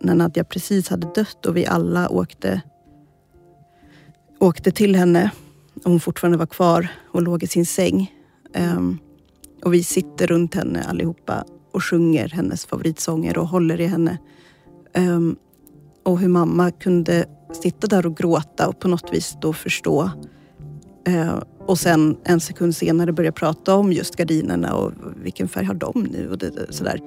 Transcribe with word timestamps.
när 0.00 0.14
Nadja 0.14 0.44
precis 0.44 0.88
hade 0.88 1.12
dött 1.14 1.46
och 1.46 1.56
vi 1.56 1.66
alla 1.66 2.08
åkte, 2.08 2.62
åkte 4.38 4.70
till 4.70 4.96
henne. 4.96 5.30
Och 5.84 5.90
hon 5.90 6.00
fortfarande 6.00 6.38
var 6.38 6.46
kvar 6.46 6.88
och 7.12 7.22
låg 7.22 7.42
i 7.42 7.46
sin 7.46 7.66
säng. 7.66 8.14
Um, 8.76 8.98
och 9.64 9.74
vi 9.74 9.82
sitter 9.82 10.26
runt 10.26 10.54
henne 10.54 10.84
allihopa 10.84 11.44
och 11.72 11.84
sjunger 11.84 12.28
hennes 12.28 12.66
favoritsånger 12.66 13.38
och 13.38 13.48
håller 13.48 13.80
i 13.80 13.86
henne. 13.86 14.18
Um, 14.96 15.36
och 16.02 16.18
hur 16.18 16.28
mamma 16.28 16.70
kunde 16.70 17.24
sitta 17.62 17.86
där 17.86 18.06
och 18.06 18.16
gråta 18.16 18.68
och 18.68 18.80
på 18.80 18.88
något 18.88 19.12
vis 19.12 19.36
då 19.40 19.52
förstå. 19.52 20.10
Uh, 21.08 21.42
och 21.66 21.78
sen 21.78 22.16
en 22.24 22.40
sekund 22.40 22.76
senare 22.76 23.12
börja 23.12 23.32
prata 23.32 23.74
om 23.74 23.92
just 23.92 24.16
gardinerna 24.16 24.74
och 24.74 24.92
vilken 25.22 25.48
färg 25.48 25.64
har 25.64 25.74
de 25.74 26.08
nu 26.10 26.30
och 26.30 26.38
det, 26.38 26.52
sådär. 26.70 27.00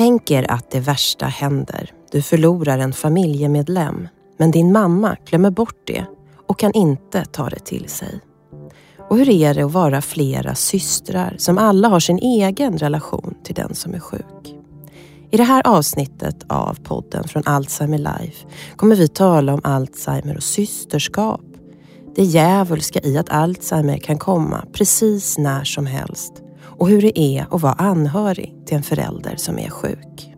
Tänk 0.00 0.30
er 0.30 0.50
att 0.50 0.70
det 0.70 0.80
värsta 0.80 1.26
händer. 1.26 1.92
Du 2.10 2.22
förlorar 2.22 2.78
en 2.78 2.92
familjemedlem. 2.92 4.08
Men 4.36 4.50
din 4.50 4.72
mamma 4.72 5.16
glömmer 5.26 5.50
bort 5.50 5.86
det 5.86 6.04
och 6.46 6.58
kan 6.58 6.72
inte 6.72 7.24
ta 7.24 7.48
det 7.48 7.58
till 7.58 7.88
sig. 7.88 8.20
Och 9.08 9.18
hur 9.18 9.28
är 9.28 9.54
det 9.54 9.62
att 9.62 9.72
vara 9.72 10.02
flera 10.02 10.54
systrar 10.54 11.34
som 11.38 11.58
alla 11.58 11.88
har 11.88 12.00
sin 12.00 12.18
egen 12.18 12.78
relation 12.78 13.34
till 13.44 13.54
den 13.54 13.74
som 13.74 13.94
är 13.94 14.00
sjuk? 14.00 14.54
I 15.30 15.36
det 15.36 15.44
här 15.44 15.66
avsnittet 15.66 16.44
av 16.48 16.74
podden 16.74 17.28
från 17.28 17.42
Alzheimer 17.46 17.98
Life 17.98 18.46
kommer 18.76 18.96
vi 18.96 19.08
tala 19.08 19.54
om 19.54 19.60
Alzheimer 19.64 20.36
och 20.36 20.42
systerskap. 20.42 21.44
Det 22.16 22.24
djävulska 22.24 23.00
i 23.02 23.18
att 23.18 23.30
Alzheimer 23.30 23.98
kan 23.98 24.18
komma 24.18 24.64
precis 24.72 25.38
när 25.38 25.64
som 25.64 25.86
helst 25.86 26.32
och 26.80 26.88
hur 26.88 27.02
det 27.02 27.20
är 27.20 27.46
att 27.50 27.62
vara 27.62 27.72
anhörig 27.72 28.54
till 28.66 28.76
en 28.76 28.82
förälder 28.82 29.36
som 29.36 29.58
är 29.58 29.70
sjuk. 29.70 30.34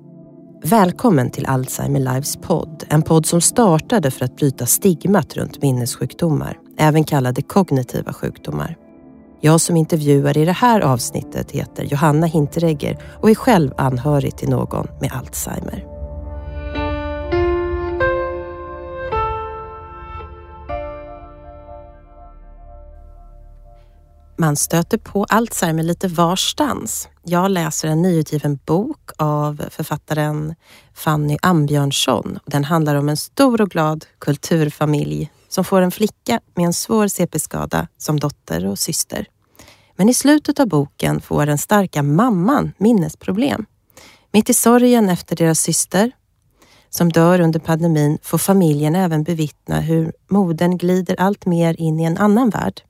Välkommen 0.65 1.31
till 1.31 1.47
Alzheimer 1.47 2.01
Lives 2.01 2.37
podd. 2.37 2.85
En 2.89 3.03
podd 3.03 3.27
som 3.27 3.41
startade 3.41 4.11
för 4.11 4.25
att 4.25 4.37
bryta 4.37 4.67
stigmat 4.67 5.37
runt 5.37 5.63
minnessjukdomar, 5.63 6.59
även 6.79 7.05
kallade 7.05 7.43
kognitiva 7.43 8.13
sjukdomar. 8.13 8.77
Jag 9.41 9.61
som 9.61 9.77
intervjuar 9.77 10.39
i 10.39 10.45
det 10.45 10.53
här 10.53 10.81
avsnittet 10.81 11.51
heter 11.51 11.85
Johanna 11.85 12.27
Hinteregger 12.27 12.99
och 13.23 13.31
är 13.31 13.35
själv 13.35 13.71
anhörig 13.79 14.37
till 14.37 14.49
någon 14.49 14.87
med 15.01 15.13
Alzheimer. 15.13 15.92
Man 24.43 24.57
stöter 24.57 24.99
på 24.99 25.25
Alzheimer 25.25 25.83
lite 25.83 26.09
varstans. 26.09 27.09
Jag 27.25 27.51
läser 27.51 27.89
en 27.89 28.03
nyutgiven 28.03 28.59
bok 28.67 29.11
av 29.19 29.65
författaren 29.71 30.55
Fanny 30.95 31.39
Ambjörnsson. 31.43 32.39
Den 32.47 32.65
handlar 32.65 32.95
om 32.95 33.09
en 33.09 33.17
stor 33.17 33.61
och 33.61 33.71
glad 33.71 34.05
kulturfamilj 34.19 35.31
som 35.49 35.65
får 35.65 35.83
en 35.83 35.91
flicka 35.91 36.41
med 36.55 36.67
en 36.67 36.73
svår 36.73 37.09
CP-skada 37.09 37.89
som 37.99 38.21
dotter 38.21 38.67
och 38.67 38.79
syster. 38.79 39.27
Men 39.97 40.09
i 40.09 40.15
slutet 40.15 40.61
av 40.61 40.69
boken 40.69 41.21
får 41.21 41.47
den 41.47 41.59
starka 41.59 42.03
mamman 42.03 42.73
minnesproblem. 42.79 43.67
Mitt 44.33 44.51
i 44.51 44.55
sorgen 44.55 45.09
efter 45.09 45.37
deras 45.37 45.61
syster 45.61 46.13
som 46.91 47.13
dör 47.13 47.41
under 47.41 47.61
pandemin 47.61 48.19
får 48.23 48.39
familjen 48.39 48.97
även 48.97 49.23
bevittna 49.23 49.81
hur 49.81 50.13
modern 50.31 50.79
glider 50.79 51.21
allt 51.21 51.47
mer 51.47 51.81
in 51.81 52.01
i 52.01 52.05
en 52.05 52.19
annan 52.19 52.51
värld 52.51 52.83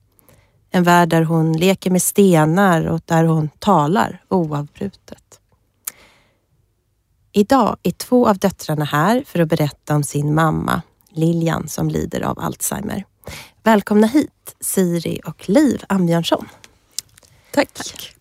en 0.75 0.83
värld 0.83 1.09
där 1.09 1.23
hon 1.23 1.53
leker 1.53 1.91
med 1.91 2.01
stenar 2.01 2.85
och 2.85 3.01
där 3.05 3.23
hon 3.23 3.49
talar 3.59 4.23
oavbrutet. 4.29 5.39
Idag 7.31 7.77
är 7.83 7.91
två 7.91 8.27
av 8.27 8.37
döttrarna 8.37 8.85
här 8.85 9.23
för 9.27 9.39
att 9.39 9.49
berätta 9.49 9.95
om 9.95 10.03
sin 10.03 10.35
mamma 10.35 10.81
Lilian 11.09 11.67
som 11.67 11.89
lider 11.89 12.21
av 12.21 12.39
Alzheimer. 12.39 13.05
Välkomna 13.63 14.07
hit 14.07 14.55
Siri 14.59 15.21
och 15.25 15.49
Liv 15.49 15.83
Ambjörnsson. 15.89 16.47
Tack. 17.51 17.73
Tack. 17.73 18.15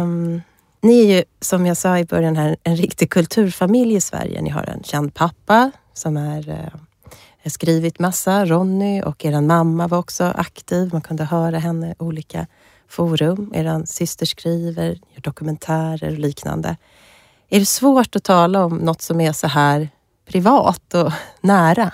Um, 0.00 0.42
ni 0.80 1.00
är 1.00 1.16
ju 1.16 1.24
som 1.40 1.66
jag 1.66 1.76
sa 1.76 1.98
i 1.98 2.04
början 2.04 2.36
här 2.36 2.56
en 2.62 2.76
riktig 2.76 3.10
kulturfamilj 3.10 3.94
i 3.94 4.00
Sverige. 4.00 4.42
Ni 4.42 4.50
har 4.50 4.64
en 4.64 4.82
känd 4.82 5.14
pappa 5.14 5.70
som 5.92 6.16
är 6.16 6.48
uh, 6.48 6.80
jag 7.42 7.52
skrivit 7.52 7.98
massa. 7.98 8.46
Ronny 8.46 9.02
och 9.02 9.24
er 9.24 9.40
mamma 9.40 9.88
var 9.88 9.98
också 9.98 10.24
aktiv. 10.24 10.90
Man 10.92 11.02
kunde 11.02 11.24
höra 11.24 11.58
henne 11.58 11.90
i 11.90 11.94
olika 11.98 12.46
forum. 12.88 13.52
Er 13.54 13.86
syster 13.86 14.26
skriver, 14.26 14.88
gör 14.88 15.20
dokumentärer 15.22 16.12
och 16.12 16.18
liknande. 16.18 16.76
Är 17.48 17.58
det 17.58 17.66
svårt 17.66 18.16
att 18.16 18.24
tala 18.24 18.64
om 18.64 18.76
något 18.76 19.02
som 19.02 19.20
är 19.20 19.32
så 19.32 19.46
här 19.46 19.88
privat 20.26 20.94
och 20.94 21.12
nära? 21.40 21.92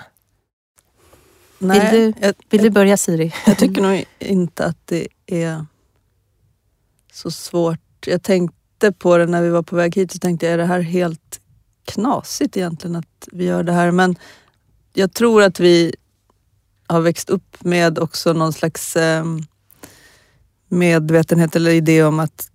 Nej, 1.57 1.79
vill 1.79 1.89
du, 1.91 2.27
jag, 2.27 2.33
vill 2.49 2.61
du 2.63 2.69
börja 2.69 2.97
Siri? 2.97 3.33
Jag 3.45 3.57
tycker 3.57 3.81
nog 3.81 4.05
inte 4.19 4.65
att 4.65 4.87
det 4.87 5.07
är 5.25 5.65
så 7.13 7.31
svårt. 7.31 8.07
Jag 8.07 8.23
tänkte 8.23 8.91
på 8.91 9.17
det 9.17 9.25
när 9.25 9.41
vi 9.41 9.49
var 9.49 9.63
på 9.63 9.75
väg 9.75 9.95
hit 9.95 10.11
så 10.11 10.19
tänkte 10.19 10.45
jag, 10.45 10.53
är 10.53 10.57
det 10.57 10.65
här 10.65 10.81
helt 10.81 11.41
knasigt 11.85 12.57
egentligen 12.57 12.95
att 12.95 13.27
vi 13.31 13.45
gör 13.45 13.63
det 13.63 13.73
här? 13.73 13.91
Men 13.91 14.15
jag 14.99 15.13
tror 15.13 15.43
att 15.43 15.59
vi 15.59 15.95
har 16.87 17.01
växt 17.01 17.29
upp 17.29 17.63
med 17.63 17.99
också 17.99 18.33
någon 18.33 18.53
slags 18.53 18.95
eh, 18.95 19.25
medvetenhet 20.67 21.55
eller 21.55 21.71
idé 21.71 22.03
om 22.03 22.19
att 22.19 22.51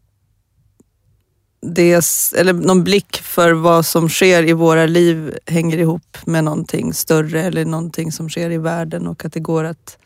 det 1.60 1.92
eller 2.36 2.52
någon 2.52 2.84
blick 2.84 3.16
för 3.16 3.52
vad 3.52 3.86
som 3.86 4.08
sker 4.08 4.48
i 4.48 4.52
våra 4.52 4.86
liv 4.86 5.38
hänger 5.46 5.78
ihop 5.78 6.18
med 6.26 6.44
någonting 6.44 6.94
större 6.94 7.42
eller 7.42 7.64
någonting 7.64 8.12
som 8.12 8.28
sker 8.28 8.50
i 8.50 8.58
världen 8.58 9.06
och 9.06 9.24
att 9.24 9.32
det 9.32 9.40
går 9.40 9.64
att 9.64 9.98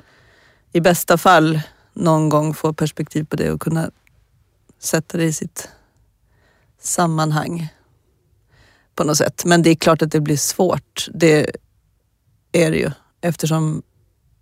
i 0.72 0.80
bästa 0.80 1.18
fall 1.18 1.60
någon 1.92 2.28
gång 2.28 2.54
få 2.54 2.72
perspektiv 2.72 3.24
på 3.24 3.36
det 3.36 3.50
och 3.50 3.60
kunna 3.60 3.90
sätta 4.78 5.18
det 5.18 5.24
i 5.24 5.32
sitt 5.32 5.68
sammanhang 6.80 7.68
på 8.94 9.04
något 9.04 9.16
sätt. 9.16 9.44
Men 9.44 9.62
det 9.62 9.70
är 9.70 9.74
klart 9.74 10.02
att 10.02 10.12
det 10.12 10.20
blir 10.20 10.36
svårt. 10.36 11.08
Det 11.14 11.56
är 12.52 12.70
det 12.70 12.76
ju 12.76 12.90
eftersom 13.20 13.82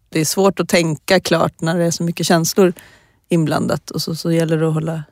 det 0.09 0.21
är 0.21 0.25
svårt 0.25 0.61
att 0.61 0.69
tänka 0.69 1.21
klart 1.21 1.61
när 1.61 1.78
det 1.78 1.84
är 1.84 1.91
så 1.91 2.03
mycket 2.03 2.27
känslor 2.27 2.72
inblandat 3.28 3.91
och 3.91 4.03
så, 4.03 4.15
så 4.15 4.33
gäller 4.33 4.56
det 4.56 4.69
att 4.69 4.75
hålla 4.75 5.05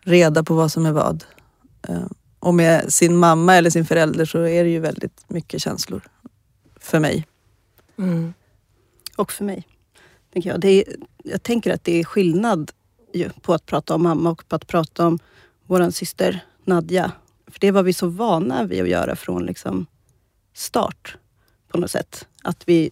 reda 0.00 0.44
på 0.44 0.54
vad 0.54 0.72
som 0.72 0.86
är 0.86 0.92
vad. 0.92 1.24
Eh, 1.88 2.06
och 2.38 2.54
med 2.54 2.92
sin 2.92 3.16
mamma 3.16 3.56
eller 3.56 3.70
sin 3.70 3.86
förälder 3.86 4.24
så 4.24 4.38
är 4.38 4.64
det 4.64 4.70
ju 4.70 4.80
väldigt 4.80 5.24
mycket 5.28 5.62
känslor 5.62 6.02
för 6.76 7.00
mig. 7.00 7.26
Mm. 7.98 8.34
Och 9.16 9.32
för 9.32 9.44
mig, 9.44 9.68
tänker 10.32 10.50
jag. 10.50 10.60
Det 10.60 10.68
är, 10.68 10.96
jag 11.24 11.42
tänker 11.42 11.74
att 11.74 11.84
det 11.84 12.00
är 12.00 12.04
skillnad 12.04 12.70
på 13.42 13.54
att 13.54 13.66
prata 13.66 13.94
om 13.94 14.02
mamma 14.02 14.30
och 14.30 14.48
på 14.48 14.56
att 14.56 14.66
prata 14.66 15.06
om 15.06 15.18
vår 15.66 15.90
syster 15.90 16.44
Nadja 16.64 17.12
för 17.54 17.60
det 17.60 17.70
var 17.70 17.82
vi 17.82 17.92
så 17.92 18.06
vana 18.06 18.64
vid 18.64 18.82
att 18.82 18.88
göra 18.88 19.16
från 19.16 19.46
liksom 19.46 19.86
start 20.54 21.16
på 21.68 21.78
något 21.78 21.90
sätt. 21.90 22.28
Att 22.42 22.68
vi 22.68 22.90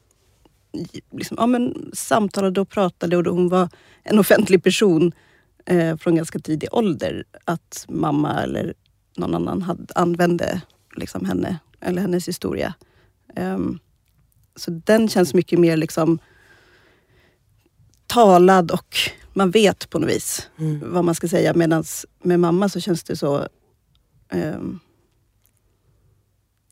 liksom, 1.10 1.36
ja, 1.40 1.46
men, 1.46 1.90
samtalade 1.92 2.60
och 2.60 2.68
pratade 2.68 3.16
och 3.16 3.24
hon 3.24 3.48
var 3.48 3.68
en 4.02 4.18
offentlig 4.18 4.62
person 4.62 5.12
eh, 5.66 5.96
från 5.96 6.16
ganska 6.16 6.38
tidig 6.38 6.68
ålder. 6.72 7.24
Att 7.44 7.84
mamma 7.88 8.42
eller 8.42 8.74
någon 9.16 9.34
annan 9.34 9.62
hade, 9.62 9.94
använde 9.94 10.60
liksom 10.96 11.24
henne 11.24 11.58
eller 11.80 12.02
hennes 12.02 12.28
historia. 12.28 12.74
Um, 13.36 13.78
så 14.56 14.70
den 14.70 15.08
känns 15.08 15.34
mycket 15.34 15.58
mer 15.58 15.76
liksom 15.76 16.18
talad 18.06 18.70
och 18.70 18.96
man 19.32 19.50
vet 19.50 19.90
på 19.90 19.98
något 19.98 20.10
vis 20.10 20.48
mm. 20.58 20.92
vad 20.92 21.04
man 21.04 21.14
ska 21.14 21.28
säga. 21.28 21.54
Medan 21.54 21.84
med 22.22 22.40
mamma 22.40 22.68
så 22.68 22.80
känns 22.80 23.02
det 23.02 23.16
så 23.16 23.48
eh, 24.32 24.60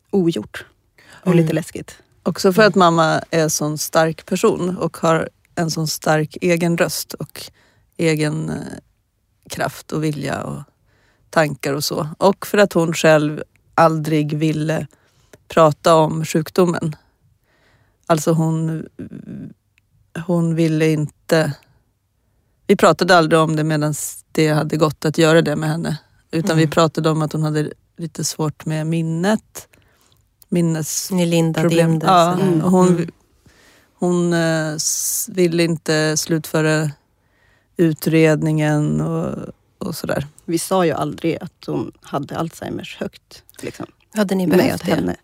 ogjort 0.09 0.65
och 1.09 1.27
mm. 1.27 1.37
lite 1.37 1.53
läskigt. 1.53 1.97
Också 2.23 2.53
för 2.53 2.63
att 2.63 2.75
mamma 2.75 3.23
är 3.31 3.43
en 3.43 3.49
sån 3.49 3.77
stark 3.77 4.25
person 4.25 4.77
och 4.77 4.97
har 4.97 5.29
en 5.55 5.71
sån 5.71 5.87
stark 5.87 6.37
egen 6.41 6.77
röst 6.77 7.13
och 7.13 7.51
egen 7.97 8.49
eh, 8.49 8.55
kraft 9.49 9.91
och 9.91 10.03
vilja 10.03 10.43
och 10.43 10.61
tankar 11.29 11.73
och 11.73 11.83
så. 11.83 12.07
Och 12.17 12.47
för 12.47 12.57
att 12.57 12.73
hon 12.73 12.93
själv 12.93 13.43
aldrig 13.75 14.33
ville 14.37 14.87
prata 15.47 15.95
om 15.95 16.25
sjukdomen. 16.25 16.95
Alltså 18.05 18.31
hon, 18.31 18.87
hon 20.27 20.55
ville 20.55 20.87
inte... 20.91 21.53
Vi 22.67 22.75
pratade 22.75 23.17
aldrig 23.17 23.39
om 23.39 23.55
det 23.55 23.63
medan 23.63 23.93
det 24.31 24.47
hade 24.47 24.77
gått 24.77 25.05
att 25.05 25.17
göra 25.17 25.41
det 25.41 25.55
med 25.55 25.69
henne. 25.69 25.97
Utan 26.31 26.51
mm. 26.51 26.57
vi 26.57 26.67
pratade 26.67 27.09
om 27.09 27.21
att 27.21 27.33
hon 27.33 27.43
hade 27.43 27.71
lite 27.97 28.23
svårt 28.23 28.65
med 28.65 28.87
minnet. 28.87 29.67
Minnesproblem. 30.49 31.99
Ja, 32.03 32.33
mm. 32.33 32.61
hon, 32.61 32.87
mm. 32.87 33.11
hon 33.93 34.33
uh, 34.33 34.77
ville 35.27 35.63
inte 35.63 36.17
slutföra 36.17 36.91
utredningen 37.77 39.01
och 39.01 39.53
och 39.81 39.95
sådär. 39.95 40.27
Vi 40.45 40.57
sa 40.57 40.85
ju 40.85 40.91
aldrig 40.91 41.37
att 41.41 41.65
hon 41.65 41.91
hade 42.01 42.37
Alzheimers 42.37 42.97
högt. 42.99 43.43
Liksom, 43.61 43.85
Hade 44.13 44.35
ni 44.35 44.47
med 44.47 44.57
behövt 44.57 44.85
det? 44.85 44.91
henne. 44.91 45.15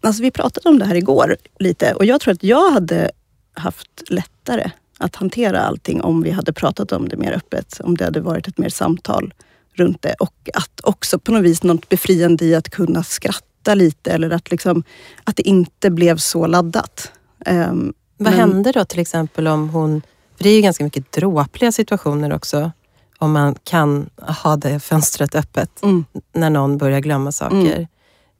Alltså, 0.00 0.22
vi 0.22 0.30
pratade 0.30 0.68
om 0.68 0.78
det 0.78 0.84
här 0.84 0.94
igår 0.94 1.36
lite 1.58 1.94
och 1.94 2.04
jag 2.04 2.20
tror 2.20 2.34
att 2.34 2.42
jag 2.42 2.70
hade 2.70 3.10
haft 3.52 4.02
lättare 4.10 4.70
att 4.98 5.16
hantera 5.16 5.60
allting 5.60 6.02
om 6.02 6.22
vi 6.22 6.30
hade 6.30 6.52
pratat 6.52 6.92
om 6.92 7.08
det 7.08 7.16
mer 7.16 7.32
öppet. 7.32 7.80
Om 7.84 7.96
det 7.96 8.04
hade 8.04 8.20
varit 8.20 8.48
ett 8.48 8.58
mer 8.58 8.68
samtal 8.68 9.34
runt 9.80 10.02
det. 10.02 10.14
Och 10.20 10.48
att 10.54 10.80
också 10.82 11.18
på 11.18 11.32
något 11.32 11.42
vis 11.42 11.62
något 11.62 11.88
befriande 11.88 12.44
i 12.44 12.54
att 12.54 12.68
kunna 12.70 13.02
skratta 13.02 13.74
lite 13.74 14.10
eller 14.12 14.30
att, 14.30 14.50
liksom, 14.50 14.82
att 15.24 15.36
det 15.36 15.48
inte 15.48 15.90
blev 15.90 16.16
så 16.16 16.46
laddat. 16.46 17.12
Ehm, 17.46 17.92
Vad 18.16 18.32
men- 18.32 18.40
hände 18.40 18.72
då 18.72 18.84
till 18.84 18.98
exempel 19.00 19.46
om 19.48 19.68
hon... 19.68 20.02
För 20.36 20.44
det 20.44 20.50
är 20.50 20.54
ju 20.56 20.60
ganska 20.62 20.84
mycket 20.84 21.12
dråpliga 21.12 21.72
situationer 21.72 22.32
också. 22.32 22.72
Om 23.18 23.32
man 23.32 23.54
kan 23.64 24.10
ha 24.16 24.56
det 24.56 24.80
fönstret 24.80 25.34
öppet 25.34 25.82
Mm. 25.82 26.04
när 26.32 26.50
någon 26.50 26.78
börjar 26.78 27.00
glömma 27.00 27.32
saker. 27.32 27.88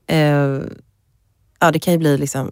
Eh, 0.07 0.61
ja, 1.61 1.71
det 1.73 1.79
kan 1.79 1.93
ju 1.93 1.99
bli 1.99 2.19
liksom 2.19 2.51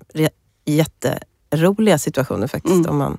jätteroliga 0.64 1.98
situationer 1.98 2.46
faktiskt. 2.46 2.74
Mm. 2.74 2.90
Om 2.90 2.98
man, 2.98 3.18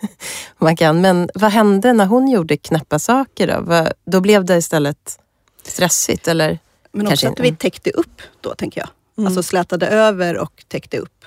man 0.58 0.76
kan. 0.76 1.00
Men 1.00 1.30
vad 1.34 1.50
hände 1.50 1.92
när 1.92 2.06
hon 2.06 2.28
gjorde 2.28 2.56
knäppa 2.56 2.98
saker? 2.98 3.46
Då, 3.46 3.60
vad, 3.60 3.92
då 4.04 4.20
blev 4.20 4.44
det 4.44 4.56
istället 4.56 5.18
stressigt 5.62 6.28
eller? 6.28 6.58
Men 6.92 7.06
Kanske 7.06 7.28
också 7.28 7.42
att 7.42 7.46
vi 7.46 7.56
täckte 7.56 7.90
upp 7.90 8.22
då, 8.40 8.54
tänker 8.54 8.80
jag. 8.80 8.88
Mm. 9.18 9.26
Alltså 9.26 9.42
slätade 9.42 9.86
över 9.86 10.38
och 10.38 10.64
täckte 10.68 10.98
upp. 10.98 11.24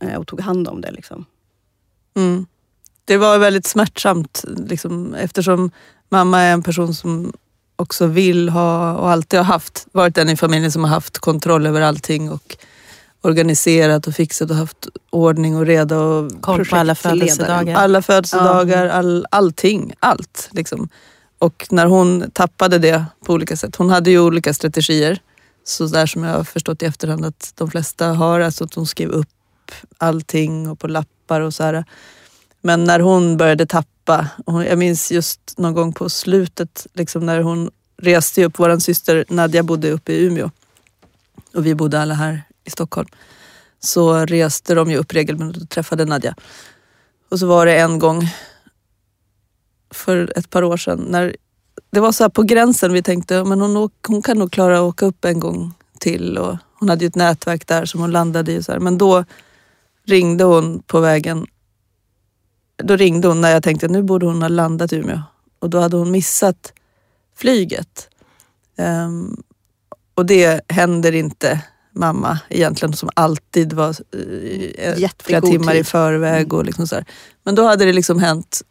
Eh, 0.00 0.14
Och 0.14 0.26
tog 0.26 0.40
hand 0.40 0.68
om 0.68 0.80
det. 0.80 0.90
Liksom. 0.90 1.24
Mm. 2.16 2.46
Det 3.04 3.16
var 3.16 3.38
väldigt 3.38 3.66
smärtsamt 3.66 4.44
liksom, 4.48 5.14
eftersom 5.14 5.70
mamma 6.08 6.40
är 6.40 6.52
en 6.52 6.62
person 6.62 6.94
som 6.94 7.32
också 7.76 8.06
vill 8.06 8.48
ha 8.48 8.94
och 8.94 9.10
alltid 9.10 9.38
har 9.38 9.44
haft, 9.44 9.86
varit 9.92 10.14
den 10.14 10.28
i 10.28 10.36
familjen 10.36 10.72
som 10.72 10.84
har 10.84 10.90
haft 10.90 11.18
kontroll 11.18 11.66
över 11.66 11.80
allting 11.80 12.30
och 12.30 12.56
organiserat 13.20 14.06
och 14.06 14.14
fixat 14.14 14.50
och 14.50 14.56
haft 14.56 14.88
ordning 15.10 15.56
och 15.56 15.66
reda 15.66 15.98
och 15.98 16.42
Koll 16.42 16.64
på 16.66 16.76
alla 16.76 16.94
födelsedagar. 16.94 17.74
alla 17.76 18.02
födelsedagar, 18.02 18.86
all, 18.86 19.26
allting, 19.30 19.92
allt. 20.00 20.48
Liksom. 20.52 20.88
Och 21.38 21.66
när 21.70 21.86
hon 21.86 22.30
tappade 22.30 22.78
det 22.78 23.04
på 23.24 23.32
olika 23.32 23.56
sätt, 23.56 23.76
hon 23.76 23.90
hade 23.90 24.10
ju 24.10 24.20
olika 24.20 24.54
strategier, 24.54 25.18
så 25.64 25.86
där 25.86 26.06
som 26.06 26.24
jag 26.24 26.34
har 26.36 26.44
förstått 26.44 26.82
i 26.82 26.86
efterhand 26.86 27.24
att 27.24 27.52
de 27.54 27.70
flesta 27.70 28.06
har, 28.06 28.40
alltså 28.40 28.64
att 28.64 28.74
hon 28.74 28.86
skrev 28.86 29.10
upp 29.10 29.28
allting 29.98 30.68
och 30.68 30.78
på 30.78 30.86
lappar 30.88 31.40
och 31.40 31.54
så 31.54 31.62
här. 31.62 31.84
Men 32.62 32.84
när 32.84 33.00
hon 33.00 33.36
började 33.36 33.66
tappa, 33.66 34.26
hon- 34.46 34.64
jag 34.64 34.78
minns 34.78 35.12
just 35.12 35.40
någon 35.56 35.74
gång 35.74 35.92
på 35.92 36.08
slutet 36.08 36.86
liksom 36.94 37.26
när 37.26 37.40
hon 37.40 37.70
reste 38.02 38.44
upp, 38.44 38.58
vår 38.58 38.78
syster 38.78 39.24
Nadja 39.28 39.62
bodde 39.62 39.90
uppe 39.90 40.12
i 40.12 40.24
Umeå 40.26 40.50
och 41.54 41.66
vi 41.66 41.74
bodde 41.74 42.00
alla 42.00 42.14
här 42.14 42.42
i 42.68 42.70
Stockholm. 42.70 43.08
Så 43.80 44.26
reste 44.26 44.74
de 44.74 44.90
ju 44.90 44.96
upp 44.96 45.12
regelbundet 45.12 45.62
och 45.62 45.68
träffade 45.68 46.04
Nadja. 46.04 46.34
Och 47.30 47.38
så 47.38 47.46
var 47.46 47.66
det 47.66 47.80
en 47.80 47.98
gång 47.98 48.28
för 49.90 50.32
ett 50.38 50.50
par 50.50 50.62
år 50.62 50.76
sedan 50.76 51.06
när 51.08 51.36
det 51.90 52.00
var 52.00 52.12
så 52.12 52.24
här 52.24 52.28
på 52.28 52.42
gränsen 52.42 52.92
vi 52.92 53.02
tänkte 53.02 53.44
men 53.44 53.60
hon, 53.60 53.90
hon 54.06 54.22
kan 54.22 54.38
nog 54.38 54.52
klara 54.52 54.78
att 54.78 54.82
åka 54.82 55.06
upp 55.06 55.24
en 55.24 55.40
gång 55.40 55.74
till. 55.98 56.38
Och 56.38 56.56
hon 56.74 56.88
hade 56.88 57.04
ju 57.04 57.08
ett 57.08 57.14
nätverk 57.14 57.66
där 57.66 57.84
som 57.84 58.00
hon 58.00 58.10
landade 58.10 58.52
i. 58.52 58.62
Så 58.62 58.72
här. 58.72 58.78
Men 58.78 58.98
då 58.98 59.24
ringde 60.06 60.44
hon 60.44 60.82
på 60.82 61.00
vägen. 61.00 61.46
Då 62.76 62.96
ringde 62.96 63.28
hon 63.28 63.40
när 63.40 63.50
jag 63.50 63.62
tänkte 63.62 63.86
att 63.86 63.92
nu 63.92 64.02
borde 64.02 64.26
hon 64.26 64.42
ha 64.42 64.48
landat 64.48 64.92
i 64.92 64.96
Umeå. 64.96 65.22
Och 65.58 65.70
då 65.70 65.80
hade 65.80 65.96
hon 65.96 66.10
missat 66.10 66.72
flyget. 67.36 68.08
Um, 68.76 69.42
och 70.14 70.26
det 70.26 70.60
händer 70.68 71.12
inte 71.12 71.62
mamma 71.92 72.38
egentligen 72.48 72.92
som 72.92 73.10
alltid 73.14 73.72
var 73.72 73.88
eh, 73.88 73.94
flera 74.74 74.96
Jättegod 74.96 75.50
timmar 75.50 75.74
i 75.74 75.76
tid. 75.76 75.86
förväg. 75.86 76.52
Och 76.52 76.64
liksom 76.64 76.86
så 76.86 76.94
här. 76.94 77.04
Men 77.42 77.54
då 77.54 77.66
hade 77.66 77.84
det 77.84 77.92
liksom 77.92 78.18
hänt. 78.18 78.62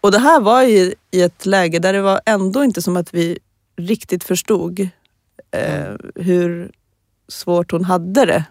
Och 0.00 0.12
det 0.12 0.18
här 0.18 0.40
var 0.40 0.62
i, 0.62 0.94
i 1.10 1.22
ett 1.22 1.46
läge 1.46 1.78
där 1.78 1.92
det 1.92 2.02
var 2.02 2.20
ändå 2.26 2.64
inte 2.64 2.82
som 2.82 2.96
att 2.96 3.14
vi 3.14 3.38
riktigt 3.76 4.24
förstod 4.24 4.80
eh, 5.50 5.94
hur 6.14 6.70
svårt 7.28 7.72
hon 7.72 7.84
hade 7.84 8.24
det. 8.24 8.44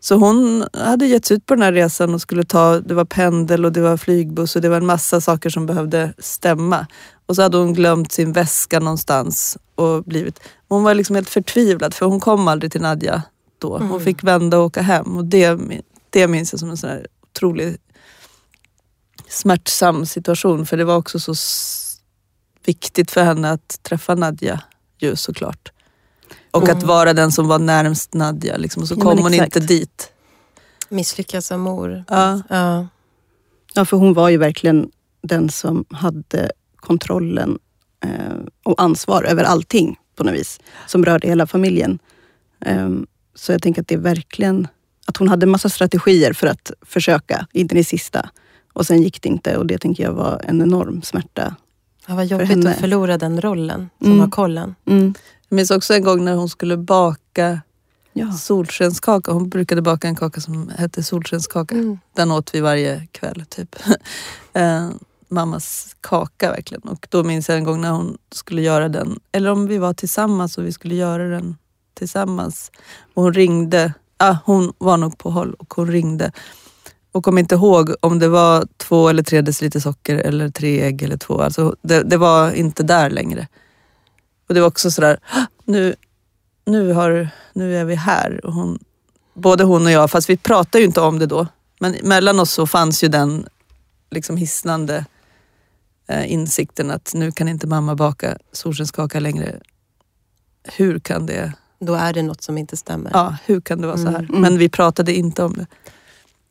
Så 0.00 0.14
hon 0.14 0.64
hade 0.72 1.06
gett 1.06 1.24
sig 1.24 1.36
ut 1.36 1.46
på 1.46 1.54
den 1.54 1.62
här 1.62 1.72
resan 1.72 2.14
och 2.14 2.20
skulle 2.20 2.44
ta, 2.44 2.80
det 2.80 2.94
var 2.94 3.04
pendel 3.04 3.64
och 3.64 3.72
det 3.72 3.80
var 3.80 3.96
flygbuss 3.96 4.56
och 4.56 4.62
det 4.62 4.68
var 4.68 4.76
en 4.76 4.86
massa 4.86 5.20
saker 5.20 5.50
som 5.50 5.66
behövde 5.66 6.12
stämma. 6.18 6.86
Och 7.26 7.36
så 7.36 7.42
hade 7.42 7.56
hon 7.56 7.74
glömt 7.74 8.12
sin 8.12 8.32
väska 8.32 8.80
någonstans 8.80 9.58
och 9.74 10.04
blivit, 10.04 10.40
hon 10.68 10.82
var 10.84 10.94
liksom 10.94 11.16
helt 11.16 11.28
förtvivlad 11.30 11.94
för 11.94 12.06
hon 12.06 12.20
kom 12.20 12.48
aldrig 12.48 12.72
till 12.72 12.80
Nadja 12.80 13.22
då. 13.58 13.78
Hon 13.78 13.86
Mm. 13.90 14.00
fick 14.00 14.24
vända 14.24 14.58
och 14.58 14.64
åka 14.64 14.82
hem 14.82 15.16
och 15.16 15.24
det, 15.24 15.58
det 16.10 16.26
minns 16.28 16.52
jag 16.52 16.60
som 16.60 16.70
en 16.70 16.76
sån 16.76 16.90
här 16.90 17.06
otrolig 17.22 17.76
smärtsam 19.28 20.06
situation 20.06 20.66
för 20.66 20.76
det 20.76 20.84
var 20.84 20.96
också 20.96 21.20
så 21.20 21.34
viktigt 22.64 23.10
för 23.10 23.22
henne 23.24 23.50
att 23.50 23.78
träffa 23.82 24.14
Nadja 24.14 24.60
ju 24.98 25.16
såklart. 25.16 25.72
Och 26.50 26.68
att 26.68 26.82
vara 26.82 27.12
den 27.12 27.32
som 27.32 27.48
var 27.48 27.58
närmst 27.58 28.14
Nadja 28.14 28.56
liksom. 28.56 28.82
och 28.82 28.88
så 28.88 28.94
Ja, 28.94 29.00
kom 29.00 29.18
hon 29.18 29.34
inte 29.34 29.60
dit. 29.60 30.12
Misslyckas 30.88 31.46
som 31.46 31.60
mor. 31.60 32.04
Ja. 32.08 32.42
Ja. 32.48 32.86
Ja, 33.74 33.84
för 33.84 33.96
hon 33.96 34.14
var 34.14 34.28
ju 34.28 34.36
verkligen 34.36 34.90
den 35.22 35.48
som 35.50 35.84
hade 35.90 36.52
kontrollen 36.86 37.58
eh, 38.04 38.36
och 38.64 38.82
ansvar 38.82 39.22
över 39.24 39.44
allting 39.44 39.96
på 40.16 40.24
något 40.24 40.34
vis. 40.34 40.60
Som 40.86 41.04
rörde 41.04 41.28
hela 41.28 41.46
familjen. 41.46 41.98
Ehm, 42.66 43.06
så 43.34 43.52
jag 43.52 43.62
tänker 43.62 43.80
att 43.82 43.88
det 43.88 43.94
är 43.94 43.98
verkligen 43.98 44.68
att 45.06 45.16
hon 45.16 45.28
hade 45.28 45.46
massa 45.46 45.68
strategier 45.68 46.32
för 46.32 46.46
att 46.46 46.70
försöka 46.82 47.46
in 47.52 47.66
i 47.66 47.74
det 47.74 47.84
sista. 47.84 48.30
Och 48.72 48.86
sen 48.86 49.02
gick 49.02 49.22
det 49.22 49.28
inte 49.28 49.56
och 49.56 49.66
det 49.66 49.78
tänker 49.78 50.02
jag 50.04 50.12
var 50.12 50.40
en 50.44 50.62
enorm 50.62 51.02
smärta. 51.02 51.56
Ja, 52.06 52.14
vad 52.14 52.26
jobbigt 52.26 52.48
henne. 52.48 52.70
att 52.70 52.76
förlora 52.80 53.18
den 53.18 53.40
rollen 53.40 53.88
som 53.98 54.06
Mm. 54.06 54.20
har 54.20 54.28
kollen. 54.28 54.74
Mm. 54.86 55.14
Jag 55.48 55.56
minns 55.56 55.70
också 55.70 55.94
en 55.94 56.02
gång 56.02 56.24
när 56.24 56.34
hon 56.34 56.48
skulle 56.48 56.76
baka 56.76 57.60
Ja. 58.12 58.32
solskenskaka. 58.32 59.32
Hon 59.32 59.48
brukade 59.48 59.82
baka 59.82 60.08
en 60.08 60.16
kaka 60.16 60.40
som 60.40 60.68
hette 60.78 61.02
solskenskaka. 61.02 61.74
Mm. 61.74 61.98
Den 62.16 62.30
åt 62.32 62.54
vi 62.54 62.60
varje 62.60 63.06
kväll 63.12 63.44
typ. 63.48 63.76
mammas 65.28 65.96
kaka 66.00 66.50
verkligen. 66.50 66.82
Och 66.82 67.06
då 67.10 67.24
minns 67.24 67.48
jag 67.48 67.58
en 67.58 67.64
gång 67.64 67.80
när 67.80 67.90
hon 67.90 68.18
skulle 68.32 68.62
göra 68.62 68.88
den, 68.88 69.20
eller 69.32 69.50
om 69.50 69.66
vi 69.66 69.78
var 69.78 69.94
tillsammans 69.94 70.58
och 70.58 70.66
vi 70.66 70.72
skulle 70.72 70.94
göra 70.94 71.28
den 71.28 71.56
tillsammans. 71.94 72.70
Och 73.14 73.22
hon 73.22 73.34
ringde, 73.34 73.92
ah, 74.16 74.36
hon 74.44 74.72
var 74.78 74.96
nog 74.96 75.18
på 75.18 75.30
håll 75.30 75.54
och 75.54 75.74
hon 75.74 75.90
ringde. 75.90 76.32
Och 77.12 77.24
kom 77.24 77.38
inte 77.38 77.54
ihåg 77.54 77.94
om 78.00 78.18
det 78.18 78.28
var 78.28 78.66
två 78.76 79.08
eller 79.08 79.22
tre 79.22 79.40
deciliter 79.40 79.80
socker 79.80 80.16
eller 80.16 80.48
tre 80.48 80.82
ägg 80.82 81.02
eller 81.02 81.16
två. 81.16 81.40
Alltså 81.40 81.76
det, 81.82 82.02
det 82.02 82.16
var 82.16 82.52
inte 82.52 82.82
där 82.82 83.10
längre. 83.10 83.48
Och 84.48 84.54
det 84.54 84.60
var 84.60 84.68
också 84.68 84.90
sådär, 84.90 85.18
"Ah, 85.30 85.44
nu, 85.64 85.94
nu, 86.66 86.92
har, 86.92 87.28
nu 87.52 87.76
är 87.76 87.84
vi 87.84 87.94
här. 87.94 88.46
Och 88.46 88.52
hon, 88.52 88.78
både 89.34 89.64
hon 89.64 89.86
och 89.86 89.92
jag, 89.92 90.10
fast 90.10 90.30
vi 90.30 90.36
pratade 90.36 90.78
ju 90.78 90.84
inte 90.86 91.00
om 91.00 91.18
det 91.18 91.26
då. 91.26 91.46
Men 91.80 91.96
mellan 92.02 92.40
oss 92.40 92.50
så 92.52 92.66
fanns 92.66 93.04
ju 93.04 93.08
den 93.08 93.46
liksom 94.10 94.36
hisnande 94.36 95.04
insikten 96.26 96.90
att 96.90 97.10
nu 97.14 97.32
kan 97.32 97.48
inte 97.48 97.66
mamma 97.66 97.94
baka 97.94 98.38
solskenskaka 98.52 99.20
längre. 99.20 99.60
Hur 100.76 100.98
kan 100.98 101.26
det, 101.26 101.52
Då 101.78 101.94
är 101.94 102.12
det 102.12 102.22
något 102.22 102.42
som 102.42 102.58
inte 102.58 102.76
stämmer. 102.76 103.10
ja, 103.14 103.36
hur 103.46 103.60
kan 103.60 103.80
det 103.80 103.86
vara 103.86 103.96
så 103.98 104.08
här? 104.08 104.18
Mm. 104.18 104.40
Men 104.40 104.58
vi 104.58 104.68
pratade 104.68 105.14
inte 105.14 105.42
om 105.44 105.52
det. 105.52 105.66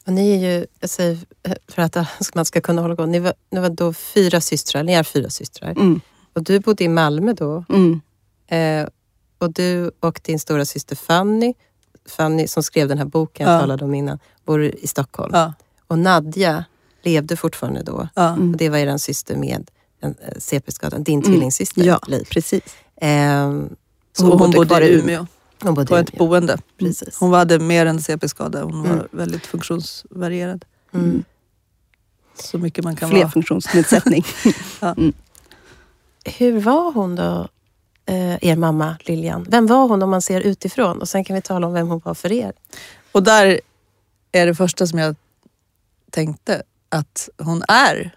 Och 0.06 0.14
ni 0.14 0.32
är 0.32 0.54
ju, 0.54 0.66
jag 0.80 0.90
säger 0.90 1.18
för 1.68 1.82
att 1.82 1.98
man 2.36 2.46
ska 2.46 2.62
kunna 2.62 2.82
hålla 2.82 2.96
på, 2.96 3.06
ni 3.06 3.20
var, 3.20 3.34
ni 3.52 3.60
var 3.60 3.70
då 3.70 3.94
fyra 3.94 4.42
systrar, 4.42 4.84
ni 4.84 4.94
är 4.94 5.04
fyra 5.04 5.30
systrar. 5.30 5.72
Mm. 5.72 6.02
Och 6.34 6.44
du 6.44 6.60
bodde 6.60 6.84
i 6.84 6.88
Malmö 6.88 7.34
då. 7.34 7.66
Mm. 7.70 8.02
Eh, 8.48 8.88
och 9.38 9.54
du 9.54 9.92
och 10.00 10.20
din 10.24 10.40
stora 10.40 10.66
syster 10.66 10.96
Fanny, 10.96 11.54
Fanny 12.10 12.48
som 12.48 12.64
skrev 12.64 12.88
den 12.88 12.98
här 12.98 13.06
boken 13.06 13.48
jag 13.48 13.56
Ja. 13.56 13.60
talade 13.60 13.86
om 13.86 13.94
innan, 13.96 14.20
bor 14.46 14.64
i 14.64 14.88
Stockholm. 14.88 15.32
Ja, 15.34 15.54
Och 15.88 16.00
Nadja 16.00 16.66
levde 17.06 17.36
fortfarande 17.36 17.84
då. 17.84 18.08
ja. 18.16 18.30
Mm. 18.34 18.52
Och 18.52 18.58
det 18.58 18.70
var 18.70 18.78
er 18.78 18.98
syster 18.98 19.36
med 19.36 19.72
eh, 20.04 20.12
CP-skada, 20.40 20.98
din 21.00 21.20
Mm. 21.20 21.32
tvillingsyster 21.32 21.84
Ja, 21.84 22.00
Liv. 22.08 22.24
precis. 22.32 22.62
Ehm, 23.02 23.76
Så 24.14 24.24
Hon 24.26 24.40
hon, 24.40 24.52
bodde 24.52 24.68
kvar 24.68 24.82
i 24.82 24.94
Umeå 25.00 25.28
hon 25.62 25.74
bodde 25.74 25.88
på 25.88 25.98
i 25.98 26.02
ett 26.02 26.10
Umeå. 26.14 26.28
boende. 26.28 26.58
Precis. 26.80 27.18
Hon 27.20 27.34
hade 27.34 27.60
mer 27.60 27.86
än 27.86 28.00
CP-skada. 28.02 28.64
Hon 28.64 28.82
var 28.84 28.90
Mm. 28.94 29.08
väldigt 29.12 29.46
funktionsvarierad. 29.46 30.66
Mm. 30.94 31.24
Så 32.40 32.58
mycket 32.58 32.84
man 32.84 32.96
kan 32.96 33.10
vara. 33.10 33.20
Flerfunktionsnedsättning. 33.20 34.26
Hur 36.38 36.60
var 36.60 36.92
hon 36.94 37.16
då, 37.16 37.48
eh, 38.06 38.44
er 38.50 38.56
mamma 38.56 38.98
Lilian? 39.02 39.46
Vem 39.50 39.68
var 39.68 39.88
hon 39.88 40.04
om 40.04 40.10
man 40.10 40.22
ser 40.22 40.42
utifrån? 40.42 41.02
Och 41.02 41.10
sen 41.10 41.24
kan 41.24 41.36
vi 41.36 41.42
tala 41.42 41.68
om 41.68 41.74
vem 41.74 41.88
hon 41.88 42.02
var 42.06 42.14
för 42.14 42.32
er. 42.32 42.54
Och 43.12 43.24
där 43.24 43.60
är 44.32 44.46
det 44.46 44.56
första 44.56 44.88
som 44.88 45.00
jag 45.00 45.16
tänkte 46.12 46.64
att 46.96 47.30
hon 47.38 47.64
är, 47.68 48.16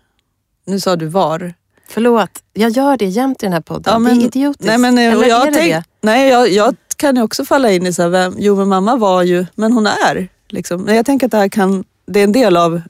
nu 0.67 0.81
sa 0.81 0.97
du 0.97 1.07
var, 1.07 1.55
Förlåt, 1.91 2.43
jag 2.53 2.71
gör 2.71 2.97
det 2.97 3.05
jämt 3.07 3.43
i 3.43 3.47
den 3.47 3.53
här 3.53 3.61
podden. 3.61 3.93
Ja, 3.93 3.99
men- 3.99 4.19
det 4.19 4.25
är 4.25 4.27
idiotiskt. 4.27 4.65
Nej, 4.67 4.79
men, 4.79 4.99
eh, 4.99 5.13
Eller 5.13 5.29
jag 5.29 5.43
är 5.43 5.51
det 5.51 5.59
tänk- 5.59 5.73
det? 5.75 5.85
Nej, 6.01 6.29
jag, 6.29 6.49
jag 6.49 6.77
kan 6.97 7.17
ju 7.17 7.23
också 7.23 7.45
falla 7.45 7.71
in 7.73 7.87
i 7.87 7.93
så 7.93 8.03
här, 8.03 8.09
vem, 8.09 8.35
jo 8.39 8.57
men 8.57 8.69
mamma 8.69 8.97
var 8.97 9.23
ju, 9.23 9.47
men 9.55 9.73
hon 9.73 9.87
är. 9.87 10.29
Liksom. 10.49 10.83
Men 10.83 10.97
jag 10.97 11.07
tänker 11.07 11.27
att 11.27 11.31
det 11.31 11.37
här 11.39 11.49
kan, 11.49 11.85
det 12.07 12.21
är 12.21 12.25
en 12.25 12.33
del 12.33 12.57
av, 12.57 12.81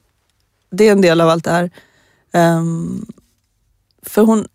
det 0.71 0.87
är 0.87 0.91
en 0.91 1.01
del 1.01 1.21
av 1.21 1.29
allt 1.29 1.43
det 1.43 1.51
här. 1.51 1.71
Ehm, 2.33 3.05
för 4.03 4.21
hon, 4.21 4.47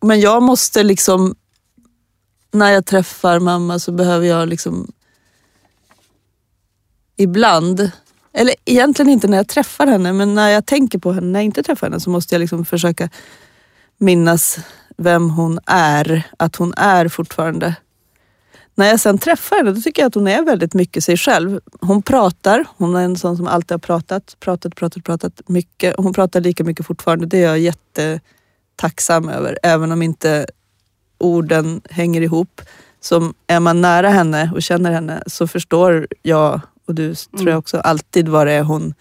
men 0.00 0.20
jag 0.20 0.42
måste 0.42 0.82
liksom, 0.82 1.34
när 2.50 2.70
jag 2.72 2.86
träffar 2.86 3.38
mamma 3.38 3.78
så 3.78 3.92
behöver 3.92 4.26
jag 4.26 4.48
liksom 4.48 4.92
ibland, 7.16 7.90
eller 8.38 8.54
egentligen 8.64 9.10
inte 9.10 9.28
när 9.28 9.36
jag 9.36 9.48
träffar 9.48 9.86
henne, 9.86 10.12
men 10.12 10.34
när 10.34 10.48
jag 10.48 10.66
tänker 10.66 10.98
på 10.98 11.12
henne, 11.12 11.26
när 11.26 11.38
jag 11.38 11.44
inte 11.44 11.62
träffar 11.62 11.86
henne 11.86 12.00
så 12.00 12.10
måste 12.10 12.34
jag 12.34 12.40
liksom 12.40 12.64
försöka 12.64 13.08
minnas 13.98 14.58
vem 14.96 15.30
hon 15.30 15.58
är, 15.66 16.22
att 16.36 16.56
hon 16.56 16.74
är 16.76 17.08
fortfarande. 17.08 17.74
När 18.74 18.86
jag 18.86 19.00
sen 19.00 19.18
träffar 19.18 19.56
henne 19.56 19.72
då 19.72 19.80
tycker 19.80 20.02
jag 20.02 20.06
att 20.06 20.14
hon 20.14 20.28
är 20.28 20.42
väldigt 20.42 20.74
mycket 20.74 21.04
sig 21.04 21.16
själv. 21.16 21.60
Hon 21.80 22.02
pratar, 22.02 22.64
hon 22.76 22.96
är 22.96 23.04
en 23.04 23.16
sån 23.16 23.36
som 23.36 23.46
alltid 23.46 23.70
har 23.70 23.78
pratat, 23.78 24.36
pratat, 24.40 24.74
pratat, 24.74 25.04
pratat 25.04 25.40
mycket. 25.46 25.94
Hon 25.98 26.12
pratar 26.12 26.40
lika 26.40 26.64
mycket 26.64 26.86
fortfarande, 26.86 27.26
det 27.26 27.38
är 27.38 27.46
jag 27.46 27.58
jättetacksam 27.58 29.28
över. 29.28 29.58
Även 29.62 29.92
om 29.92 30.02
inte 30.02 30.46
orden 31.18 31.80
hänger 31.90 32.20
ihop. 32.20 32.60
Så 33.00 33.32
är 33.46 33.60
man 33.60 33.80
nära 33.80 34.08
henne 34.08 34.50
och 34.54 34.62
känner 34.62 34.92
henne 34.92 35.22
så 35.26 35.46
förstår 35.48 36.06
jag 36.22 36.60
och 36.86 36.94
du 36.94 37.14
tror 37.14 37.48
jag 37.48 37.58
också 37.58 37.80
alltid 37.80 38.28
vad 38.28 38.46
det 38.46 38.52
är 38.52 38.62
hon 38.62 38.94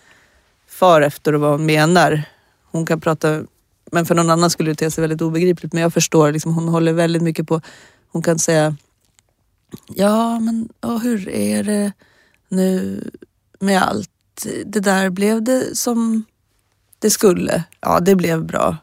far 0.67 1.01
efter 1.01 1.35
och 1.35 1.41
vad 1.41 1.51
hon 1.51 1.65
menar. 1.65 2.23
Hon 2.71 2.85
kan 2.85 3.01
prata, 3.01 3.43
men 3.91 4.05
för 4.05 4.15
någon 4.15 4.29
annan 4.29 4.49
skulle 4.49 4.71
det 4.71 4.75
te 4.75 4.91
sig 4.91 5.01
väldigt 5.01 5.21
obegripligt. 5.21 5.73
Men 5.73 5.81
jag 5.81 5.93
förstår, 5.93 6.31
liksom, 6.31 6.53
hon 6.53 6.67
håller 6.67 6.93
väldigt 6.93 7.21
mycket 7.21 7.47
på, 7.47 7.61
hon 8.11 8.21
kan 8.21 8.39
säga 8.39 8.75
Ja, 9.87 10.39
men 10.39 10.69
och 10.79 11.01
hur 11.01 11.29
är 11.29 11.63
det 11.63 11.91
nu 12.49 13.01
med 13.59 13.81
allt? 13.81 14.09
Det 14.65 14.79
där 14.79 15.09
blev 15.09 15.43
det 15.43 15.77
som 15.77 16.23
det 16.99 17.09
skulle. 17.09 17.63
Ja, 17.81 17.99
det 17.99 18.15
blev 18.15 18.45
bra. 18.45 18.77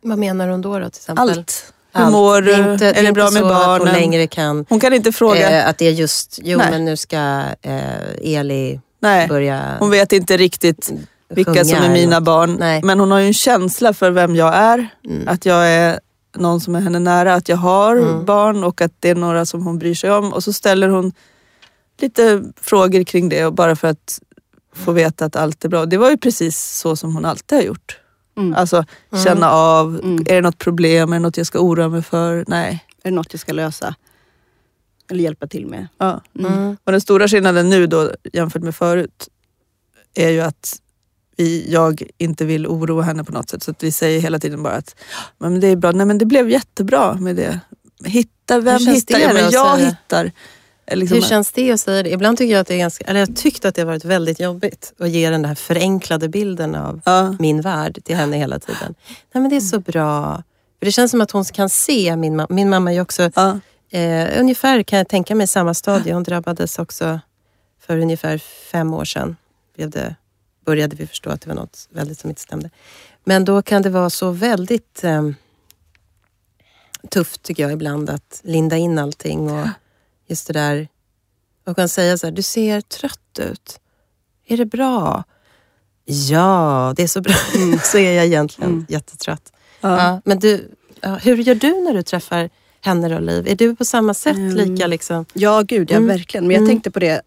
Vad 0.00 0.18
menar 0.18 0.48
hon 0.48 0.60
då, 0.60 0.78
då 0.78 0.90
till 0.90 1.00
exempel? 1.00 1.30
Allt. 1.30 1.72
Hur 1.94 2.10
mår 2.10 2.40
Det 2.42 2.46
du? 2.46 2.52
är 2.62 2.72
inte, 2.72 2.86
är 2.86 3.02
det 3.02 3.12
bra 3.12 3.30
med 3.30 3.42
Att 3.42 3.48
hon 3.50 3.58
barnen? 3.78 3.94
längre 3.94 4.26
kan... 4.26 4.66
Hon 4.68 4.80
kan 4.80 4.92
inte 4.92 5.12
fråga. 5.12 5.50
Eh, 5.62 5.68
att 5.68 5.78
det 5.78 5.86
är 5.86 5.90
just, 5.92 6.38
jo 6.42 6.58
Nej. 6.58 6.70
men 6.70 6.84
nu 6.84 6.96
ska 6.96 7.16
eh, 7.62 8.34
Eli 8.38 8.80
Nej, 9.00 9.28
börja 9.28 9.76
hon 9.78 9.90
vet 9.90 10.12
inte 10.12 10.36
riktigt 10.36 10.90
vilka 11.28 11.64
som 11.64 11.78
är 11.78 11.88
mina 11.88 12.16
något. 12.18 12.24
barn. 12.24 12.56
Nej. 12.60 12.80
Men 12.84 13.00
hon 13.00 13.10
har 13.10 13.18
ju 13.18 13.26
en 13.26 13.34
känsla 13.34 13.92
för 13.94 14.10
vem 14.10 14.36
jag 14.36 14.54
är. 14.54 14.88
Mm. 15.08 15.28
Att 15.28 15.46
jag 15.46 15.68
är 15.68 16.00
någon 16.36 16.60
som 16.60 16.74
är 16.74 16.80
henne 16.80 16.98
nära, 16.98 17.34
att 17.34 17.48
jag 17.48 17.56
har 17.56 17.96
Mm. 17.96 18.24
barn 18.24 18.64
och 18.64 18.80
att 18.80 18.92
det 19.00 19.10
är 19.10 19.14
några 19.14 19.46
som 19.46 19.66
hon 19.66 19.78
bryr 19.78 19.94
sig 19.94 20.10
om. 20.10 20.32
Och 20.32 20.44
så 20.44 20.52
ställer 20.52 20.88
hon 20.88 21.12
lite 22.00 22.42
frågor 22.60 23.02
kring 23.04 23.28
det 23.28 23.46
och 23.46 23.52
bara 23.54 23.76
för 23.76 23.88
att 23.88 24.18
få 24.76 24.92
veta 24.92 25.24
att 25.24 25.36
allt 25.36 25.64
är 25.64 25.68
bra. 25.68 25.86
Det 25.86 25.96
var 25.96 26.10
ju 26.10 26.16
precis 26.16 26.58
så 26.80 26.96
som 26.96 27.14
hon 27.14 27.24
alltid 27.24 27.58
har 27.58 27.62
gjort. 27.64 27.98
Mm. 28.36 28.54
Alltså 28.54 28.84
Mm. 29.12 29.24
känna 29.24 29.50
av, 29.50 30.00
Mm. 30.02 30.24
är 30.28 30.34
det 30.34 30.40
något 30.40 30.58
problem, 30.58 31.12
är 31.12 31.16
det 31.16 31.20
något 31.22 31.36
jag 31.36 31.46
ska 31.46 31.58
oroa 31.58 31.88
mig 31.88 32.02
för? 32.02 32.44
Nej. 32.48 32.84
Är 33.02 33.10
det 33.10 33.16
något 33.16 33.32
jag 33.32 33.40
ska 33.40 33.52
lösa? 33.52 33.94
Eller 35.10 35.24
hjälpa 35.24 35.46
till 35.46 35.66
med? 35.66 35.88
Ja. 35.98 36.20
Mm. 36.38 36.52
Mm. 36.52 36.76
Och 36.84 36.92
den 36.92 37.00
stora 37.00 37.28
skillnaden 37.28 37.70
nu 37.70 37.86
då 37.86 38.10
jämfört 38.32 38.62
med 38.62 38.74
förut 38.74 39.28
är 40.14 40.28
ju 40.28 40.40
att 40.40 40.78
vi, 41.36 41.72
jag 41.72 42.02
inte 42.18 42.44
vill 42.44 42.66
oroa 42.66 43.02
henne 43.02 43.24
på 43.24 43.32
något 43.32 43.50
sätt. 43.50 43.62
Så 43.62 43.70
att 43.70 43.82
vi 43.82 43.92
säger 43.92 44.20
hela 44.20 44.38
tiden 44.38 44.62
bara 44.62 44.74
att 44.74 44.94
men 45.38 45.60
det 45.60 45.66
är 45.66 45.76
bra. 45.76 45.92
Nej 45.92 46.06
men 46.06 46.18
det 46.18 46.26
blev 46.26 46.50
jättebra 46.50 47.14
med 47.14 47.36
det. 47.36 47.60
Hitta, 48.04 48.60
vem 48.60 48.86
hittar? 48.86 49.18
det 49.18 49.24
Ja, 49.24 49.32
men 49.32 49.50
jag 49.50 49.78
hittar. 49.78 50.32
Liksom, 50.90 51.14
Hur 51.14 51.22
känns 51.22 51.52
det 51.52 51.72
att 51.72 51.80
säga 51.80 52.02
det? 52.02 52.10
Ibland 52.10 52.38
tycker 52.38 52.52
jag 52.52 52.60
att 52.60 52.66
det 52.66 52.74
är 52.74 52.78
ganska, 52.78 53.04
eller 53.04 53.20
jag 53.20 53.26
har 53.26 53.34
tyckt 53.34 53.64
att 53.64 53.74
det 53.74 53.80
har 53.80 53.86
varit 53.86 54.04
väldigt 54.04 54.40
jobbigt 54.40 54.92
att 54.98 55.10
ge 55.10 55.30
den 55.30 55.44
här 55.44 55.54
förenklade 55.54 56.28
bilden 56.28 56.74
av 56.74 57.00
ja, 57.04 57.36
min 57.38 57.60
värld 57.60 58.04
till 58.04 58.16
henne 58.16 58.36
hela 58.36 58.58
tiden. 58.58 58.94
Nej 59.32 59.42
men 59.42 59.48
det 59.48 59.56
är 59.56 59.60
så 59.60 59.80
bra. 59.80 60.42
För 60.78 60.86
det 60.86 60.92
känns 60.92 61.10
som 61.10 61.20
att 61.20 61.30
hon 61.30 61.44
kan 61.44 61.68
se 61.68 62.16
min 62.16 62.36
mamma. 62.36 62.46
Min 62.50 62.70
mamma 62.70 62.92
är 62.92 63.00
också 63.00 63.30
ja, 63.34 63.58
Eh, 63.92 64.40
ungefär 64.40 64.82
kan 64.82 64.98
jag 64.98 65.08
tänka 65.08 65.34
mig 65.34 65.46
samma 65.46 65.74
stadie. 65.74 66.12
Hon 66.12 66.22
drabbades 66.22 66.78
också 66.78 67.20
för 67.80 67.98
ungefär 67.98 68.38
fem 68.72 68.94
år 68.94 69.04
sedan. 69.04 69.36
Blev 69.76 69.90
det, 69.90 70.16
började 70.64 70.96
vi 70.96 71.06
förstå 71.06 71.30
att 71.30 71.40
det 71.40 71.48
var 71.48 71.54
något 71.54 71.88
väldigt 71.90 72.18
som 72.18 72.30
inte 72.30 72.42
stämde. 72.42 72.70
Men 73.24 73.44
då 73.44 73.62
kan 73.62 73.82
det 73.82 73.90
vara 73.90 74.10
så 74.10 74.30
väldigt 74.30 75.04
eh, 75.04 75.30
tufft 77.08 77.42
tycker 77.42 77.62
jag 77.62 77.72
ibland 77.72 78.10
att 78.10 78.40
linda 78.44 78.76
in 78.76 78.98
allting 78.98 79.50
och 79.50 79.68
just 80.28 80.46
det 80.46 80.52
där. 80.52 80.88
Och 81.66 81.76
kan 81.76 81.88
säga 81.88 82.18
så 82.18 82.26
här, 82.26 82.32
du 82.32 82.42
ser 82.42 82.80
trött 82.80 83.38
ut. 83.38 83.80
Är 84.46 84.56
det 84.56 84.66
bra? 84.66 85.24
Ja, 86.04 86.92
det 86.96 87.02
är 87.02 87.06
så 87.06 87.20
bra. 87.20 87.34
så 87.84 87.98
är 87.98 88.12
jag 88.12 88.26
egentligen 88.26 88.70
Mm. 88.72 88.86
jättetrött. 88.88 89.52
ja. 89.80 90.02
Ja, 90.02 90.20
men 90.24 90.38
du, 90.38 90.70
hur 91.22 91.36
gör 91.36 91.54
du 91.54 91.80
när 91.84 91.94
du 91.94 92.02
träffar 92.02 92.50
henne 92.80 93.08
då, 93.08 93.18
Liv? 93.18 93.48
Är 93.48 93.54
du 93.56 93.76
på 93.76 93.84
samma 93.84 94.14
sätt 94.14 94.36
Mm. 94.36 94.54
lika 94.56 94.86
liksom? 94.86 95.24
Ja, 95.32 95.62
gud 95.62 95.90
ja, 95.90 95.96
Mm. 95.96 96.08
verkligen. 96.08 96.46
Men 96.46 96.50
jag 96.54 96.58
Mm. 96.62 96.68
tänkte 96.70 96.90
på 96.90 96.98
det 96.98 97.22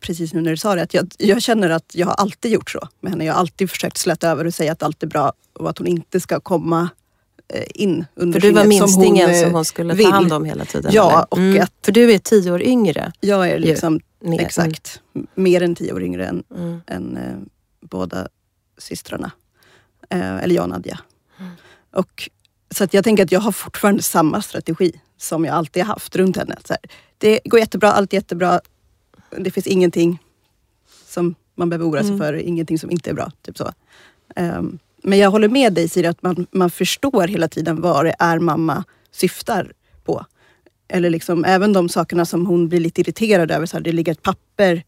precis 0.00 0.32
nu 0.34 0.40
när 0.40 0.50
du 0.50 0.56
sa 0.56 0.74
det. 0.74 0.82
Att 0.82 0.94
jag, 0.94 1.12
jag 1.18 1.42
känner 1.42 1.70
att 1.70 1.94
jag 1.94 2.06
har 2.06 2.14
alltid 2.14 2.52
gjort 2.52 2.70
så 2.70 2.88
med 3.00 3.12
henne. 3.12 3.24
Jag 3.24 3.32
har 3.34 3.40
alltid 3.40 3.70
försökt 3.70 3.96
släta 3.96 4.28
över 4.30 4.44
och 4.44 4.54
säga 4.54 4.72
att 4.72 4.82
allt 4.82 5.02
är 5.02 5.06
bra 5.06 5.32
och 5.52 5.70
att 5.70 5.78
hon 5.78 5.86
inte 5.86 6.20
ska 6.20 6.40
komma 6.40 6.88
in 7.74 8.04
under 8.14 8.40
För 8.40 8.48
du 8.48 8.54
var 8.54 8.64
minstingen 8.64 9.30
eh, 9.30 9.40
som 9.42 9.52
hon 9.54 9.64
skulle 9.64 9.94
vill. 9.94 10.06
ta 10.06 10.12
hand 10.12 10.32
om 10.32 10.44
hela 10.44 10.64
tiden? 10.64 10.90
Ja, 10.94 11.26
och 11.30 11.38
mm. 11.38 11.62
att- 11.62 11.72
För 11.84 11.92
du 11.92 12.12
är 12.12 12.18
tio 12.18 12.52
år 12.52 12.62
yngre. 12.62 13.12
Jag 13.20 13.48
är 13.50 13.58
liksom 13.58 14.00
Mer. 14.20 14.40
exakt 14.40 15.00
mer 15.34 15.62
än 15.62 15.74
tio 15.74 15.92
år 15.92 16.02
yngre 16.02 16.26
än, 16.26 16.42
Mm. 16.56 16.80
än 16.86 17.16
eh, 17.16 17.36
båda 17.80 18.28
systrarna. 18.78 19.30
Eh, 20.10 20.36
eller 20.36 20.54
jag 20.54 20.62
och 20.62 20.68
Nadja. 20.70 20.98
Mm. 21.40 21.52
Och, 21.92 22.30
så 22.70 22.84
att 22.84 22.94
jag 22.94 23.04
tänker 23.04 23.24
att 23.24 23.32
jag 23.32 23.40
har 23.40 23.52
fortfarande 23.52 24.02
samma 24.02 24.42
strategi 24.42 25.00
som 25.16 25.44
jag 25.44 25.54
alltid 25.54 25.82
har 25.82 25.94
haft 25.94 26.16
runt 26.16 26.36
henne. 26.36 26.56
Så 26.64 26.72
här, 26.72 26.80
det 27.18 27.40
går 27.44 27.60
jättebra, 27.60 27.92
allt 27.92 28.12
är 28.12 28.16
jättebra. 28.16 28.60
Det 29.38 29.50
finns 29.50 29.66
ingenting 29.66 30.18
som 31.08 31.34
man 31.54 31.70
behöver 31.70 31.86
oroa 31.90 32.00
sig 32.00 32.08
Mm. 32.08 32.18
för, 32.18 32.34
ingenting 32.34 32.78
som 32.78 32.90
inte 32.90 33.10
är 33.10 33.14
bra. 33.14 33.30
Typ 33.42 33.58
så. 33.58 33.72
Ehm, 34.36 34.78
men 35.02 35.18
jag 35.18 35.30
håller 35.30 35.48
med 35.48 35.72
dig 35.72 35.88
Siri, 35.88 36.06
att 36.06 36.22
man, 36.22 36.46
man 36.50 36.70
förstår 36.70 37.28
hela 37.28 37.48
tiden 37.48 37.80
vad 37.80 38.04
det 38.04 38.14
är 38.18 38.38
mamma 38.38 38.84
syftar 39.10 39.72
på. 40.04 40.26
Eller 40.88 41.10
liksom, 41.10 41.44
även 41.44 41.72
de 41.72 41.88
sakerna 41.88 42.24
som 42.24 42.46
hon 42.46 42.68
blir 42.68 42.80
lite 42.80 43.00
irriterad 43.00 43.50
över. 43.50 43.66
Så 43.66 43.76
här, 43.76 43.84
det 43.84 43.92
ligger 43.92 44.12
ett 44.12 44.22
papper 44.22 44.82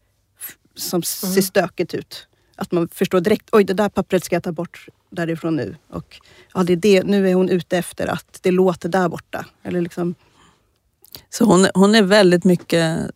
som 0.75 1.03
ser 1.03 1.41
stökigt 1.41 1.93
ut. 1.93 2.27
Att 2.55 2.71
man 2.71 2.87
förstår 2.87 3.21
direkt, 3.21 3.49
oj 3.51 3.63
det 3.63 3.73
där 3.73 3.89
pappret 3.89 4.23
ska 4.23 4.35
jag 4.35 4.43
ta 4.43 4.51
bort 4.51 4.87
därifrån 5.09 5.55
nu. 5.55 5.75
Och 5.87 6.21
ja, 6.53 6.63
det 6.63 6.73
är 6.73 6.77
det, 6.77 7.03
nu 7.03 7.29
är 7.29 7.33
hon 7.33 7.49
ute 7.49 7.77
efter 7.77 8.07
att 8.07 8.39
det 8.41 8.51
låter 8.51 8.89
där 8.89 9.09
borta. 9.09 9.45
Eller 9.63 9.81
liksom, 9.81 10.15
Så 11.29 11.45
hon, 11.45 11.67
hon 11.73 11.95
är 11.95 12.03
väldigt 12.03 12.43
mycket 12.43 13.11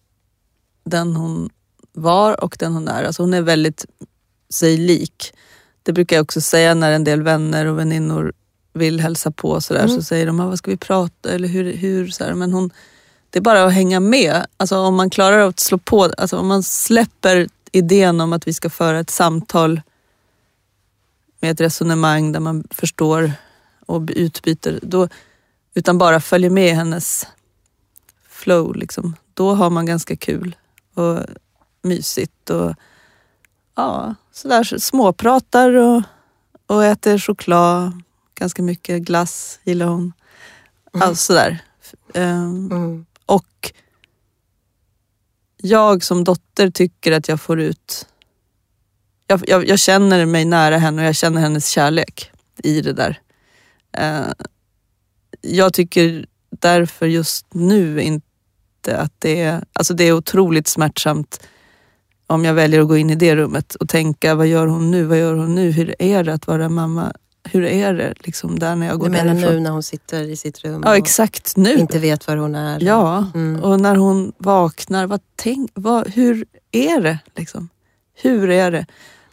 den 0.83 1.15
hon 1.15 1.49
var 1.93 2.43
och 2.43 2.55
den 2.59 2.73
hon 2.73 2.87
är. 2.87 3.03
Alltså 3.03 3.23
hon 3.23 3.33
är 3.33 3.41
väldigt 3.41 3.85
sig 4.49 4.77
lik. 4.77 5.33
Det 5.89 5.93
brukar 5.93 6.15
jag 6.15 6.23
också 6.23 6.41
säga 6.41 6.73
när 6.73 6.91
en 6.91 7.03
del 7.03 7.21
vänner 7.21 7.65
och 7.65 7.79
väninnor 7.79 8.33
vill 8.73 8.99
hälsa 8.99 9.31
på 9.31 9.61
så, 9.61 9.73
där, 9.73 9.83
Mm. 9.83 9.95
så 9.95 10.01
säger 10.03 10.25
de, 10.25 10.39
"Ah, 10.39 10.45
vad 10.47 10.57
ska 10.57 10.71
vi 10.71 10.77
prata 10.77 11.29
eller 11.31 11.47
hur, 11.47 11.73
hur 11.73 12.07
så 12.07 12.23
här. 12.23 12.33
Men 12.33 12.53
hon, 12.53 12.69
det 13.29 13.39
är 13.39 13.43
bara 13.43 13.63
att 13.63 13.73
hänga 13.73 13.99
med. 13.99 14.45
Alltså 14.57 14.77
om 14.77 14.95
man 14.95 15.09
klarar 15.09 15.39
av 15.39 15.49
att 15.49 15.59
slå 15.59 15.77
på, 15.77 16.03
alltså 16.17 16.37
om 16.37 16.47
man 16.47 16.63
släpper 16.63 17.47
idén 17.71 18.21
om 18.21 18.33
att 18.33 18.47
vi 18.47 18.53
ska 18.53 18.69
föra 18.69 18.99
ett 18.99 19.09
samtal 19.09 19.81
med 21.39 21.51
ett 21.51 21.61
resonemang 21.61 22.31
där 22.31 22.39
man 22.39 22.63
förstår 22.71 23.31
och 23.85 24.01
utbyter, 24.15 24.79
då, 24.81 25.07
utan 25.73 25.97
bara 25.97 26.19
följer 26.19 26.49
med 26.49 26.75
hennes 26.75 27.27
flow. 28.29 28.75
Liksom. 28.75 29.15
Då 29.33 29.53
har 29.53 29.69
man 29.69 29.85
ganska 29.85 30.15
kul 30.15 30.55
och 30.93 31.19
mysigt. 31.81 32.49
Och 32.49 32.73
ja, 33.75 34.15
sådär 34.41 34.63
så 34.63 34.79
småpratar 34.79 35.73
och, 35.73 36.03
och 36.67 36.85
äter 36.85 37.17
choklad. 37.17 38.01
Ganska 38.35 38.63
mycket 38.63 39.01
glass 39.01 39.59
gillar 39.63 39.85
hon. 39.85 40.13
Mm. 40.93 41.07
Alltså 41.07 41.33
sådär. 41.33 41.59
Ehm, 42.13 42.71
Mm. 42.71 43.05
och 43.25 43.71
jag 45.57 46.03
som 46.03 46.23
dotter 46.23 46.69
tycker 46.69 47.11
att 47.11 47.27
jag 47.27 47.41
får 47.41 47.59
ut... 47.59 48.07
Jag, 49.27 49.43
jag, 49.47 49.67
jag 49.67 49.79
känner 49.79 50.25
mig 50.25 50.45
nära 50.45 50.77
henne 50.77 51.01
och 51.01 51.07
jag 51.07 51.15
känner 51.15 51.41
hennes 51.41 51.69
kärlek 51.69 52.31
i 52.63 52.81
det 52.81 52.93
där. 52.93 53.19
Eh, 53.91 54.31
jag 55.41 55.73
tycker 55.73 56.25
därför 56.49 57.05
just 57.05 57.53
nu 57.53 58.01
inte 58.01 58.97
att 58.97 59.13
det 59.19 59.41
är... 59.41 59.63
Alltså 59.73 59.93
det 59.93 60.03
är 60.03 60.13
otroligt 60.13 60.67
smärtsamt 60.67 61.39
om 62.29 62.45
jag 62.45 62.53
väljer 62.53 62.81
att 62.81 62.87
gå 62.87 62.97
in 62.97 63.09
i 63.09 63.15
det 63.15 63.35
rummet 63.35 63.75
och 63.75 63.89
tänka, 63.89 64.35
vad 64.35 64.47
gör 64.47 64.67
hon 64.67 64.91
nu? 64.91 65.03
Vad 65.05 65.17
gör 65.19 65.33
hon 65.35 65.55
nu? 65.55 65.71
Hur 65.71 65.95
är 65.99 66.23
det 66.23 66.33
att 66.33 66.47
vara 66.47 66.69
mamma? 66.69 67.13
hur 67.43 67.63
är 67.65 67.93
det 67.93 68.13
liksom 68.19 68.59
där 68.59 68.75
när 68.75 68.87
jag 68.87 68.99
går 68.99 69.05
Du 69.05 69.11
menar 69.11 69.33
därifrån? 69.33 69.53
nu 69.53 69.59
när 69.59 69.69
hon 69.69 69.83
sitter 69.83 70.23
i 70.23 70.35
sitt 70.37 70.59
rum 70.63 70.81
Ja 70.85 70.97
exakt 70.97 71.57
nu. 71.57 71.73
inte 71.73 71.99
vet 71.99 72.27
var 72.27 72.37
hon 72.37 72.55
är? 72.55 72.83
Ja, 72.83 73.25
Mm. 73.35 73.63
och 73.63 73.79
när 73.79 73.95
hon 73.95 74.31
vaknar, 74.37 75.07
vad 75.07 75.21
tänk, 75.35 75.71
vad, 75.73 76.07
hur 76.09 76.45
är 76.71 77.01
det? 77.01 77.19
Liksom? 77.35 77.69
Hur 78.21 78.49
är 78.49 78.71
det? 78.71 78.85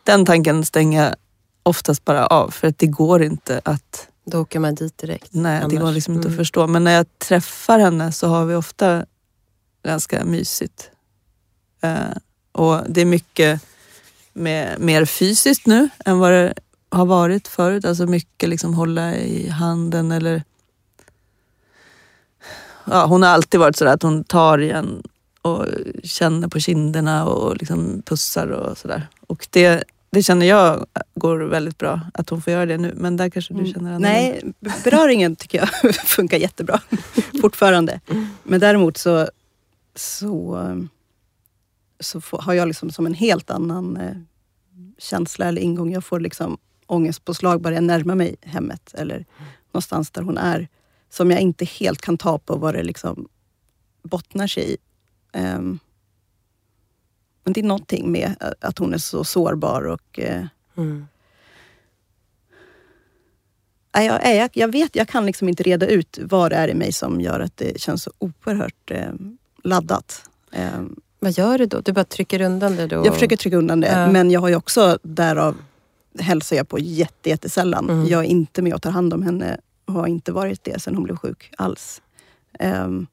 Den 0.05 0.25
tanken 0.27 0.65
stänger 0.65 1.05
jag 1.05 1.15
oftast 1.63 2.05
bara 2.05 2.27
av 2.27 2.51
för 2.51 2.69
att 2.69 2.79
det 2.79 2.87
går 2.87 3.23
inte 3.23 3.61
att, 3.65 4.09
Då 4.25 4.41
åker 4.41 4.59
man 4.59 4.75
dit 4.75 4.99
direkt. 4.99 5.29
nej, 5.31 5.59
det 5.59 5.65
annars. 5.65 5.79
går 5.81 5.93
liksom 5.93 6.15
inte 6.15 6.29
Mm. 6.29 6.35
att 6.35 6.39
förstå. 6.39 6.67
Men 6.67 6.85
när 6.85 6.93
jag 6.93 7.19
träffar 7.19 7.79
henne 7.79 8.13
så 8.13 8.27
har 8.29 8.45
vi 8.45 8.55
ofta 8.55 9.05
ganska 9.85 10.25
mysigt. 10.25 10.91
Eh, 11.83 11.93
och 12.57 12.81
det 12.89 13.01
är 13.01 13.05
mycket 13.05 13.61
med, 14.33 14.81
mer 14.81 15.05
fysiskt 15.05 15.67
nu 15.67 15.89
än 16.05 16.19
vad 16.19 16.33
det 16.33 16.55
har 16.89 17.07
varit 17.07 17.49
förut. 17.49 17.85
Alltså 17.85 18.07
mycket 18.07 18.49
liksom 18.49 18.75
hålla 18.75 19.17
i 19.17 19.49
handen 19.49 20.13
eller... 20.13 20.43
Ja, 22.85 23.07
hon 23.07 23.23
har 23.23 23.31
alltid 23.31 23.61
varit 23.61 23.77
sådär 23.77 23.93
att 23.93 24.03
hon 24.03 24.25
tar 24.25 24.59
i 24.59 24.71
en 24.71 25.03
och 25.43 25.67
känner 26.03 26.49
på 26.49 26.61
kinderna 26.61 27.25
och 27.27 27.57
liksom 27.57 28.03
pussar 28.07 28.47
och 28.47 28.79
sådär. 28.79 29.09
Och 29.27 29.47
det, 29.51 29.85
det 30.11 30.23
känner 30.23 30.47
jag 30.47 30.87
går 31.15 31.39
väldigt 31.39 31.79
bra 31.79 32.01
att 32.15 32.31
hon 32.31 32.43
får 32.43 32.53
göra 32.53 32.67
det 32.67 32.79
nu. 32.79 32.93
Men 32.97 33.17
där 33.17 33.29
kanske 33.31 33.55
du 33.55 33.61
Mm. 33.61 33.73
känner 33.73 33.95
annorlunda. 33.95 34.09
Nej, 34.09 34.43
beröringen 34.85 35.37
tycker 35.37 35.59
jag 35.59 35.95
funkar 36.07 36.37
jättebra 36.39 36.81
fortfarande. 37.41 38.01
Men 38.43 38.61
däremot 38.61 38.97
så, 38.97 39.29
så, 39.95 40.61
så 42.01 42.21
får, 42.21 42.39
har 42.39 42.55
jag 42.55 42.69
liksom 42.69 42.91
som 42.91 43.07
en 43.07 43.15
helt 43.15 43.51
annan 43.51 43.97
eh, 43.97 44.17
känsla 44.99 45.47
eller 45.47 45.63
ingång. 45.63 45.93
Jag 45.93 46.05
får 46.05 46.21
liksom 46.21 46.59
ångestpåslag 46.87 47.61
bara 47.61 47.75
jag 47.75 47.85
närmar 47.85 48.15
mig 48.15 48.37
hemmet 48.43 48.95
eller 48.95 49.25
någonstans 49.73 50.11
där 50.11 50.23
hon 50.23 50.39
är. 50.39 50.69
Som 51.11 51.31
jag 51.31 51.41
inte 51.41 51.65
helt 51.65 52.01
kan 52.01 52.19
ta 52.19 52.39
på 52.39 52.57
vad 52.57 52.75
det 52.75 52.83
liksom 52.83 53.29
bottnar 54.03 54.47
sig 54.47 54.73
i. 54.73 54.77
Ehm, 55.33 55.79
men 57.45 57.53
det 57.53 57.61
är 57.61 57.65
någonting 57.65 58.13
med 58.13 58.35
eh, 58.41 58.49
att 58.61 58.79
hon 58.79 58.95
är 58.95 58.99
så 58.99 59.25
sårbar 59.25 59.83
och 59.83 60.19
eh, 60.19 60.47
Mm. 60.77 61.07
Jag, 63.93 64.37
jag, 64.37 64.51
jag 64.53 64.73
vet, 64.73 64.97
jag 64.97 65.09
kan 65.09 65.27
liksom 65.27 65.49
inte 65.49 65.63
reda 65.63 65.87
ut 65.87 66.19
vad 66.23 66.53
det 66.53 66.57
är 66.57 66.69
i 66.69 66.75
mig 66.75 66.93
som 66.93 67.21
gör 67.21 67.41
att 67.41 67.57
det 67.57 67.81
känns 67.81 68.03
så 68.03 68.13
oerhört 68.19 68.91
eh, 68.91 69.13
laddat. 69.63 70.31
Eh, 70.53 70.83
Vad 71.27 71.33
gör 71.39 71.59
du 71.59 71.67
då? 71.67 71.81
Du 71.81 71.93
bara 71.93 72.05
trycker 72.05 72.41
undan 72.41 72.77
det 72.77 72.87
då? 72.87 73.07
jag 73.07 73.15
försöker 73.15 73.37
trycka 73.37 73.57
undan 73.57 73.81
det, 73.81 73.87
Ja. 73.93 74.13
men 74.13 74.31
jag 74.31 74.41
har 74.41 74.49
ju 74.49 74.57
också 74.57 74.99
därav 75.03 75.57
hälsar 76.19 76.57
jag 76.57 76.69
på 76.69 76.79
jätte, 76.79 77.29
jättesällan. 77.29 77.91
Mm. 77.91 78.07
Jag 78.07 78.21
är 78.25 78.29
inte 78.29 78.63
med 78.63 78.75
och 78.75 78.83
tar 78.83 78.91
hand 78.91 79.15
om 79.15 79.23
henne 79.23 79.61
och 79.85 79.95
har 79.95 80.07
inte 80.07 80.33
varit 80.33 80.65
det 80.65 80.83
sen 80.83 80.95
hon 80.95 81.05
blev 81.05 81.17
sjuk 81.17 81.51
alls. 81.59 82.03
Ehm, 82.59 83.07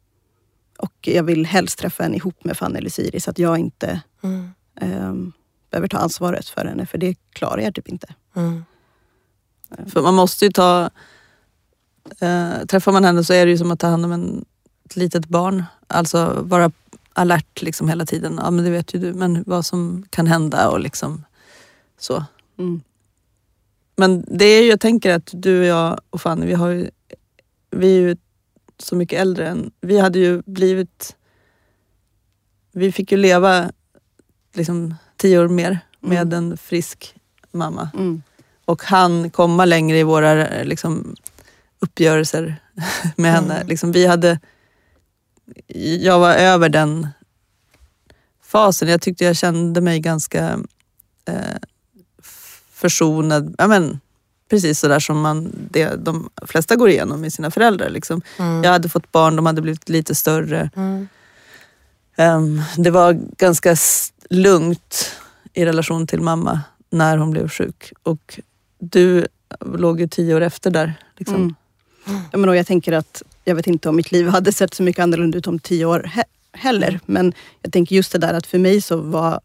och 0.78 0.94
jag 1.02 1.24
vill 1.24 1.46
helst 1.46 1.80
träffa 1.80 2.04
henne 2.04 2.16
ihop 2.16 2.44
med 2.44 2.58
Fanny 2.58 2.78
eller 2.78 2.90
Siri 2.90 3.20
så 3.20 3.30
att 3.30 3.40
jag 3.40 3.58
inte 3.58 4.02
Mm. 4.24 4.50
ehm, 4.82 5.32
behöver 5.72 5.88
ta 5.88 5.98
ansvaret 5.98 6.48
för 6.50 6.66
henne, 6.66 6.86
för 6.86 6.98
det 6.98 7.16
klarar 7.34 7.62
jag 7.62 7.76
typ 7.76 7.90
inte. 7.90 8.14
Mm. 8.36 8.66
För 9.88 10.02
man 10.02 10.14
måste 10.14 10.46
ju 10.46 10.52
ta... 10.52 10.90
Eh, 12.20 12.66
träffar 12.68 12.92
man 12.92 13.06
henne 13.06 13.24
så 13.24 13.34
är 13.34 13.46
det 13.46 13.52
ju 13.52 13.58
som 13.58 13.72
att 13.72 13.80
ta 13.80 13.88
hand 13.88 14.06
om 14.06 14.12
en, 14.12 14.46
ett 14.86 14.96
litet 14.96 15.26
barn. 15.28 15.64
Alltså 15.88 16.42
vara 16.42 16.72
alert 17.14 17.62
liksom 17.62 17.90
hela 17.90 18.06
tiden. 18.06 18.40
Ja 18.44 18.52
men 18.52 18.66
det 18.66 18.72
vet 18.72 18.94
ju 18.96 19.00
du, 19.00 19.14
men 19.14 19.44
vad 19.48 19.66
som 19.66 20.06
kan 20.10 20.28
hända 20.28 20.70
och 20.70 20.80
liksom 20.80 21.26
så. 21.98 22.26
Mm. 22.58 22.82
Men 23.96 24.26
det 24.28 24.46
är 24.46 24.64
ju, 24.64 24.70
jag 24.70 24.80
tänker 24.80 25.14
att 25.14 25.30
du 25.34 25.60
och 25.60 25.66
jag 25.66 26.02
och 26.10 26.22
Fanny, 26.22 26.46
vi, 26.46 26.54
har 26.54 26.70
ju, 26.70 26.90
vi 27.72 27.98
är 27.98 28.02
ju 28.02 28.18
så 28.78 28.96
mycket 28.96 29.22
äldre 29.22 29.48
än... 29.48 29.72
Vi 29.82 30.00
hade 30.00 30.20
ju 30.20 30.42
blivit... 30.46 31.16
Vi 32.72 32.92
fick 32.92 33.12
ju 33.12 33.18
leva 33.18 33.72
liksom 34.54 34.96
tio 35.18 35.40
år 35.40 35.48
mer 35.48 35.80
med 36.00 36.34
en 36.34 36.58
frisk 36.58 37.16
mamma. 37.52 37.90
Mm. 37.94 38.22
Och 38.66 38.84
han 38.84 39.30
komma 39.30 39.66
längre 39.66 40.00
i 40.00 40.04
våra 40.04 40.64
liksom, 40.64 41.16
uppgörelser 41.80 42.56
med 43.16 43.32
henne. 43.32 43.56
Mm. 43.56 43.68
Liksom, 43.68 43.92
vi 43.92 44.06
hade... 44.06 44.40
Jag 46.00 46.20
var 46.20 46.36
över 46.36 46.70
den 46.70 47.08
fasen. 48.44 48.88
Jag 48.88 49.02
tyckte 49.02 49.26
jag 49.26 49.36
kände 49.36 49.82
mig 49.82 50.00
ganska 50.00 50.60
eh, 51.26 51.58
försonad. 52.72 53.56
Ja, 53.58 53.68
men, 53.68 54.00
precis 54.50 54.80
sådär 54.80 55.00
som 55.00 55.22
man, 55.22 55.52
det, 55.72 55.96
de 56.06 56.30
flesta 56.48 56.76
går 56.76 56.90
igenom 56.90 57.22
med 57.22 57.34
sina 57.34 57.52
föräldrar. 57.52 57.90
Liksom. 57.90 58.22
Mm. 58.40 58.64
Jag 58.64 58.72
hade 58.72 58.90
fått 58.90 59.12
barn, 59.12 59.36
de 59.36 59.46
hade 59.46 59.62
blivit 59.62 59.90
lite 59.90 60.16
större. 60.16 60.70
Mm. 60.76 61.08
Ehm, 62.16 62.62
det 62.78 62.92
var 62.92 63.14
ganska 63.38 63.76
lugnt 64.30 65.12
i 65.54 65.66
relation 65.66 66.08
till 66.08 66.22
mamma 66.22 66.62
när 66.90 67.18
hon 67.18 67.32
blev 67.32 67.50
sjuk. 67.50 67.94
Och 68.04 68.40
du 68.80 69.28
låg 69.60 70.00
ju 70.00 70.08
tio 70.08 70.36
år 70.36 70.42
efter 70.42 70.72
där. 70.72 70.94
Liksom. 71.18 71.36
Mm. 71.36 71.56
Ja, 72.32 72.38
men 72.38 72.50
och 72.50 72.56
jag 72.56 72.68
tänker 72.68 72.94
att, 72.94 73.24
jag 73.44 73.56
vet 73.56 73.68
inte 73.68 73.90
om 73.90 73.96
mitt 73.96 74.12
liv 74.12 74.28
hade 74.28 74.52
sett 74.52 74.74
så 74.74 74.84
mycket 74.84 75.04
annorlunda 75.04 75.38
ut 75.38 75.48
om 75.48 75.60
tio 75.60 75.86
år 75.86 76.00
he 76.04 76.24
heller. 76.52 77.00
Men 77.06 77.34
jag 77.62 77.74
tänker 77.74 77.96
just 77.96 78.12
det 78.12 78.18
där 78.18 78.34
att 78.34 78.48
för 78.48 78.60
mig 78.60 78.82
så 78.82 78.98
var, 78.98 79.42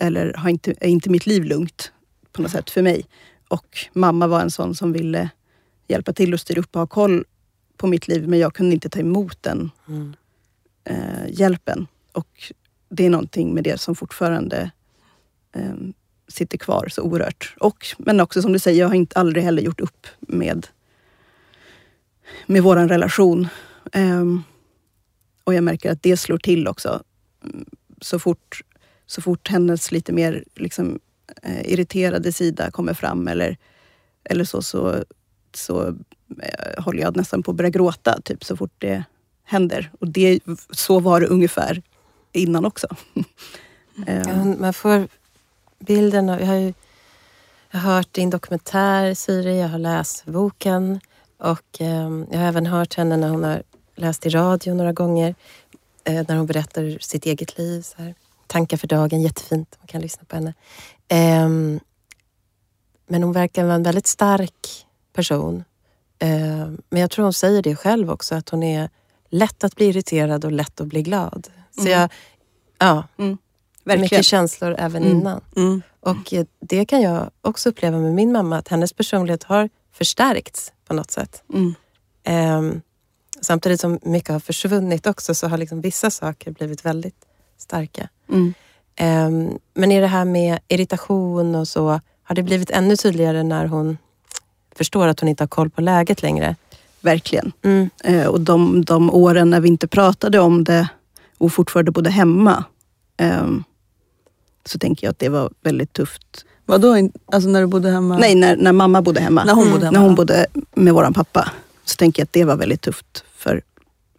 eller 0.00 0.32
har 0.34 0.50
inte, 0.50 0.74
är 0.80 0.88
inte 0.88 1.10
mitt 1.10 1.26
liv 1.26 1.44
lugnt 1.44 1.92
på 2.32 2.42
något 2.42 2.50
sätt 2.50 2.70
för 2.70 2.82
mig. 2.82 3.06
Och 3.48 3.78
mamma 3.92 4.26
var 4.26 4.40
en 4.40 4.50
sån 4.50 4.74
som 4.74 4.92
ville 4.92 5.30
hjälpa 5.88 6.12
till 6.12 6.34
och 6.34 6.40
styra 6.40 6.60
upp 6.60 6.76
och 6.76 6.80
ha 6.80 6.86
koll 6.86 7.24
på 7.76 7.86
mitt 7.86 8.08
liv. 8.08 8.28
Men 8.28 8.38
jag 8.38 8.54
kunde 8.54 8.74
inte 8.74 8.88
ta 8.88 8.98
emot 8.98 9.42
den 9.42 9.70
Mm. 9.88 10.14
eh, 10.84 11.28
hjälpen. 11.28 11.86
Och 12.12 12.52
det 12.88 13.06
är 13.06 13.10
någonting 13.10 13.54
med 13.54 13.64
det 13.64 13.80
som 13.80 13.94
fortfarande 13.94 14.70
eh, 15.52 15.74
sitter 16.28 16.58
kvar 16.58 16.88
så 16.90 17.02
oerhört. 17.02 17.54
Och, 17.60 17.86
men 17.98 18.20
också 18.20 18.42
som 18.42 18.52
du 18.52 18.58
säger, 18.58 18.80
jag 18.80 18.88
har 18.88 18.94
inte 18.94 19.18
aldrig 19.18 19.44
heller 19.44 19.62
gjort 19.62 19.80
upp 19.80 20.06
med, 20.20 20.66
med 22.46 22.62
våran 22.62 22.88
relation. 22.88 23.48
Ehm, 23.92 24.42
och 25.44 25.54
jag 25.54 25.64
märker 25.64 25.92
att 25.92 26.02
det 26.02 26.16
slår 26.16 26.38
till 26.38 26.68
också. 26.68 27.02
Så 28.00 28.18
fort, 28.18 28.60
så 29.06 29.22
fort 29.22 29.48
hennes 29.48 29.92
lite 29.92 30.12
mer 30.12 30.44
liksom, 30.54 30.98
eh, 31.42 31.72
irriterade 31.72 32.32
sida 32.32 32.70
kommer 32.70 32.94
fram 32.94 33.28
eller, 33.28 33.56
eller 34.24 34.44
så, 34.44 34.62
så, 34.62 35.04
så 35.54 35.86
eh, 36.42 36.82
håller 36.84 37.02
jag 37.02 37.16
nästan 37.16 37.42
på 37.42 37.50
att 37.50 37.56
börja 37.56 37.70
gråta 37.70 38.20
typ, 38.24 38.44
så 38.44 38.56
fort 38.56 38.74
det 38.78 39.04
händer. 39.44 39.90
Och 40.00 40.08
det, 40.08 40.40
så 40.70 41.00
var 41.00 41.20
det 41.20 41.26
ungefär 41.26 41.82
innan 42.32 42.64
också. 42.64 42.86
Ja, 44.06 44.44
man 44.44 44.72
får 44.72 45.08
bilden 45.78 46.28
av... 46.28 46.40
Jag 46.40 46.46
har 46.46 46.54
ju 46.54 46.72
jag 47.70 47.80
har 47.80 47.94
hört 47.94 48.12
din 48.12 48.30
dokumentär, 48.30 49.14
Siri. 49.14 49.60
Jag 49.60 49.68
har 49.68 49.78
läst 49.78 50.24
boken. 50.24 51.00
Och 51.38 51.80
eh, 51.80 52.10
Jag 52.30 52.38
har 52.38 52.46
även 52.48 52.66
hört 52.66 52.94
henne 52.94 53.16
när 53.16 53.28
hon 53.28 53.44
har 53.44 53.62
läst 53.96 54.26
i 54.26 54.28
radio 54.28 54.74
några 54.74 54.92
gånger. 54.92 55.34
Eh, 56.04 56.24
när 56.28 56.36
hon 56.36 56.46
berättar 56.46 56.98
sitt 57.00 57.26
eget 57.26 57.58
liv. 57.58 57.82
Så 57.82 58.02
här. 58.02 58.14
Tankar 58.46 58.76
för 58.76 58.86
dagen, 58.88 59.22
jättefint. 59.22 59.76
Man 59.80 59.86
kan 59.86 60.00
lyssna 60.00 60.24
på 60.28 60.36
henne. 60.36 60.54
Ehm, 61.08 61.80
men 63.06 63.22
hon 63.22 63.32
verkar 63.32 63.64
vara 63.64 63.74
en 63.74 63.82
väldigt 63.82 64.06
stark 64.06 64.86
person. 65.12 65.64
Ehm, 66.18 66.82
men 66.90 67.00
jag 67.00 67.10
tror 67.10 67.22
hon 67.22 67.32
säger 67.32 67.62
det 67.62 67.76
själv 67.76 68.10
också, 68.10 68.34
att 68.34 68.48
hon 68.48 68.62
är 68.62 68.90
lätt 69.28 69.64
att 69.64 69.74
bli 69.76 69.86
irriterad 69.86 70.44
och 70.44 70.52
lätt 70.52 70.80
att 70.80 70.86
bli 70.86 71.02
glad. 71.02 71.48
Så 71.74 71.80
Mm. 71.80 71.92
jag, 71.92 72.10
ja, 72.78 73.04
verkligen. 73.84 74.00
mycket 74.00 74.24
känslor 74.24 74.74
även 74.78 75.02
Mm. 75.02 75.16
innan. 75.18 75.40
Mm. 75.56 75.82
Och 76.00 76.34
eh, 76.34 76.44
det 76.60 76.84
kan 76.84 77.02
jag 77.02 77.30
också 77.40 77.68
uppleva 77.68 77.98
med 77.98 78.14
min 78.14 78.32
mamma, 78.32 78.58
att 78.58 78.68
hennes 78.68 78.92
personlighet 78.92 79.42
har 79.44 79.68
förstärkts 79.98 80.72
på 80.86 80.94
något 80.94 81.10
sätt. 81.10 81.42
Mm. 81.54 81.74
Ehm, 82.24 82.80
samtidigt 83.40 83.80
som 83.80 83.98
mycket 84.02 84.28
har 84.30 84.40
försvunnit 84.40 85.06
också 85.06 85.34
så 85.34 85.48
har 85.48 85.58
liksom 85.58 85.80
vissa 85.80 86.10
saker 86.10 86.50
blivit 86.50 86.84
väldigt 86.84 87.24
starka. 87.58 88.08
Mm. 88.28 88.54
Ehm, 88.96 89.58
men 89.74 89.92
i 89.92 90.00
det 90.00 90.06
här 90.06 90.24
med 90.24 90.58
irritation 90.68 91.54
och 91.54 91.68
så, 91.68 92.00
har 92.22 92.34
det 92.34 92.42
blivit 92.42 92.70
ännu 92.70 92.96
tydligare 92.96 93.42
när 93.42 93.66
hon 93.66 93.98
förstår 94.76 95.08
att 95.08 95.20
hon 95.20 95.28
inte 95.28 95.42
har 95.42 95.48
koll 95.48 95.70
på 95.70 95.80
läget 95.80 96.22
längre? 96.22 96.56
Verkligen. 97.00 97.52
Mm. 97.62 97.90
Eh, 98.04 98.26
och 98.26 98.40
de, 98.40 98.84
de 98.84 99.10
åren 99.10 99.50
när 99.50 99.60
vi 99.60 99.68
inte 99.68 99.88
pratade 99.88 100.38
om 100.38 100.64
det 100.64 100.88
och 101.38 101.52
fortfarande 101.52 101.90
bodde 101.90 102.10
hemma. 102.10 102.64
ehm, 103.16 103.64
så 104.64 104.78
tänker 104.78 105.06
jag 105.06 105.10
att 105.10 105.18
det 105.18 105.28
var 105.28 105.50
väldigt 105.62 105.92
tufft. 105.92 106.44
Vadå, 106.68 107.10
alltså 107.26 107.48
när 107.48 107.60
du 107.60 107.66
bodde 107.66 107.90
hemma? 107.90 108.18
Nej, 108.18 108.34
när, 108.34 108.56
när 108.56 108.72
mamma 108.72 109.02
bodde 109.02 109.20
hemma. 109.20 109.44
När 109.44 109.54
hon 109.54 109.62
Mm. 109.62 109.72
bodde 109.74 109.86
hemma? 109.86 109.98
När 109.98 110.06
hon 110.06 110.14
bodde 110.14 110.46
med 110.74 110.94
våran 110.94 111.14
pappa. 111.14 111.50
Så 111.84 111.96
tänker 111.96 112.20
jag 112.20 112.24
att 112.24 112.32
det 112.32 112.44
var 112.44 112.56
väldigt 112.56 112.80
tufft 112.82 113.24
för, 113.36 113.62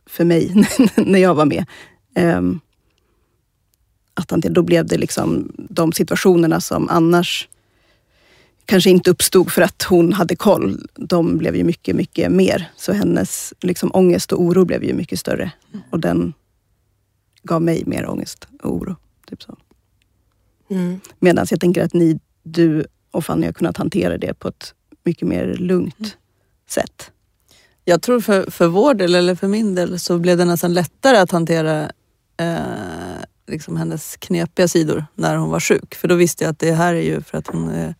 för 0.05 0.25
mig 0.25 0.67
när 0.95 1.19
jag 1.19 1.35
var 1.35 1.45
med. 1.45 1.65
Ehm, 2.15 2.59
att 4.13 4.31
han, 4.31 4.41
då 4.41 4.62
blev 4.62 4.85
det 4.85 4.97
liksom 4.97 5.51
de 5.55 5.91
situationerna 5.91 6.62
som 6.62 6.89
annars 6.89 7.47
kanske 8.65 8.89
inte 8.89 9.12
uppstod 9.12 9.51
för 9.51 9.62
att 9.62 9.83
hon 9.83 10.13
hade 10.13 10.35
koll. 10.35 10.88
De 10.95 11.38
blev 11.38 11.55
ju 11.55 11.63
mycket, 11.63 11.95
mycket 11.95 12.31
mer. 12.31 12.71
Så 12.75 12.93
hennes 12.93 13.53
liksom, 13.62 13.91
ångest 13.93 14.31
och 14.31 14.41
oro 14.41 14.65
blev 14.65 14.83
ju 14.83 14.93
mycket 14.93 15.19
större. 15.19 15.51
Och 15.89 15.99
den 15.99 16.33
gav 17.43 17.62
mig 17.62 17.83
mer 17.85 18.09
ångest 18.09 18.47
och 18.63 18.75
oro. 18.75 18.95
Typ 19.29 19.43
så. 19.43 19.57
Mm. 20.69 20.99
Medan 21.19 21.45
jag 21.49 21.59
tänker 21.59 21.83
att 21.83 21.93
ni, 21.93 22.19
du 22.51 22.85
och 23.12 23.25
Fanny 23.25 23.45
har 23.45 23.53
kunnat 23.53 23.77
hantera 23.77 24.17
det 24.17 24.33
på 24.33 24.47
ett 24.47 24.73
mycket 25.03 25.27
mer 25.27 25.53
lugnt 25.53 26.17
sätt. 26.69 27.12
Jag 27.85 28.01
tror 28.01 28.19
för, 28.19 28.51
för 28.51 28.67
vår 28.67 28.93
del, 28.93 29.15
eller 29.15 29.35
för 29.35 29.47
min 29.47 29.75
del, 29.75 29.99
så 29.99 30.17
blev 30.17 30.38
det 30.38 30.45
nästan 30.45 30.73
lättare 30.73 31.17
att 31.17 31.31
hantera 31.31 31.91
eh, 32.38 33.23
liksom 33.47 33.77
hennes 33.77 34.17
knepiga 34.17 34.67
sidor 34.67 35.05
när 35.15 35.35
hon 35.35 35.49
var 35.49 35.59
sjuk. 35.59 35.95
För 35.95 36.07
då 36.07 36.15
visste 36.15 36.43
jag 36.43 36.51
att 36.51 36.59
det 36.59 36.71
här 36.71 36.93
är 36.93 37.01
ju 37.01 37.21
för 37.21 37.38
att 37.38 37.47
hon 37.47 37.69
är 37.69 37.95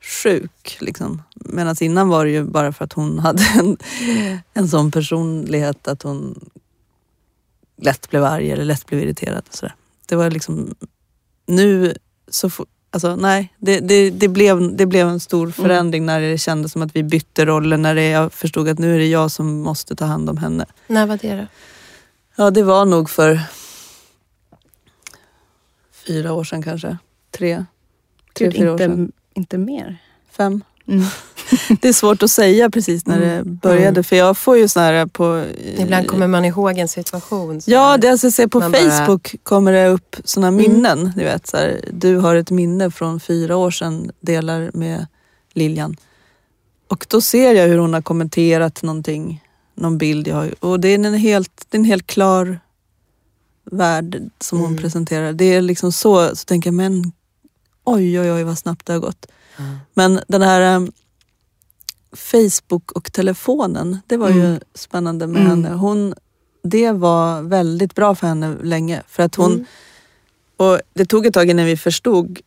sjuk. 0.00 0.78
Liksom. 0.80 1.22
Medan 1.34 1.76
innan 1.80 2.08
var 2.08 2.24
det 2.24 2.30
ju 2.30 2.44
bara 2.44 2.72
för 2.72 2.84
att 2.84 2.92
hon 2.92 3.18
hade 3.18 3.42
en, 3.58 3.76
en 4.54 4.68
sån 4.68 4.90
personlighet 4.90 5.88
att 5.88 6.02
hon 6.02 6.50
lätt 7.82 8.10
blev 8.10 8.24
arg 8.24 8.50
eller 8.50 8.64
lätt 8.64 8.86
blev 8.86 9.00
irriterad. 9.00 9.42
Och 9.48 9.54
sådär. 9.54 9.74
Det 10.06 10.16
var 10.16 10.30
liksom, 10.30 10.74
nu 11.46 11.96
så 12.28 12.50
Alltså, 12.96 13.16
nej, 13.16 13.54
det, 13.58 13.80
det, 13.80 14.10
det, 14.10 14.28
blev, 14.28 14.76
det 14.76 14.86
blev 14.86 15.08
en 15.08 15.20
stor 15.20 15.50
förändring 15.50 16.06
när 16.06 16.20
det 16.20 16.38
kändes 16.38 16.72
som 16.72 16.82
att 16.82 16.96
vi 16.96 17.02
bytte 17.02 17.44
roller. 17.44 17.76
När 17.76 17.94
det, 17.94 18.08
jag 18.08 18.32
förstod 18.32 18.68
att 18.68 18.78
nu 18.78 18.94
är 18.94 18.98
det 18.98 19.06
jag 19.06 19.30
som 19.30 19.60
måste 19.60 19.96
ta 19.96 20.04
hand 20.04 20.30
om 20.30 20.36
henne. 20.36 20.66
När 20.86 21.06
var 21.06 21.18
det 21.22 21.36
då? 21.36 21.46
Ja, 22.36 22.50
det 22.50 22.62
var 22.62 22.84
nog 22.84 23.10
för 23.10 23.40
fyra 25.92 26.32
år 26.32 26.44
sedan 26.44 26.62
kanske. 26.62 26.98
Tre, 27.30 27.64
tre 28.32 28.46
Gud, 28.46 28.56
fyra 28.56 28.72
år 28.72 28.82
inte, 28.82 28.84
sedan. 28.84 29.12
inte 29.34 29.58
mer. 29.58 29.98
Fem. 30.30 30.64
Mm. 30.86 31.04
Det 31.80 31.88
är 31.88 31.92
svårt 31.92 32.22
att 32.22 32.30
säga 32.30 32.70
precis 32.70 33.06
när 33.06 33.20
det 33.20 33.44
började. 33.44 33.86
Mm. 33.88 34.04
För 34.04 34.16
jag 34.16 34.38
får 34.38 34.58
ju 34.58 34.68
såna 34.68 34.86
här 34.86 35.06
på... 35.06 35.44
Ibland 35.78 36.06
kommer 36.06 36.26
man 36.26 36.44
ihåg 36.44 36.78
en 36.78 36.88
situation. 36.88 37.60
Ja, 37.66 37.96
det 37.96 38.08
alltså, 38.08 38.30
se 38.30 38.48
på 38.48 38.60
Man 38.60 38.72
bara- 38.72 38.82
Mm. 38.82 38.96
Facebook 39.06 39.34
kommer 39.42 39.72
det 39.72 39.86
upp 39.88 40.16
såna 40.24 40.50
minnen. 40.50 41.12
Du, 41.16 41.24
vet, 41.24 41.46
så 41.46 41.56
här, 41.56 41.80
du 41.92 42.16
har 42.16 42.36
ett 42.36 42.50
minne 42.50 42.90
från 42.90 43.20
fyra 43.20 43.56
år 43.56 43.70
sedan, 43.70 44.10
delar 44.20 44.70
med 44.74 45.06
Lilian. 45.52 45.96
Och 46.88 47.06
då 47.08 47.20
ser 47.20 47.54
jag 47.54 47.68
hur 47.68 47.78
hon 47.78 47.94
har 47.94 48.02
kommenterat 48.02 48.82
någonting, 48.82 49.42
någon 49.74 49.98
bild 49.98 50.28
jag 50.28 50.36
har. 50.36 50.54
Och 50.64 50.80
det 50.80 50.88
är 50.88 50.94
en 50.94 51.14
helt, 51.14 51.66
det 51.68 51.76
är 51.76 51.78
en 51.78 51.84
helt 51.84 52.06
klar 52.06 52.60
värld 53.70 54.22
som 54.40 54.58
hon 54.58 54.66
Mm. 54.70 54.82
presenterar. 54.82 55.32
Det 55.32 55.44
är 55.44 55.60
liksom 55.60 55.92
så, 55.92 56.36
så 56.36 56.44
tänker 56.44 56.68
jag, 56.68 56.74
men 56.74 57.12
oj 57.84 58.20
oj 58.20 58.32
oj 58.32 58.42
vad 58.44 58.58
snabbt 58.58 58.86
det 58.86 58.92
har 58.92 59.00
gått. 59.00 59.26
Mm. 59.58 59.76
Men 59.94 60.20
den 60.28 60.42
här 60.42 60.76
um, 60.76 60.92
Facebook 62.16 62.92
och 62.92 63.12
telefonen, 63.12 63.98
det 64.06 64.16
var 64.16 64.28
ju 64.30 64.44
Mm. 64.46 64.60
spännande 64.74 65.26
med 65.26 65.40
Mm. 65.42 65.50
henne. 65.50 65.76
Hon, 65.76 66.14
det 66.62 66.92
var 66.92 67.42
väldigt 67.42 67.94
bra 67.94 68.14
för 68.14 68.26
henne 68.26 68.56
länge. 68.62 69.02
För 69.08 69.22
att 69.22 69.34
hon, 69.34 69.52
Mm. 69.52 69.64
och 70.56 70.80
det 70.94 71.04
tog 71.04 71.26
ett 71.26 71.34
tag 71.34 71.50
innan 71.50 71.66
vi 71.66 71.76
förstod 71.76 72.40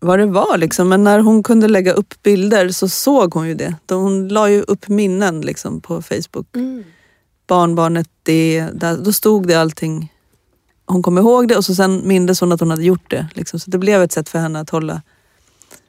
vad 0.00 0.18
det 0.18 0.26
var. 0.26 0.58
Liksom. 0.58 0.88
Men 0.88 1.04
när 1.04 1.18
hon 1.18 1.42
kunde 1.42 1.68
lägga 1.68 1.92
upp 1.92 2.22
bilder 2.22 2.68
så 2.68 2.88
såg 2.88 3.34
hon 3.34 3.48
ju 3.48 3.54
det. 3.54 3.74
Hon 3.88 4.28
la 4.28 4.48
ju 4.50 4.62
upp 4.62 4.88
minnen 4.88 5.40
liksom, 5.40 5.80
på 5.80 6.02
Facebook. 6.02 6.56
Mm. 6.56 6.84
Barnbarnet 7.46 8.08
det, 8.22 8.66
där, 8.74 8.96
då 8.96 9.12
stod 9.12 9.46
det 9.48 9.54
allting. 9.54 10.12
Hon 10.86 11.02
kom 11.02 11.18
ihåg 11.18 11.48
det 11.48 11.56
och 11.56 11.64
så 11.64 11.74
sen 11.74 12.08
mindes 12.08 12.40
hon 12.40 12.52
att 12.52 12.60
hon 12.60 12.70
hade 12.70 12.84
gjort 12.84 13.10
det. 13.10 13.28
Liksom. 13.34 13.60
Så 13.60 13.70
det 13.70 13.78
blev 13.78 14.02
ett 14.02 14.12
sätt 14.12 14.28
för 14.28 14.38
henne 14.38 14.60
att 14.60 14.70
hålla. 14.70 15.02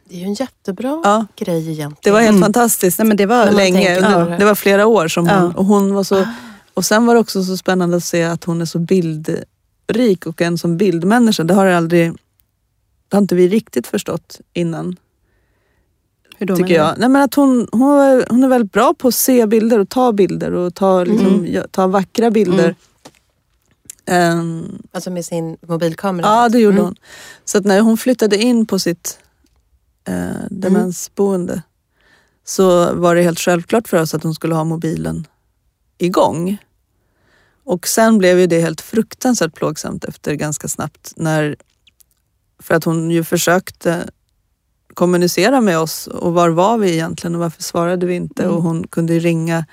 Det 0.10 0.16
är 0.16 0.20
ju 0.20 0.26
en 0.26 0.34
jättebra 0.34 1.02
Ja. 1.04 1.26
grej 1.36 1.58
egentligen. 1.72 1.96
Det 2.04 2.12
var 2.12 2.20
helt 2.22 2.30
Mm. 2.38 2.42
fantastiskt. 2.42 3.00
Nej, 3.00 3.08
men 3.08 3.18
det 3.18 3.26
var 3.26 3.52
länge. 3.52 3.86
tänker 3.86 3.98
Under, 4.08 4.24
på 4.26 4.30
det. 4.32 4.38
det 4.38 4.46
var 4.46 4.56
flera 4.56 4.86
år 4.86 5.08
som 5.08 5.28
hon, 5.30 5.38
Ja. 5.38 5.54
och 5.56 5.66
hon 5.66 5.94
var 5.94 6.04
så... 6.04 6.28
Och 6.74 6.86
sen 6.86 7.06
var 7.06 7.14
det 7.14 7.20
också 7.20 7.44
så 7.44 7.58
spännande 7.58 7.98
att 7.98 8.04
se 8.04 8.24
att 8.24 8.44
hon 8.44 8.62
är 8.62 8.66
så 8.66 8.80
bildrik 8.80 10.26
och 10.26 10.42
en 10.42 10.58
som 10.58 10.78
bildmänniska. 10.78 11.44
Det 11.44 11.54
har 11.54 11.66
aldrig... 11.66 12.12
Det 13.08 13.16
har 13.18 13.22
inte 13.22 13.36
vi 13.36 13.48
riktigt 13.48 13.88
förstått 13.88 14.40
innan, 14.54 14.96
Hur 16.38 16.46
då 16.46 16.56
tycker 16.56 16.74
jag. 16.76 16.94
Nej, 16.98 17.10
men 17.10 17.22
att 17.22 17.34
hon, 17.34 17.68
hon, 17.72 18.00
är, 18.00 18.26
hon 18.30 18.44
är 18.44 18.48
väldigt 18.48 18.72
bra 18.72 18.94
på 18.94 19.08
att 19.08 19.16
se 19.16 19.46
bilder 19.48 19.80
och 19.80 19.90
ta 19.90 20.12
bilder 20.12 20.54
och 20.54 20.76
ta, 20.76 21.04
liksom, 21.04 21.28
Mm. 21.46 21.64
ta 21.72 21.88
vackra 21.88 22.32
bilder. 22.32 22.76
Ehm, 24.06 24.82
Alltså 24.92 25.10
med 25.12 25.26
sin 25.26 25.58
mobilkamera. 25.68 26.28
Ja, 26.28 26.50
det 26.50 26.60
gjorde 26.60 26.74
Mm. 26.78 26.86
hon. 26.86 26.96
Så 27.46 27.58
att 27.58 27.66
när 27.66 27.82
hon 27.82 27.98
flyttade 27.98 28.38
in 28.38 28.66
på 28.66 28.80
sitt 28.80 29.20
eh, 30.08 30.48
demensboende 30.50 31.62
så 32.46 32.94
var 32.94 33.16
det 33.16 33.22
helt 33.22 33.40
självklart 33.40 33.88
för 33.88 34.02
oss 34.02 34.14
att 34.14 34.24
hon 34.24 34.36
skulle 34.36 34.56
ha 34.56 34.64
mobilen 34.64 35.28
igång. 35.98 36.58
Och 37.64 37.88
sen 37.88 38.18
blev 38.18 38.40
ju 38.40 38.48
det 38.48 38.60
helt 38.62 38.82
fruktansvärt 38.82 39.54
plågsamt 39.56 40.06
efter 40.06 40.34
ganska 40.34 40.68
snabbt 40.68 41.14
när 41.16 41.56
för 42.60 42.76
att 42.76 42.84
hon 42.84 43.12
ju 43.12 43.24
försökte 43.24 44.10
kommunicera 44.94 45.62
med 45.62 45.80
oss 45.80 46.08
och 46.08 46.34
var 46.34 46.50
var 46.50 46.78
vi 46.78 46.94
egentligen 46.94 47.36
och 47.36 47.42
varför 47.42 47.64
svarade 47.64 48.06
vi 48.06 48.16
inte 48.16 48.44
Mm. 48.44 48.56
och 48.56 48.64
hon 48.64 48.88
kunde 48.88 49.20
ringa 49.20 49.66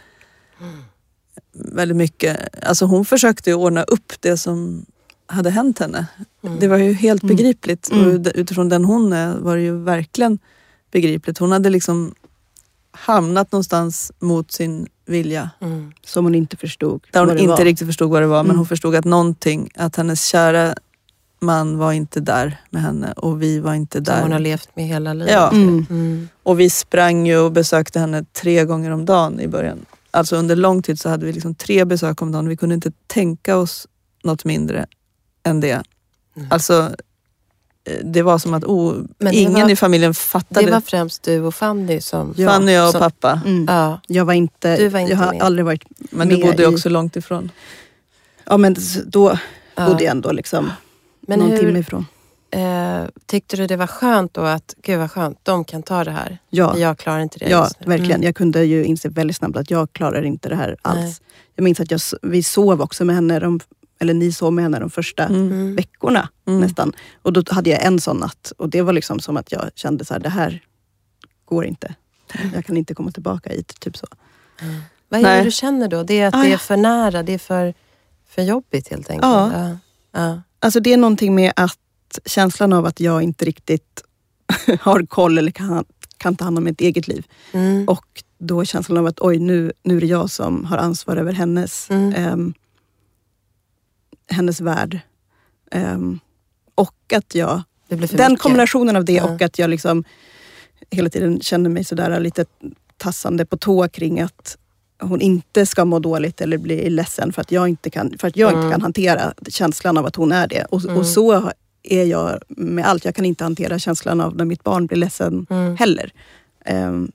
väldigt 1.53 1.97
mycket. 1.97 2.65
Alltså 2.67 2.85
hon 2.85 3.05
försökte 3.05 3.55
ordna 3.55 3.83
upp 3.83 4.13
det 4.21 4.37
som 4.37 4.87
hade 5.31 5.51
hänt 5.51 5.79
henne. 5.79 6.07
Mm. 6.45 6.59
Det 6.61 6.69
var 6.69 6.77
ju 6.77 6.93
helt 6.93 7.23
Mm. 7.23 7.37
begripligt 7.37 7.91
Mm. 7.93 8.07
och 8.17 8.27
utifrån 8.35 8.69
den 8.69 8.85
hon 8.85 9.13
är 9.13 9.35
var 9.39 9.57
det 9.57 9.63
ju 9.63 9.77
verkligen 9.79 10.39
begripligt. 10.93 11.39
Hon 11.39 11.53
hade 11.53 11.71
liksom 11.71 12.15
hamnat 12.93 13.53
någonstans 13.53 14.13
mot 14.19 14.53
sin 14.53 14.87
vilja. 15.07 15.51
Mm. 15.61 15.93
Som 16.07 16.25
hon 16.25 16.35
inte 16.35 16.57
förstod 16.57 17.07
Där 17.13 17.21
hon 17.21 17.39
inte 17.39 17.47
var. 17.47 17.65
riktigt 17.65 17.87
förstod 17.87 18.11
vad 18.11 18.23
det 18.23 18.27
var 18.27 18.43
men 18.43 18.47
Mm. 18.51 18.57
hon 18.57 18.67
förstod 18.67 18.95
att 18.95 19.05
någonting, 19.05 19.71
att 19.75 19.97
hennes 19.97 20.25
kära 20.25 20.75
man 21.41 21.79
var 21.79 21.93
inte 21.93 22.21
där 22.21 22.61
med 22.71 22.83
henne 22.83 23.13
och 23.13 23.43
vi 23.43 23.59
var 23.61 23.75
inte 23.75 24.05
Som 24.05 24.15
hon 24.15 24.23
har 24.23 24.39
där. 24.39 24.45
levt 24.45 24.69
med 24.77 24.87
hela 24.87 25.13
livet. 25.15 25.33
Ja. 25.35 25.51
Mm. 25.51 25.87
Mm. 25.91 26.29
Och 26.43 26.61
vi 26.61 26.71
sprang 26.71 27.27
ju 27.27 27.39
och 27.39 27.53
besökte 27.53 28.01
henne 28.01 28.25
tre 28.25 28.65
gånger 28.65 28.91
om 28.91 29.05
dagen 29.05 29.41
i 29.41 29.49
början. 29.49 29.79
Alltså 30.11 30.37
under 30.37 30.57
lång 30.57 30.83
tid 30.83 31.01
så 31.01 31.09
hade 31.09 31.27
vi 31.27 31.33
liksom 31.33 31.55
tre 31.55 31.85
besök 31.85 32.23
om 32.23 32.33
dagen. 32.33 32.49
Vi 32.49 32.57
kunde 32.57 32.75
inte 32.75 32.93
tänka 33.07 33.57
oss 33.57 33.87
något 34.25 34.45
mindre 34.45 34.87
än 35.43 35.61
det. 35.61 35.83
Mm. 36.37 36.49
Alltså 36.51 36.95
eh, 37.85 37.97
det 38.05 38.23
var 38.23 38.39
som 38.39 38.55
att 38.55 38.65
oh, 38.65 38.95
ingen 39.33 39.53
var- 39.63 39.71
i 39.71 39.77
familjen 39.77 40.15
fattade. 40.15 40.67
Det 40.67 40.73
var 40.73 40.81
främst 40.81 41.23
du 41.23 41.41
och 41.41 41.55
Fanny 41.55 42.01
som... 42.01 42.35
Ja, 42.37 42.49
Fanny, 42.49 42.73
jag 42.73 42.87
och 42.87 42.93
som- 42.93 43.01
pappa. 43.01 43.41
Mm. 43.47 43.65
Ja. 43.69 44.01
Jag 44.07 44.25
var 44.25 44.33
inte, 44.35 44.77
Du 44.77 44.89
var 44.89 45.01
inte 45.01 45.13
jag 45.13 45.19
har 45.19 45.33
med. 45.33 45.43
aldrig 45.43 45.65
varit 45.65 45.83
Men 46.11 46.29
du 46.29 46.37
bodde 46.43 46.63
ju 46.63 46.71
i- 46.71 46.75
också 46.75 46.89
långt 46.89 47.17
ifrån. 47.17 47.51
Ja 48.45 48.57
men 48.57 48.77
då 49.07 49.39
ja. 49.75 49.87
bodde 49.87 50.05
jag 50.05 50.11
ändå 50.11 50.33
liksom 50.33 50.71
Men 51.21 51.39
någon 51.39 51.51
timme 51.59 51.73
hur, 51.73 51.77
ifrån. 51.79 52.07
eh, 52.51 53.05
tyckte 53.27 53.57
du 53.57 53.67
det 53.67 53.77
var 53.77 53.87
skönt 53.87 54.35
då 54.35 54.41
att, 54.41 54.75
gud 54.83 54.99
vad 54.99 55.11
skönt, 55.11 55.39
de 55.43 55.65
kan 55.65 55.83
ta 55.83 56.05
det 56.05 56.11
här. 56.11 56.39
Ja, 56.51 56.79
Jag 56.79 56.99
klarar 56.99 57.21
inte 57.21 57.39
det 57.39 57.49
ja 57.51 57.63
just 57.65 57.81
nu. 57.81 57.87
verkligen. 57.87 58.13
Mm. 58.17 58.23
Jag 58.27 58.37
kunde 58.37 58.65
ju 58.65 58.85
inse 58.85 59.09
väldigt 59.09 59.37
snabbt 59.37 59.57
att 59.57 59.71
jag 59.71 59.93
klarar 59.93 60.23
inte 60.23 60.49
det 60.49 60.57
här 60.57 60.77
alls. 60.83 60.99
Nej. 61.01 61.15
Jag 61.55 61.65
minns 61.65 61.81
att 61.81 61.91
jag, 61.91 62.01
vi 62.23 62.43
sov 62.43 62.81
också 62.83 63.05
med 63.05 63.15
henne, 63.15 63.39
de, 63.39 63.61
eller 64.01 64.15
ni 64.15 64.33
sov 64.33 64.53
med 64.53 64.65
henne 64.65 64.79
de 64.79 64.91
första 64.91 65.25
Mm. 65.25 65.53
Mm. 65.53 65.77
veckorna 65.77 66.29
Mm. 66.49 66.61
nästan. 66.61 66.93
Och 67.23 67.33
då 67.33 67.43
hade 67.51 67.71
jag 67.71 67.83
en 67.85 68.01
sån 68.01 68.17
natt 68.17 68.53
och 68.59 68.69
det 68.69 68.83
var 68.83 68.93
liksom 68.93 69.21
som 69.21 69.37
att 69.37 69.53
jag 69.53 69.71
kände 69.75 70.05
så 70.05 70.15
här, 70.15 70.21
det 70.21 70.29
här 70.29 70.65
går 71.45 71.65
inte. 71.65 71.95
Jag 72.55 72.65
kan 72.65 72.77
inte 72.77 72.95
komma 72.95 73.11
tillbaka 73.11 73.51
hit, 73.51 73.81
typ 73.81 73.97
så. 73.97 74.07
Vad 75.09 75.21
är 75.21 75.25
det 75.25 75.31
Nej. 75.31 75.45
du 75.45 75.51
känner 75.51 75.89
då? 75.89 76.03
Det 76.03 76.21
är 76.21 76.29
att 76.29 76.35
Ah, 76.35 76.43
det 76.43 76.53
är 76.53 76.57
för 76.59 76.77
nära, 76.77 77.23
det 77.23 77.33
är 77.33 77.39
för, 77.39 77.75
för 78.29 78.43
jobbigt 78.43 78.89
helt 78.89 79.11
enkelt? 79.11 79.33
Ja. 79.33 79.53
Ja. 79.55 79.77
Ja. 80.13 80.43
Alltså 80.59 80.81
det 80.81 80.93
är 80.93 80.97
någonting 80.97 81.35
med 81.35 81.53
att 81.57 81.79
känslan 82.25 82.73
av 82.73 82.87
att 82.87 83.01
jag 83.01 83.23
inte 83.23 83.45
riktigt 83.45 84.03
har 84.81 85.07
koll 85.07 85.39
eller 85.39 85.51
kan, 85.51 85.85
kan 86.17 86.37
ta 86.37 86.45
hand 86.45 86.59
om 86.59 86.65
mitt 86.65 86.81
eget 86.81 87.09
liv. 87.09 87.27
Mm. 87.53 87.89
Och 87.89 88.23
då 88.39 88.65
känslan 88.65 88.99
av 88.99 89.07
att 89.07 89.21
oj, 89.21 89.39
nu, 89.39 89.73
nu 89.83 89.97
är 89.97 90.01
det 90.01 90.07
jag 90.07 90.31
som 90.31 90.65
har 90.65 90.79
ansvar 90.79 91.17
över 91.17 91.33
hennes, 91.33 91.91
Mm. 91.91 92.15
ehm, 92.15 92.55
hennes 94.31 94.61
värld. 94.61 95.01
Ehm, 95.71 96.19
och 96.75 97.13
att 97.17 97.35
jag, 97.35 97.63
den 97.89 98.01
mycket. 98.01 98.39
kombinationen 98.39 98.97
av 98.97 99.05
det 99.05 99.13
Ja. 99.13 99.25
och 99.35 99.43
att 99.43 99.59
jag 99.59 99.71
liksom 99.71 100.05
hela 100.91 101.11
tiden 101.11 101.41
känner 101.41 101.71
mig 101.71 101.85
sådär 101.85 102.21
lite 102.21 102.45
tassande 102.97 103.47
på 103.47 103.57
tå 103.57 103.89
kring 103.89 104.21
att 104.21 104.57
hon 105.01 105.21
inte 105.21 105.67
ska 105.67 105.85
må 105.85 105.99
dåligt 105.99 106.41
eller 106.41 106.59
bli 106.59 106.91
ledsen 106.91 107.33
för 107.33 107.41
att 107.41 107.53
jag 107.53 107.69
inte 107.69 107.91
kan, 107.91 108.19
för 108.19 108.29
att 108.29 108.37
jag 108.37 108.53
Mm. 108.53 108.61
inte 108.65 108.73
kan 108.75 108.83
hantera 108.83 109.35
känslan 109.49 109.99
av 109.99 110.07
att 110.07 110.17
hon 110.17 110.33
är 110.33 110.47
det. 110.49 110.65
Och, 110.65 110.85
Mm. 110.85 110.97
och 110.97 111.07
så 111.07 111.51
är 111.83 112.05
jag 112.05 112.39
med 112.49 112.85
allt. 112.87 113.05
Jag 113.05 113.15
kan 113.15 113.25
inte 113.25 113.45
hantera 113.45 113.79
känslan 113.79 114.21
av 114.21 114.37
när 114.37 114.45
mitt 114.45 114.65
barn 114.65 114.87
blir 114.87 114.97
ledsen 114.99 115.47
Mm. 115.51 115.77
heller. 115.77 116.13
Ehm, 116.65 117.13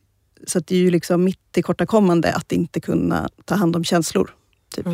så 0.47 0.59
det 0.59 0.75
är 0.75 0.79
ju 0.79 0.91
liksom 0.91 1.23
mitt 1.23 1.51
tillkortakommande 1.51 2.33
att 2.33 2.51
inte 2.51 2.79
kunna 2.81 3.29
ta 3.45 3.55
hand 3.55 3.75
om 3.75 3.83
känslor. 3.83 4.29
Typ. 4.75 4.85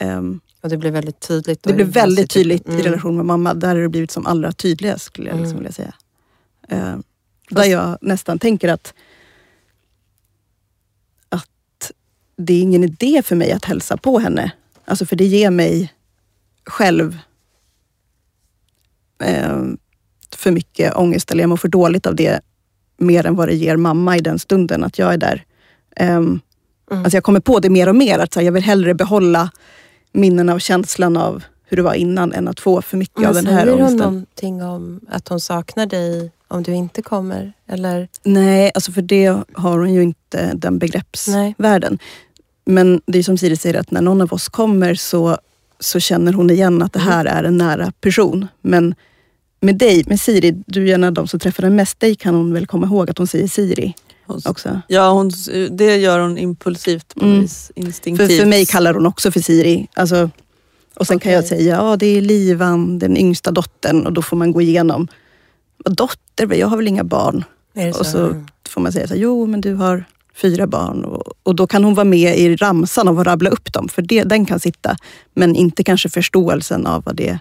Mm. 0.00 0.40
Och 0.60 0.68
det 0.68 0.76
blir 0.76 0.90
väldigt 0.90 1.20
tydligt. 1.20 1.62
det 1.62 1.70
i 1.70 1.72
blev 1.74 1.86
väldigt 1.86 2.30
tydligt 2.30 2.68
i 2.68 2.70
Mm. 2.70 2.82
relation 2.82 3.16
med 3.16 3.24
mamma. 3.26 3.54
Där 3.54 3.68
har 3.68 3.76
det 3.76 3.88
blivit 3.88 4.10
som 4.10 4.26
allra 4.26 4.52
tydligast 4.52 5.04
skulle 5.04 5.28
jag 5.28 5.36
liksom 5.36 5.50
Mm. 5.58 5.58
vilja 5.58 5.72
säga. 5.72 5.94
Eh, 6.68 6.96
där 7.50 7.64
jag 7.64 7.98
nästan 8.00 8.38
tänker 8.38 8.68
att, 8.68 8.94
att 11.28 11.92
det 12.36 12.52
är 12.54 12.60
ingen 12.62 12.84
idé 12.84 13.22
för 13.24 13.36
mig 13.36 13.52
att 13.52 13.64
hälsa 13.64 13.96
på 13.96 14.18
henne. 14.18 14.52
Alltså 14.84 15.06
för 15.06 15.16
det 15.16 15.24
ger 15.26 15.50
mig 15.50 15.92
själv 16.66 17.18
eh, 19.24 19.62
för 20.36 20.50
mycket 20.50 20.96
ångest 20.96 21.30
eller 21.30 21.42
jag 21.42 21.48
mår 21.48 21.56
för 21.56 21.68
dåligt 21.68 22.06
av 22.06 22.14
det 22.16 22.40
mer 22.98 23.26
än 23.26 23.36
vad 23.36 23.48
det 23.48 23.54
ger 23.54 23.76
mamma 23.76 24.16
i 24.16 24.20
den 24.20 24.38
stunden 24.38 24.84
att 24.84 24.98
jag 24.98 25.12
är 25.14 25.18
där. 25.18 25.44
Um, 26.00 26.06
mm. 26.06 26.40
Alltså 27.04 27.16
jag 27.16 27.24
kommer 27.24 27.40
på 27.40 27.60
det 27.60 27.70
mer 27.70 27.88
och 27.88 27.96
mer 27.96 28.18
att 28.18 28.32
så 28.32 28.40
här, 28.40 28.44
jag 28.44 28.52
vill 28.52 28.62
hellre 28.62 28.94
behålla 28.94 29.50
minnena 30.12 30.54
och 30.54 30.60
känslan 30.60 31.16
av 31.16 31.44
hur 31.64 31.76
det 31.76 31.82
var 31.82 31.94
innan 31.94 32.32
än 32.32 32.48
att 32.48 32.60
få 32.60 32.82
för 32.82 32.96
mycket 32.96 33.18
Men 33.18 33.26
av 33.26 33.34
den 33.34 33.46
här 33.46 33.68
ångesten. 33.72 33.88
Säger 33.88 34.04
hon 34.04 34.14
någonting 34.14 34.62
om 34.62 35.00
att 35.08 35.28
hon 35.28 35.40
saknar 35.40 35.86
dig 35.86 36.32
om 36.48 36.62
du 36.62 36.74
inte 36.74 37.02
kommer? 37.02 37.52
Eller? 37.66 38.08
Nej, 38.22 38.70
alltså 38.74 38.92
för 38.92 39.02
det 39.02 39.36
har 39.52 39.78
hon 39.78 39.94
ju 39.94 40.02
inte 40.02 40.54
den 40.54 40.78
begreppsvärlden. 40.78 41.98
Men 42.64 43.00
det 43.06 43.18
är 43.18 43.22
som 43.22 43.38
Siri 43.38 43.56
säger, 43.56 43.80
att 43.80 43.90
när 43.90 44.00
någon 44.00 44.20
av 44.20 44.32
oss 44.32 44.48
kommer 44.48 44.94
så, 44.94 45.38
så 45.80 46.00
känner 46.00 46.32
hon 46.32 46.50
igen 46.50 46.82
att 46.82 46.92
det 46.92 46.98
här 46.98 47.20
mm. 47.20 47.36
är 47.36 47.44
en 47.44 47.58
nära 47.58 47.92
person. 48.00 48.46
Men 48.60 48.94
med 49.60 49.76
dig, 49.76 50.04
med 50.06 50.20
Siri, 50.20 50.62
du 50.66 50.90
är 50.90 50.94
en 50.94 51.04
av 51.04 51.12
de 51.12 51.28
som 51.28 51.40
träffar 51.40 51.62
den 51.62 51.76
mest 51.76 52.00
dig 52.00 52.14
kan 52.14 52.34
hon 52.34 52.52
väl 52.52 52.66
komma 52.66 52.86
ihåg 52.86 53.10
att 53.10 53.18
hon 53.18 53.26
säger 53.26 53.48
Siri 53.48 53.94
också? 54.28 54.80
Ja, 54.88 55.10
hon, 55.10 55.30
det 55.70 55.96
gör 55.96 56.18
hon 56.18 56.38
impulsivt 56.38 57.14
på 57.14 57.24
mm. 57.24 57.40
vis, 57.40 57.72
instinktivt. 57.74 58.30
För, 58.30 58.36
för 58.36 58.46
mig 58.46 58.66
kallar 58.66 58.94
hon 58.94 59.06
också 59.06 59.30
för 59.30 59.40
Siri. 59.40 59.88
Alltså, 59.94 60.30
och 60.94 61.06
sen 61.06 61.16
okay. 61.16 61.24
kan 61.24 61.32
jag 61.32 61.44
säga, 61.44 61.76
ja 61.76 61.96
det 61.96 62.06
är 62.06 62.20
Livan, 62.20 62.98
den 62.98 63.16
yngsta 63.16 63.50
dottern 63.50 64.06
och 64.06 64.12
då 64.12 64.22
får 64.22 64.36
man 64.36 64.52
gå 64.52 64.60
igenom. 64.60 65.08
Dotter? 65.84 66.54
Jag 66.54 66.66
har 66.66 66.76
väl 66.76 66.88
inga 66.88 67.04
barn? 67.04 67.44
Så? 67.74 68.00
Och 68.00 68.06
så 68.06 68.44
får 68.68 68.80
man 68.80 68.92
säga, 68.92 69.08
så, 69.08 69.14
jo 69.14 69.46
men 69.46 69.60
du 69.60 69.74
har 69.74 70.04
fyra 70.34 70.66
barn. 70.66 71.04
Och, 71.04 71.32
och 71.42 71.54
då 71.54 71.66
kan 71.66 71.84
hon 71.84 71.94
vara 71.94 72.04
med 72.04 72.38
i 72.38 72.56
ramsan 72.56 73.08
av 73.08 73.20
att 73.20 73.26
rabbla 73.26 73.50
upp 73.50 73.72
dem, 73.72 73.88
för 73.88 74.02
det, 74.02 74.22
den 74.22 74.46
kan 74.46 74.60
sitta. 74.60 74.96
Men 75.34 75.56
inte 75.56 75.84
kanske 75.84 76.08
förståelsen 76.08 76.86
av 76.86 77.02
vad 77.04 77.16
det 77.16 77.38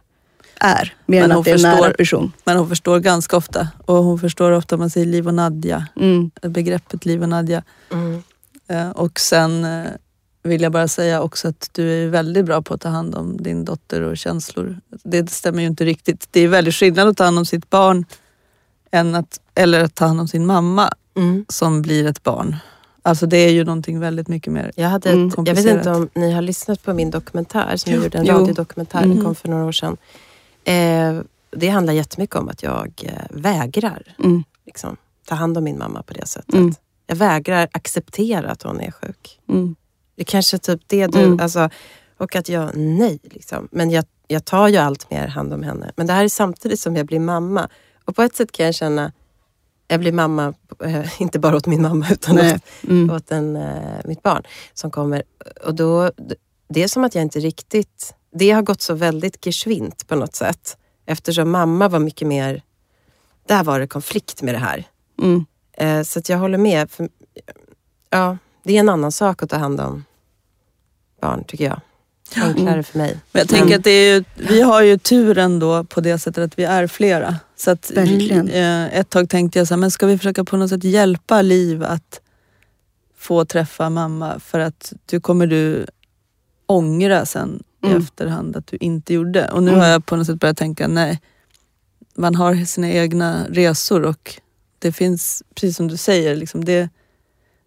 är, 0.60 0.94
mer 1.06 1.22
men 1.22 1.32
än 1.32 1.38
att 1.38 1.46
det 1.46 1.52
är 1.52 1.56
en 1.56 1.62
nära 1.62 1.94
person. 1.94 2.32
Men 2.44 2.58
hon 2.58 2.70
förstår 2.70 3.00
ganska 3.00 3.38
ofta. 3.38 3.68
Och 3.86 3.96
hon 3.96 4.20
förstår 4.20 4.52
ofta 4.52 4.76
om 4.76 4.80
man 4.80 4.90
säger 4.90 5.08
Liv 5.08 5.28
och 5.28 5.34
Nadja. 5.34 5.88
Mm. 5.96 6.32
Begreppet 6.42 7.06
Liv 7.06 7.22
och 7.24 7.30
Nadja. 7.30 7.64
Mm. 7.92 8.24
Eh, 8.68 8.90
och 8.90 9.20
sen 9.20 9.66
eh, 9.66 9.88
vill 10.44 10.62
jag 10.62 10.72
bara 10.72 10.88
säga 10.88 11.22
också 11.22 11.48
att 11.48 11.70
du 11.72 12.04
är 12.04 12.08
väldigt 12.08 12.46
bra 12.46 12.62
på 12.62 12.74
att 12.74 12.82
ta 12.82 12.90
hand 12.90 13.16
om 13.16 13.38
din 13.38 13.66
dotter 13.66 14.02
och 14.02 14.18
känslor. 14.18 14.80
Det 15.04 15.30
stämmer 15.30 15.62
ju 15.62 15.68
inte 15.68 15.86
riktigt. 15.86 16.28
Det 16.32 16.42
är 16.42 16.48
väldigt 16.48 16.76
skillnad 16.76 17.08
att 17.08 17.18
ta 17.18 17.24
hand 17.24 17.38
om 17.38 17.46
sitt 17.46 17.70
barn 17.70 18.06
än 18.92 19.16
att, 19.16 19.40
eller 19.56 19.84
att 19.84 19.96
ta 19.96 20.06
hand 20.06 20.20
om 20.20 20.28
sin 20.28 20.46
mamma 20.46 20.94
mm. 21.16 21.46
som 21.50 21.82
blir 21.82 22.06
ett 22.06 22.24
barn. 22.24 22.56
Alltså 23.02 23.26
det 23.26 23.38
är 23.38 23.52
ju 23.52 23.64
någonting 23.64 24.00
väldigt 24.00 24.28
mycket 24.28 24.54
mer 24.54 24.72
jag, 24.76 24.90
hade 24.90 25.10
ett, 25.10 25.34
jag 25.46 25.56
vet 25.56 25.66
inte 25.66 25.92
om 25.92 26.10
ni 26.14 26.32
har 26.32 26.42
lyssnat 26.42 26.84
på 26.84 26.94
min 26.94 27.12
dokumentär 27.12 27.78
som 27.78 27.94
jag 27.94 28.04
gjorde, 28.04 28.18
en 28.18 28.26
radiodokumentär, 28.26 29.00
den 29.00 29.12
mm. 29.12 29.24
kom 29.24 29.36
för 29.36 29.50
några 29.50 29.66
år 29.66 29.72
sedan. 29.72 29.98
Eh, 30.68 31.22
det 31.52 31.68
handlar 31.68 31.94
jättemycket 31.94 32.36
om 32.36 32.50
att 32.50 32.64
jag 32.64 32.92
eh, 33.04 33.26
vägrar 33.30 34.16
mm. 34.24 34.44
liksom, 34.66 34.98
ta 35.26 35.36
hand 35.36 35.58
om 35.58 35.64
min 35.64 35.78
mamma 35.78 36.04
på 36.04 36.14
det 36.14 36.26
sättet. 36.26 36.54
Mm. 36.54 36.74
Jag 37.08 37.16
vägrar 37.16 37.70
acceptera 37.72 38.52
att 38.52 38.64
hon 38.64 38.82
är 38.82 38.92
sjuk. 38.92 39.40
Mm. 39.50 39.76
Det 40.16 40.22
är 40.22 40.26
kanske 40.26 40.58
typ 40.58 40.82
det 40.88 41.08
du... 41.08 41.24
Mm. 41.24 41.40
Alltså, 41.40 41.70
och 42.18 42.36
att 42.36 42.50
jag, 42.50 42.72
nej 42.76 43.20
liksom. 43.24 43.68
Men 43.72 43.92
jag, 43.92 44.06
jag 44.28 44.46
tar 44.46 44.68
ju 44.68 44.78
allt 44.78 45.12
mer 45.12 45.28
hand 45.28 45.54
om 45.54 45.64
henne. 45.64 45.92
Men 45.96 46.08
det 46.08 46.14
här 46.14 46.24
är 46.24 46.30
samtidigt 46.30 46.80
som 46.80 46.96
jag 46.96 47.06
blir 47.06 47.20
mamma. 47.20 47.70
Och 48.06 48.16
på 48.16 48.22
ett 48.22 48.36
sätt 48.36 48.52
kan 48.52 48.66
jag 48.66 48.76
känna, 48.76 49.12
jag 49.88 50.00
blir 50.00 50.12
mamma, 50.12 50.54
äh, 50.84 51.22
inte 51.22 51.40
bara 51.40 51.56
åt 51.56 51.68
min 51.68 51.82
mamma 51.82 52.08
utan 52.12 52.36
nej. 52.36 52.56
åt, 52.56 52.90
mm. 52.90 53.10
åt 53.10 53.32
en, 53.32 53.56
äh, 53.56 54.02
mitt 54.06 54.24
barn 54.24 54.44
som 54.74 54.92
kommer. 54.92 55.24
Och 55.66 55.76
då, 55.76 56.12
det 56.70 56.84
är 56.84 56.88
som 56.88 57.04
att 57.04 57.16
jag 57.16 57.22
inte 57.22 57.40
riktigt 57.40 58.14
det 58.32 58.52
har 58.52 58.62
gått 58.62 58.82
så 58.82 58.94
väldigt 58.94 59.46
geschwint 59.46 60.08
på 60.08 60.16
något 60.16 60.36
sätt. 60.36 60.78
Eftersom 61.06 61.52
mamma 61.52 61.88
var 61.88 62.00
mycket 62.00 62.28
mer, 62.28 62.62
där 63.48 63.64
var 63.64 63.80
det 63.80 63.88
konflikt 63.88 64.42
med 64.42 64.54
det 64.54 64.60
här. 64.60 64.84
Mm. 65.22 65.46
Eh, 65.74 66.04
så 66.04 66.20
att 66.20 66.30
jag 66.30 66.38
håller 66.38 66.58
med. 66.58 66.92
För, 66.92 67.10
ja, 68.10 68.38
det 68.64 68.76
är 68.76 68.80
en 68.80 68.90
annan 68.90 69.12
sak 69.12 69.44
att 69.44 69.50
ta 69.50 69.58
hand 69.58 69.82
om 69.82 70.06
barn 71.22 71.44
tycker 71.44 71.66
jag. 71.66 71.82
Enklare 72.36 72.72
mm. 72.72 72.84
för 72.84 72.98
mig. 72.98 73.20
Men 73.32 73.40
jag 73.40 73.50
tänker 73.50 73.76
att 73.78 73.84
det 73.84 73.92
är 73.92 74.16
ju, 74.16 74.24
vi 74.36 74.62
har 74.62 74.82
ju 74.82 74.98
turen 74.98 75.60
då 75.60 75.84
på 75.84 76.02
det 76.02 76.20
sättet 76.20 76.44
att 76.44 76.60
vi 76.60 76.64
är 76.64 76.88
flera. 76.88 77.36
Så 77.56 77.72
att 77.72 77.92
Verkligen. 77.92 78.50
Eh, 78.50 79.00
ett 79.00 79.10
tag 79.10 79.30
tänkte 79.30 79.60
jag 79.60 79.68
så 79.68 79.74
här, 79.74 79.80
men 79.80 79.92
ska 79.92 80.06
vi 80.06 80.18
försöka 80.18 80.44
på 80.44 80.58
något 80.58 80.70
sätt 80.70 80.84
hjälpa 80.84 81.42
Liv 81.42 81.84
att 81.84 82.22
få 83.18 83.46
träffa 83.46 83.90
mamma 83.90 84.40
för 84.40 84.60
att 84.60 84.94
du 85.06 85.20
kommer 85.20 85.48
du 85.48 85.86
ångra 86.66 87.26
sen 87.26 87.64
mm. 87.88 88.02
i 88.02 88.04
efterhand 88.04 88.56
att 88.56 88.68
du 88.68 88.78
inte 88.80 89.14
gjorde. 89.14 89.48
Och 89.48 89.64
nu 89.64 89.70
mm. 89.70 89.82
har 89.82 89.88
jag 89.88 90.06
på 90.06 90.16
något 90.16 90.28
sätt 90.28 90.40
börjat 90.40 90.58
tänka, 90.58 90.88
nej, 90.88 91.22
man 92.16 92.36
har 92.36 92.66
sina 92.66 92.90
egna 92.90 93.46
resor 93.50 94.06
och 94.06 94.40
det 94.80 94.92
finns, 94.92 95.44
precis 95.56 95.78
som 95.78 95.88
du 95.88 95.98
säger, 95.98 96.36
liksom 96.36 96.66
det, 96.66 96.90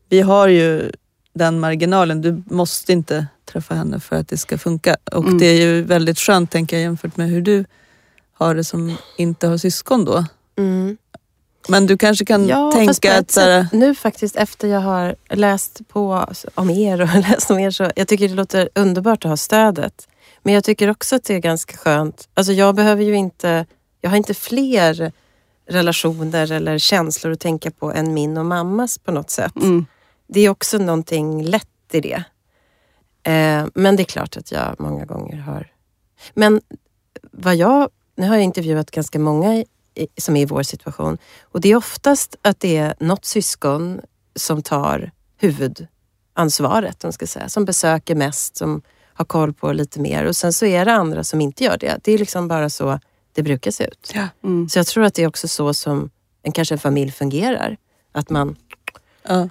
vi 0.08 0.20
har 0.20 0.48
ju 0.48 0.92
den 1.32 1.60
marginalen. 1.60 2.20
Du 2.20 2.42
måste 2.46 2.92
inte 2.92 3.26
träffa 3.44 3.74
henne 3.74 4.00
för 4.00 4.16
att 4.16 4.28
det 4.28 4.36
ska 4.36 4.58
funka. 4.58 4.96
Och 5.12 5.24
mm. 5.24 5.38
det 5.38 5.46
är 5.46 5.60
ju 5.60 5.82
väldigt 5.82 6.18
skönt 6.18 6.50
tänker 6.50 6.76
jag 6.76 6.82
jämfört 6.82 7.16
med 7.16 7.28
hur 7.28 7.42
du 7.42 7.64
har 8.32 8.54
det 8.54 8.64
som 8.64 8.96
inte 9.18 9.46
har 9.46 9.56
syskon 9.56 10.04
då. 10.04 10.24
Mm. 10.58 10.96
Men 11.68 11.86
du 11.86 11.96
kanske 11.96 12.24
kan 12.24 12.48
ja, 12.48 12.72
tänka 12.72 13.18
att... 13.18 13.30
Sätt, 13.30 13.72
nu 13.72 13.94
faktiskt 13.94 14.36
efter 14.36 14.68
jag 14.68 14.80
har 14.80 15.16
läst 15.28 15.88
på 15.88 16.26
om 16.54 16.70
er 16.70 17.00
och 17.00 17.08
läst 17.30 17.50
om 17.50 17.58
er 17.58 17.70
så 17.70 17.90
jag 17.96 18.08
tycker 18.08 18.28
det 18.28 18.34
låter 18.34 18.68
underbart 18.74 19.24
att 19.24 19.28
ha 19.28 19.36
stödet. 19.36 20.08
Men 20.42 20.54
jag 20.54 20.64
tycker 20.64 20.90
också 20.90 21.16
att 21.16 21.24
det 21.24 21.34
är 21.34 21.38
ganska 21.38 21.76
skönt. 21.76 22.28
Alltså 22.34 22.52
jag 22.52 22.74
behöver 22.74 23.04
ju 23.04 23.14
inte, 23.14 23.66
jag 24.00 24.10
har 24.10 24.16
inte 24.16 24.34
fler 24.34 25.12
relationer 25.68 26.52
eller 26.52 26.78
känslor 26.78 27.32
att 27.32 27.40
tänka 27.40 27.70
på 27.70 27.92
än 27.92 28.14
min 28.14 28.36
och 28.36 28.46
mammas 28.46 28.98
på 28.98 29.12
något 29.12 29.30
sätt. 29.30 29.56
Mm. 29.56 29.86
Det 30.26 30.40
är 30.40 30.48
också 30.48 30.78
någonting 30.78 31.44
lätt 31.44 31.66
i 31.92 32.00
det. 32.00 32.24
Eh, 33.22 33.66
men 33.74 33.96
det 33.96 34.02
är 34.02 34.04
klart 34.04 34.36
att 34.36 34.52
jag 34.52 34.76
många 34.78 35.04
gånger 35.04 35.36
har... 35.36 35.66
Men 36.34 36.60
vad 37.32 37.56
jag, 37.56 37.88
nu 38.16 38.28
har 38.28 38.34
jag 38.34 38.44
intervjuat 38.44 38.90
ganska 38.90 39.18
många 39.18 39.64
som 40.18 40.36
är 40.36 40.42
i 40.42 40.44
vår 40.44 40.62
situation. 40.62 41.18
Och 41.42 41.60
det 41.60 41.70
är 41.70 41.76
oftast 41.76 42.36
att 42.42 42.60
det 42.60 42.76
är 42.76 42.94
något 43.00 43.24
syskon 43.24 44.00
som 44.36 44.62
tar 44.62 45.10
huvudansvaret, 45.38 47.04
om 47.04 47.12
ska 47.12 47.26
säga, 47.26 47.48
som 47.48 47.64
besöker 47.64 48.14
mest, 48.14 48.56
som 48.56 48.82
har 49.14 49.24
koll 49.24 49.52
på 49.52 49.72
lite 49.72 50.00
mer. 50.00 50.24
Och 50.24 50.36
sen 50.36 50.52
så 50.52 50.66
är 50.66 50.84
det 50.84 50.92
andra 50.92 51.24
som 51.24 51.40
inte 51.40 51.64
gör 51.64 51.76
det. 51.78 52.00
Det 52.02 52.12
är 52.12 52.18
liksom 52.18 52.48
bara 52.48 52.70
så 52.70 52.98
det 53.32 53.42
brukar 53.42 53.70
se 53.70 53.84
ut. 53.84 54.12
Ja. 54.14 54.28
Mm. 54.44 54.68
Så 54.68 54.78
jag 54.78 54.86
tror 54.86 55.04
att 55.04 55.14
det 55.14 55.22
är 55.22 55.26
också 55.26 55.48
så 55.48 55.74
som 55.74 56.10
en, 56.42 56.52
kanske 56.52 56.74
en 56.74 56.78
familj 56.78 57.10
fungerar. 57.10 57.76
Att 58.12 58.30
man, 58.30 58.56
ja. 59.28 59.48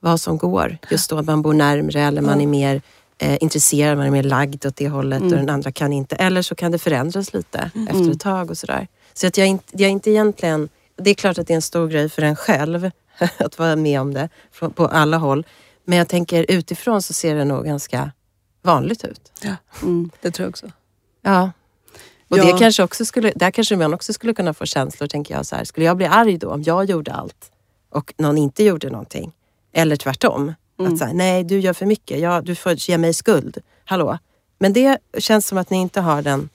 vad 0.00 0.20
som 0.20 0.38
går. 0.38 0.78
Just 0.90 1.10
då 1.10 1.18
att 1.18 1.26
man 1.26 1.42
bor 1.42 1.52
närmre 1.52 2.00
eller 2.00 2.22
man 2.22 2.40
är 2.40 2.46
mer 2.46 2.82
eh, 3.18 3.36
intresserad, 3.40 3.98
man 3.98 4.06
är 4.06 4.10
mer 4.10 4.22
lagd 4.22 4.66
åt 4.66 4.76
det 4.76 4.88
hållet 4.88 5.20
mm. 5.20 5.32
och 5.32 5.38
den 5.38 5.50
andra 5.50 5.72
kan 5.72 5.92
inte. 5.92 6.16
Eller 6.16 6.42
så 6.42 6.54
kan 6.54 6.72
det 6.72 6.78
förändras 6.78 7.32
lite 7.32 7.70
mm. 7.74 7.88
efter 7.88 8.10
ett 8.10 8.20
tag 8.20 8.50
och 8.50 8.58
sådär. 8.58 8.88
Så 9.18 9.26
att 9.26 9.38
jag, 9.38 9.46
inte, 9.46 9.82
jag 9.82 9.90
inte 9.90 10.10
egentligen... 10.10 10.68
Det 10.96 11.10
är 11.10 11.14
klart 11.14 11.38
att 11.38 11.46
det 11.46 11.52
är 11.52 11.56
en 11.56 11.62
stor 11.62 11.88
grej 11.88 12.08
för 12.08 12.22
en 12.22 12.36
själv 12.36 12.90
att 13.38 13.58
vara 13.58 13.76
med 13.76 14.00
om 14.00 14.14
det 14.14 14.28
på 14.74 14.86
alla 14.86 15.16
håll. 15.16 15.46
Men 15.84 15.98
jag 15.98 16.08
tänker 16.08 16.46
utifrån 16.48 17.02
så 17.02 17.12
ser 17.12 17.34
det 17.34 17.44
nog 17.44 17.64
ganska 17.64 18.10
vanligt 18.62 19.04
ut. 19.04 19.32
Ja, 19.42 19.56
mm, 19.82 20.10
det 20.20 20.30
tror 20.30 20.44
jag 20.44 20.50
också. 20.50 20.70
Ja. 21.22 21.50
Och 22.28 22.38
ja. 22.38 22.44
det 22.44 22.58
kanske 22.58 22.82
också 22.82 23.04
skulle, 23.04 23.32
där 23.36 23.50
kanske 23.50 23.76
man 23.76 23.94
också 23.94 24.12
skulle 24.12 24.34
kunna 24.34 24.54
få 24.54 24.66
känslor, 24.66 25.08
tänker 25.08 25.34
jag. 25.34 25.46
Så 25.46 25.56
här, 25.56 25.64
skulle 25.64 25.86
jag 25.86 25.96
bli 25.96 26.06
arg 26.06 26.38
då 26.38 26.50
om 26.50 26.62
jag 26.62 26.84
gjorde 26.84 27.12
allt 27.12 27.50
och 27.90 28.14
någon 28.18 28.38
inte 28.38 28.64
gjorde 28.64 28.90
någonting? 28.90 29.32
Eller 29.72 29.96
tvärtom. 29.96 30.54
Mm. 30.78 30.92
Att 30.92 30.98
säga, 30.98 31.12
nej 31.12 31.44
du 31.44 31.60
gör 31.60 31.72
för 31.72 31.86
mycket, 31.86 32.20
ja, 32.20 32.40
du 32.40 32.54
får 32.54 32.72
ge 32.72 32.98
mig 32.98 33.14
skuld. 33.14 33.58
Hallå? 33.84 34.18
Men 34.58 34.72
det 34.72 34.98
känns 35.18 35.46
som 35.46 35.58
att 35.58 35.70
ni 35.70 35.76
inte 35.76 36.00
har 36.00 36.22
den... 36.22 36.48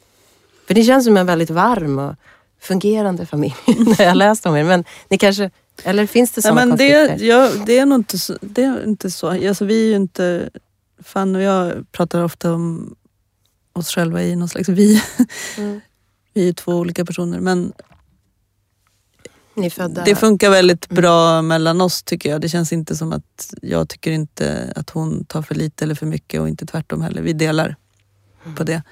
För 0.67 0.73
det 0.73 0.83
känns 0.83 1.05
som 1.05 1.17
en 1.17 1.25
väldigt 1.25 1.49
varm 1.49 1.99
och 1.99 2.15
fungerande 2.61 3.25
familj 3.25 3.55
när 3.97 4.05
jag 4.05 4.17
läst 4.17 4.45
om 4.45 4.55
er. 4.55 4.63
Men 4.63 4.83
ni 5.09 5.17
kanske, 5.17 5.51
eller 5.83 6.05
finns 6.05 6.31
det 6.31 6.41
sådana 6.41 6.61
konflikter? 6.61 7.17
Det, 7.17 7.25
ja, 7.25 7.49
det 7.65 7.77
är 7.77 7.85
nog 7.85 7.99
inte 7.99 8.19
så. 8.19 8.37
Det 8.41 8.63
är 8.63 8.83
inte 8.83 9.11
så. 9.11 9.29
Alltså, 9.29 9.65
vi 9.65 9.83
är 9.83 9.89
ju 9.89 9.95
inte... 9.95 10.49
Fan 11.03 11.35
och 11.35 11.41
jag 11.41 11.91
pratar 11.91 12.23
ofta 12.23 12.53
om 12.53 12.95
oss 13.73 13.89
själva 13.89 14.23
i 14.23 14.35
någon 14.35 14.49
slags 14.49 14.69
vi. 14.69 15.03
Mm. 15.57 15.81
vi 16.33 16.49
är 16.49 16.53
två 16.53 16.75
olika 16.75 17.05
personer 17.05 17.39
men 17.39 17.73
det 20.05 20.15
funkar 20.15 20.49
väldigt 20.49 20.89
bra 20.89 21.31
mm. 21.31 21.47
mellan 21.47 21.81
oss 21.81 22.03
tycker 22.03 22.29
jag. 22.29 22.41
Det 22.41 22.49
känns 22.49 22.73
inte 22.73 22.95
som 22.95 23.13
att 23.13 23.53
jag 23.61 23.89
tycker 23.89 24.11
inte 24.11 24.73
att 24.75 24.89
hon 24.89 25.25
tar 25.25 25.41
för 25.41 25.55
lite 25.55 25.83
eller 25.85 25.95
för 25.95 26.05
mycket 26.05 26.41
och 26.41 26.49
inte 26.49 26.65
tvärtom 26.65 27.01
heller. 27.01 27.21
Vi 27.21 27.33
delar 27.33 27.75
mm. 28.45 28.55
på 28.55 28.63
det. 28.63 28.83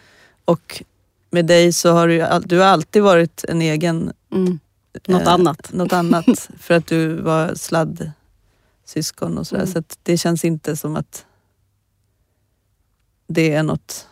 Och 0.46 0.84
med 1.30 1.46
dig 1.46 1.74
så 1.74 1.92
har 1.92 2.08
du, 2.08 2.48
du 2.48 2.58
har 2.58 2.66
alltid 2.66 3.04
varit 3.04 3.46
en 3.48 3.62
egen 3.62 4.14
mm. 4.32 4.60
Något 5.08 5.22
eh, 5.22 5.34
annat. 5.34 5.74
Något 5.74 5.94
annat 5.94 6.50
för 6.60 6.74
att 6.74 6.88
du 6.88 7.14
var 7.14 7.56
sladdsyskon 7.56 9.38
och 9.38 9.48
sådär. 9.48 9.64
Mm. 9.64 9.74
Så 9.74 9.84
det 10.04 10.18
känns 10.18 10.46
inte 10.46 10.78
som 10.78 10.96
att 10.96 11.26
det 13.28 13.54
är 13.54 13.64
något... 13.64 14.08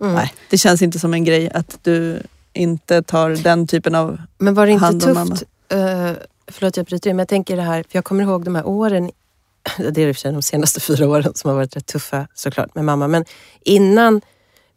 Mm. 0.00 0.14
Nej, 0.14 0.34
det 0.50 0.58
känns 0.58 0.82
inte 0.82 0.98
som 0.98 1.14
en 1.14 1.24
grej 1.24 1.50
att 1.50 1.78
du 1.82 2.22
inte 2.52 3.02
tar 3.02 3.30
den 3.30 3.66
typen 3.66 3.94
av... 3.94 4.22
Men 4.38 4.54
var 4.54 4.66
det 4.66 4.72
inte 4.72 4.84
hand 4.84 5.04
om 5.04 5.28
tufft? 5.30 5.42
Uh, 5.72 6.12
förlåt 6.46 6.76
jag 6.76 6.86
bryter 6.86 7.10
in, 7.10 7.16
men 7.16 7.20
jag 7.20 7.28
tänker 7.28 7.56
det 7.56 7.62
här, 7.62 7.82
för 7.82 7.98
jag 7.98 8.04
kommer 8.04 8.22
ihåg 8.22 8.44
de 8.44 8.54
här 8.54 8.66
åren, 8.66 9.10
det 9.78 10.02
är 10.02 10.08
i 10.08 10.12
och 10.12 10.16
för 10.16 10.20
sig 10.20 10.32
de 10.32 10.42
senaste 10.42 10.80
fyra 10.80 11.08
åren 11.08 11.32
som 11.34 11.48
har 11.48 11.56
varit 11.56 11.76
rätt 11.76 11.86
tuffa 11.86 12.28
såklart 12.34 12.74
med 12.74 12.84
mamma, 12.84 13.08
men 13.08 13.24
innan, 13.60 14.20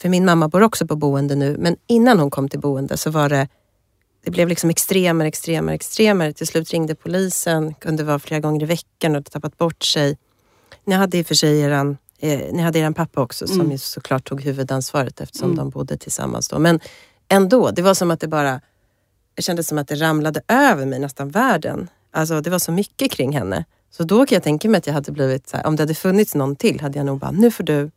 för 0.05 0.09
min 0.09 0.25
mamma 0.25 0.47
bor 0.47 0.61
också 0.63 0.87
på 0.87 0.95
boende 0.95 1.35
nu, 1.35 1.55
men 1.59 1.75
innan 1.87 2.19
hon 2.19 2.29
kom 2.31 2.49
till 2.49 2.59
boende 2.59 2.97
så 2.97 3.09
var 3.11 3.29
det, 3.29 3.47
det 4.25 4.31
blev 4.31 4.47
liksom 4.47 4.69
extremare, 4.69 5.27
extremare, 5.27 5.75
extremare. 5.75 6.33
Till 6.33 6.47
slut 6.47 6.71
ringde 6.71 6.95
polisen, 6.95 7.73
kunde 7.73 8.03
vara 8.03 8.19
flera 8.19 8.39
gånger 8.39 8.63
i 8.63 8.65
veckan 8.65 9.11
och 9.11 9.15
hade 9.15 9.29
tappat 9.29 9.57
bort 9.57 9.83
sig. 9.83 10.17
Ni 10.85 10.95
hade 10.95 11.17
i 11.17 11.21
och 11.21 11.27
för 11.27 11.35
sig 11.35 11.59
eran, 11.61 11.97
eh, 12.19 12.39
ni 12.53 12.61
hade 12.61 12.79
eran 12.79 12.93
pappa 12.93 13.21
också 13.21 13.47
som 13.47 13.59
Mm. 13.59 13.71
ju 13.71 13.77
såklart 13.77 14.27
tog 14.29 14.41
huvudansvaret 14.41 15.21
eftersom 15.21 15.45
Mm. 15.51 15.57
de 15.57 15.69
bodde 15.69 15.97
tillsammans 15.97 16.47
då. 16.49 16.59
Men 16.59 16.79
ändå, 17.29 17.71
det 17.71 17.81
var 17.81 17.93
som 17.93 18.11
att 18.11 18.19
det 18.19 18.27
bara 18.27 18.61
det 19.35 19.41
kändes 19.41 19.67
som 19.67 19.77
att 19.77 19.87
det 19.87 19.95
ramlade 19.95 20.41
över 20.47 20.85
mig, 20.85 20.99
nästan 20.99 21.29
världen. 21.29 21.89
Alltså 22.11 22.41
det 22.41 22.49
var 22.49 22.59
så 22.59 22.71
mycket 22.71 23.11
kring 23.11 23.31
henne. 23.37 23.65
Så 23.91 24.03
då 24.03 24.25
kan 24.25 24.35
jag 24.35 24.43
tänka 24.43 24.69
mig 24.69 24.77
att 24.77 24.87
jag 24.87 24.93
hade 24.93 25.11
blivit 25.11 25.49
så 25.49 25.57
här, 25.57 25.65
om 25.67 25.75
det 25.75 25.83
hade 25.83 25.95
funnits 25.95 26.35
någon 26.35 26.55
till 26.55 26.81
hade 26.81 26.97
jag 26.99 27.05
nog 27.05 27.19
bara, 27.19 27.31
nu 27.31 27.51
får 27.51 27.63
du 27.63 27.91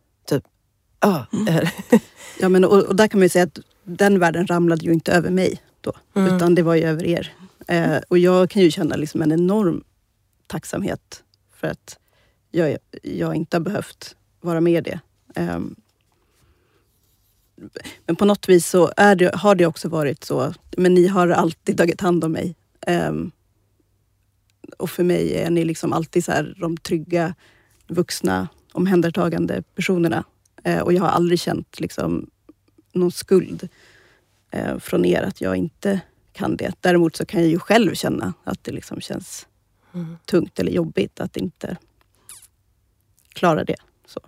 typ, 1.01 1.11
ah, 1.11 1.27
eller- 1.49 1.75
Ja, 2.41 2.49
men, 2.49 2.65
och, 2.65 2.85
och 2.85 2.97
där 2.97 3.09
kan 3.09 3.21
man 3.21 3.25
ju 3.25 3.29
säga 3.29 3.45
att 3.45 3.59
den 3.85 4.19
världen 4.19 4.47
ramlade 4.47 4.85
ju 4.87 4.93
inte 4.93 5.13
över 5.13 5.31
mig 5.31 5.63
då. 5.81 5.93
Mm. 6.15 6.37
Utan 6.37 6.55
det 6.55 6.63
var 6.63 6.75
ju 6.75 6.83
över 6.83 7.05
er. 7.05 7.33
Eh, 7.69 7.97
och 8.09 8.19
jag 8.19 8.51
kan 8.51 8.63
ju 8.63 8.71
känna 8.71 8.97
liksom 8.97 9.23
en 9.23 9.33
enorm 9.33 9.85
tacksamhet 10.47 11.23
för 11.55 11.69
att 11.69 11.99
jag, 12.51 12.77
jag 13.03 13.35
inte 13.35 13.57
har 13.57 13.61
behövt 13.63 14.17
vara 14.41 14.61
med 14.61 14.87
i 14.87 14.91
det. 14.91 15.01
Ehm, 15.35 15.75
men 18.07 18.17
på 18.17 18.25
något 18.25 18.49
vis 18.49 18.69
så 18.69 18.93
är 18.97 19.17
det, 19.17 19.35
har 19.35 19.55
det 19.55 19.67
också 19.67 19.89
varit 19.89 20.25
så. 20.25 20.55
Men 20.77 20.95
ni 20.95 21.07
har 21.07 21.29
alltid 21.29 21.77
tagit 21.79 22.01
hand 22.01 22.25
om 22.25 22.33
mig. 22.33 22.55
Ehm, 22.87 23.31
och 24.79 24.91
för 24.91 25.05
mig 25.05 25.35
är 25.37 25.51
ni 25.51 25.65
liksom 25.65 25.93
alltid 25.93 26.25
så 26.25 26.33
här, 26.33 26.55
de 26.61 26.77
trygga, 26.77 27.35
vuxna, 27.89 28.49
omhändertagande 28.73 29.63
personerna. 29.75 30.25
Eh, 30.65 30.81
och 30.81 30.93
jag 30.93 31.03
har 31.03 31.09
aldrig 31.09 31.41
känt 31.41 31.81
liksom, 31.81 32.31
någon 32.93 33.13
skuld 33.13 33.69
eh, 34.51 34.79
från 34.79 35.05
er 35.05 35.23
att 35.23 35.41
jag 35.41 35.57
inte 35.57 36.01
kan 36.33 36.57
det. 36.57 36.73
Däremot 36.81 37.17
så 37.17 37.27
kan 37.27 37.41
jag 37.41 37.51
ju 37.51 37.59
själv 37.59 37.95
känna 37.95 38.33
att 38.45 38.65
det 38.65 38.73
liksom 38.73 39.01
känns 39.01 39.47
Mm. 39.95 40.17
tungt 40.25 40.59
eller 40.59 40.73
jobbigt 40.73 41.21
att 41.21 41.37
inte 41.37 41.77
klara 43.29 43.65
det. 43.65 43.77
Så. 44.07 44.21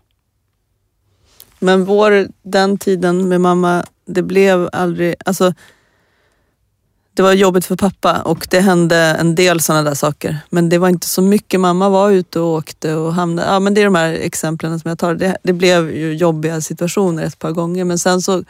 Men 1.59 1.85
vår, 1.85 2.29
den 2.43 2.79
tiden 2.79 3.29
med 3.29 3.41
mamma, 3.41 3.85
det 4.05 4.23
blev 4.23 4.69
aldrig... 4.73 5.15
Alltså, 5.25 5.55
det 7.15 7.23
var 7.23 7.33
jobbigt 7.33 7.67
för 7.67 7.77
pappa 7.77 8.23
och 8.23 8.47
det 8.51 8.61
hände 8.61 8.97
en 8.97 9.35
del 9.35 9.61
sådana 9.61 9.83
där 9.83 9.95
saker. 9.95 10.39
Men 10.51 10.69
det 10.69 10.79
var 10.79 10.89
inte 10.89 11.07
så 11.07 11.23
mycket. 11.23 11.61
Mamma 11.61 11.89
var 11.89 12.11
ute 12.11 12.41
och 12.41 12.49
åkte 12.49 12.95
och 12.95 13.15
hamnade... 13.15 13.49
Ja, 13.49 13.61
men 13.61 13.75
det 13.75 13.81
är 13.81 13.85
de 13.85 13.95
här 13.95 14.13
exemplen 14.13 14.81
som 14.81 14.89
jag 14.89 14.99
tar. 14.99 15.15
Det, 15.15 15.37
det 15.43 15.53
blev 15.53 15.91
ju 15.97 16.15
jobbiga 16.15 16.61
situationer 16.61 17.23
ett 17.25 17.39
par 17.39 17.53
gånger 17.53 17.85
men 17.85 17.99
sen 17.99 18.23
så 18.23 18.45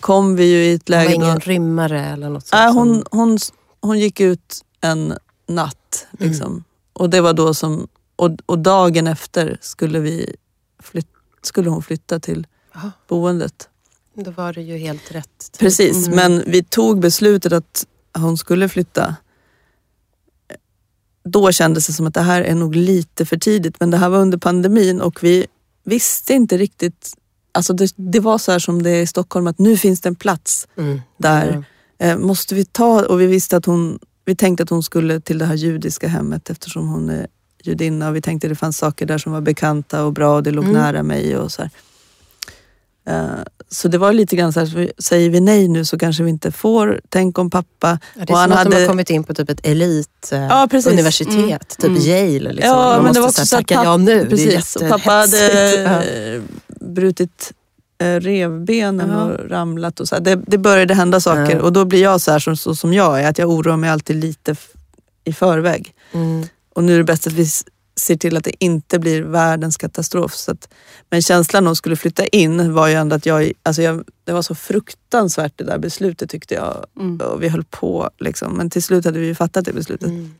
kom 0.00 0.36
vi 0.36 0.44
ju 0.44 0.64
i 0.64 0.72
ett 0.74 0.88
Hon 0.88 0.96
var 0.96 1.04
läge 1.04 1.14
ingen 1.14 1.34
då... 1.34 1.40
rymmare 1.40 2.06
eller 2.06 2.28
något 2.28 2.46
sånt? 2.46 2.60
Nej, 2.60 2.72
hon, 2.72 2.94
som- 2.94 3.04
hon, 3.18 3.38
hon 3.80 3.98
gick 3.98 4.20
ut 4.20 4.64
en 4.80 5.14
natt. 5.48 6.06
Liksom. 6.18 6.64
Och 6.92 7.10
det 7.10 7.20
var 7.20 7.32
då 7.32 7.54
som... 7.54 7.88
Och, 8.16 8.30
och 8.46 8.58
dagen 8.58 9.06
efter 9.06 9.58
skulle, 9.60 9.98
vi 10.00 10.36
flyt, 10.82 11.06
skulle 11.42 11.70
hon 11.70 11.82
flytta 11.82 12.20
till 12.20 12.46
Jaha, 12.74 12.92
boendet. 13.08 13.68
Då 14.24 14.30
var 14.30 14.52
det 14.52 14.62
ju 14.62 14.76
helt 14.78 15.14
rätt. 15.14 15.56
Precis, 15.58 16.06
Mm. 16.06 16.16
men 16.16 16.50
vi 16.50 16.62
tog 16.64 17.00
beslutet 17.00 17.52
att 17.52 17.86
hon 18.18 18.38
skulle 18.38 18.68
flytta. 18.68 19.16
Då 21.24 21.52
kändes 21.52 21.86
det 21.86 21.92
som 21.92 22.06
att 22.06 22.14
det 22.14 22.20
här 22.20 22.42
är 22.42 22.54
nog 22.54 22.74
lite 22.76 23.26
för 23.26 23.36
tidigt, 23.36 23.80
men 23.80 23.90
det 23.90 23.96
här 23.96 24.08
var 24.08 24.18
under 24.18 24.38
pandemin 24.38 25.00
och 25.00 25.22
vi 25.24 25.46
visste 25.84 26.34
inte 26.34 26.58
riktigt. 26.58 27.14
Alltså 27.52 27.72
det, 27.72 27.92
det 27.96 28.20
var 28.20 28.38
så 28.38 28.52
här 28.52 28.58
som 28.58 28.82
det 28.82 28.90
är 28.90 29.02
i 29.02 29.06
Stockholm, 29.06 29.46
att 29.46 29.58
nu 29.58 29.76
finns 29.76 30.00
det 30.00 30.08
en 30.08 30.14
plats. 30.14 30.68
Mm. 30.76 31.00
Där. 31.16 31.64
Eh, 31.98 32.18
måste 32.18 32.54
vi 32.54 32.64
ta, 32.64 33.06
och 33.06 33.20
vi 33.20 33.26
visste 33.26 33.56
att 33.56 33.64
hon, 33.66 33.98
vi 34.24 34.36
tänkte 34.36 34.62
att 34.62 34.70
hon 34.70 34.82
skulle 34.82 35.20
till 35.20 35.38
det 35.38 35.44
här 35.44 35.54
judiska 35.54 36.08
hemmet 36.08 36.50
eftersom 36.50 36.88
hon 36.88 37.10
är 37.10 37.26
judinna 37.62 38.08
och 38.08 38.16
vi 38.16 38.20
tänkte 38.22 38.46
att 38.46 38.50
det 38.50 38.56
fanns 38.56 38.78
saker 38.78 39.06
där 39.06 39.18
som 39.18 39.32
var 39.32 39.40
bekanta 39.40 40.04
och 40.04 40.12
bra 40.12 40.34
och 40.34 40.42
det 40.42 40.50
låg 40.50 40.64
Mm. 40.64 40.76
nära 40.76 41.02
mig 41.02 41.36
och 41.36 41.52
så 41.52 41.62
här. 41.62 41.70
Eh, 43.08 43.24
Så 43.70 43.88
det 43.88 43.98
var 43.98 44.12
lite 44.12 44.36
grann 44.36 44.52
så 44.52 44.60
här, 44.60 44.92
säger 44.98 45.30
vi 45.30 45.40
nej 45.40 45.68
nu 45.68 45.84
så 45.84 45.98
kanske 45.98 46.22
vi 46.22 46.30
inte 46.30 46.52
får. 46.52 47.00
Tänk 47.08 47.38
om 47.38 47.50
pappa... 47.50 47.98
Ja, 48.14 48.24
det 48.24 48.32
är 48.32 48.34
Och 48.34 48.38
som 48.42 48.52
att 48.52 48.70
de 48.70 48.76
har 48.80 48.86
kommit 48.88 49.10
in 49.10 49.24
på 49.24 49.34
typ 49.34 49.50
ett 49.50 49.66
elit 49.66 50.28
eh, 50.32 50.38
Ja, 50.40 50.68
Mm. 51.38 51.58
typ 51.78 51.84
Mm. 51.84 52.02
Yale. 52.02 52.52
Liksom. 52.52 52.70
Ja, 52.74 52.94
Man 52.94 53.04
men 53.04 53.12
det 53.14 53.20
var 53.20 53.26
så 53.28 53.30
också 53.30 53.40
här 53.40 53.46
så 53.46 53.56
att 53.56 53.66
tacka 53.66 53.84
ja 53.84 53.96
nu. 53.96 54.26
Precis, 54.26 54.74
det 54.80 54.84
är 54.84 54.88
pappa 54.90 55.10
hade 55.10 55.84
eh, 55.84 56.42
brutit 56.80 57.52
revbenen 58.20 59.10
Ja. 59.10 59.22
och 59.22 59.50
ramlat 59.50 60.00
och 60.00 60.08
så 60.08 60.14
här. 60.14 60.22
Det, 60.22 60.36
det 60.46 60.58
började 60.58 60.94
hända 60.94 61.20
saker 61.20 61.56
Ja. 61.56 61.62
och 61.62 61.72
då 61.72 61.84
blir 61.84 62.02
jag 62.02 62.20
så 62.20 62.30
här 62.30 62.38
som, 62.38 62.56
så 62.56 62.74
som 62.74 62.92
jag 62.92 63.20
är, 63.22 63.28
att 63.30 63.38
jag 63.38 63.48
oroar 63.50 63.76
mig 63.76 63.90
alltid 63.90 64.16
lite 64.16 64.56
i 65.24 65.32
förväg. 65.32 65.94
Mm. 66.12 66.46
Och 66.74 66.84
nu 66.84 66.94
är 66.94 66.98
det 66.98 67.04
bäst 67.04 67.26
att 67.26 67.32
vi 67.32 67.46
ser 67.98 68.16
till 68.16 68.36
att 68.36 68.44
det 68.44 68.64
inte 68.64 68.98
blir 68.98 69.22
världens 69.22 69.76
katastrof. 69.76 70.34
Så 70.34 70.50
att, 70.52 70.68
men 71.10 71.22
känslan 71.22 71.64
när 71.64 71.68
hon 71.68 71.76
skulle 71.76 71.96
flytta 71.96 72.26
in 72.26 72.72
var 72.74 72.88
ju 72.88 72.94
ändå 72.94 73.16
att 73.16 73.26
jag, 73.26 73.52
alltså 73.62 73.82
jag, 73.82 74.04
det 74.24 74.32
var 74.32 74.42
så 74.42 74.54
fruktansvärt 74.54 75.52
det 75.56 75.64
där 75.64 75.78
beslutet 75.78 76.30
tyckte 76.30 76.54
jag. 76.54 76.86
Mm. 77.00 77.20
Och 77.20 77.42
vi 77.42 77.48
höll 77.48 77.64
på 77.64 78.10
liksom. 78.18 78.52
Men 78.56 78.70
till 78.70 78.82
slut 78.82 79.04
hade 79.04 79.18
vi 79.18 79.26
ju 79.26 79.34
fattat 79.34 79.64
det 79.64 79.72
beslutet. 79.72 80.08
Mm. 80.08 80.34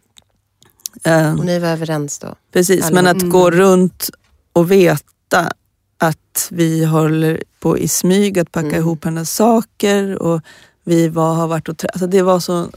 Eh, 1.04 1.38
Och 1.38 1.44
ni 1.46 1.58
var 1.58 1.68
överens 1.68 2.18
då? 2.18 2.34
Precis, 2.52 2.84
Alla- 2.84 2.94
men 2.94 3.06
att 3.06 3.22
Mm. 3.22 3.30
gå 3.30 3.50
runt 3.50 4.10
och 4.52 4.70
veta 4.70 5.52
att 5.98 6.48
vi 6.50 6.84
håller 6.84 7.42
på 7.60 7.78
i 7.78 7.88
smyg 7.88 8.38
att 8.38 8.52
packa 8.52 8.66
Mm. 8.68 8.78
ihop 8.80 9.04
hennes 9.04 9.30
saker 9.34 10.22
och 10.22 10.40
vi 10.84 11.08
var, 11.08 11.34
har 11.34 11.48
varit 11.48 11.68
och 11.68 11.84
alltså 11.84 12.06
Det 12.06 12.22
var 12.22 12.40
så 12.40 12.70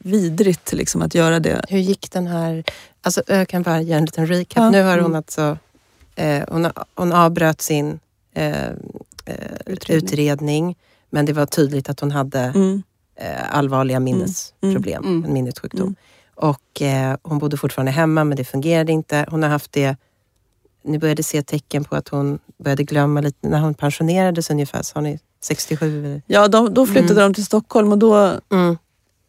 vidrigt 0.00 0.72
liksom, 0.72 1.02
att 1.02 1.14
göra 1.14 1.40
det. 1.40 1.64
Hur 1.68 1.78
gick 1.78 2.10
den 2.10 2.26
här... 2.26 2.64
Alltså, 3.02 3.22
jag 3.26 3.48
kan 3.48 3.62
bara 3.62 3.80
göra 3.80 3.98
en 3.98 4.04
liten 4.04 4.26
recap. 4.26 4.56
Ja. 4.62 4.70
Nu 4.70 4.82
har 4.82 4.96
hon 4.98 5.06
Mm. 5.06 5.14
alltså... 5.16 5.58
Eh, 6.14 6.42
hon, 6.48 6.68
hon 6.94 7.12
avbröt 7.12 7.60
sin 7.60 8.00
eh, 8.34 8.66
eh, 8.68 8.74
Utredning. 9.66 10.04
utredning. 10.08 10.76
men 11.10 11.26
det 11.26 11.32
var 11.32 11.46
tydligt 11.46 11.88
att 11.88 12.00
hon 12.00 12.10
hade 12.10 12.40
Mm. 12.40 12.82
eh, 13.16 13.56
allvarliga 13.56 14.00
minnesproblem, 14.00 15.04
Mm. 15.04 15.24
en 15.24 15.32
minnessjukdom. 15.32 15.80
Mm. 15.82 15.94
Och 16.34 16.82
eh, 16.82 17.16
hon 17.22 17.38
bodde 17.38 17.56
fortfarande 17.56 17.92
hemma 17.92 18.24
men 18.24 18.36
det 18.36 18.44
fungerade 18.44 18.92
inte. 18.92 19.26
Hon 19.30 19.42
har 19.42 19.50
haft 19.50 19.72
det, 19.72 19.96
ni 20.84 20.98
började 20.98 21.22
se 21.22 21.42
tecken 21.42 21.84
på 21.84 21.96
att 21.96 22.08
hon 22.08 22.38
började 22.58 22.84
glömma 22.84 23.20
lite. 23.20 23.48
När 23.48 23.60
hon 23.60 23.74
pensionerades 23.74 24.50
ungefär 24.50 24.82
så 24.82 24.94
har 24.94 25.02
ni 25.02 25.18
67 25.42 26.04
eller? 26.04 26.22
Ja, 26.26 26.48
de, 26.48 26.74
då 26.74 26.86
flyttade 26.86 27.12
Mm. 27.20 27.32
de 27.32 27.34
till 27.34 27.44
Stockholm 27.46 27.92
och 27.92 27.98
då, 27.98 28.40
Mm. 28.52 28.76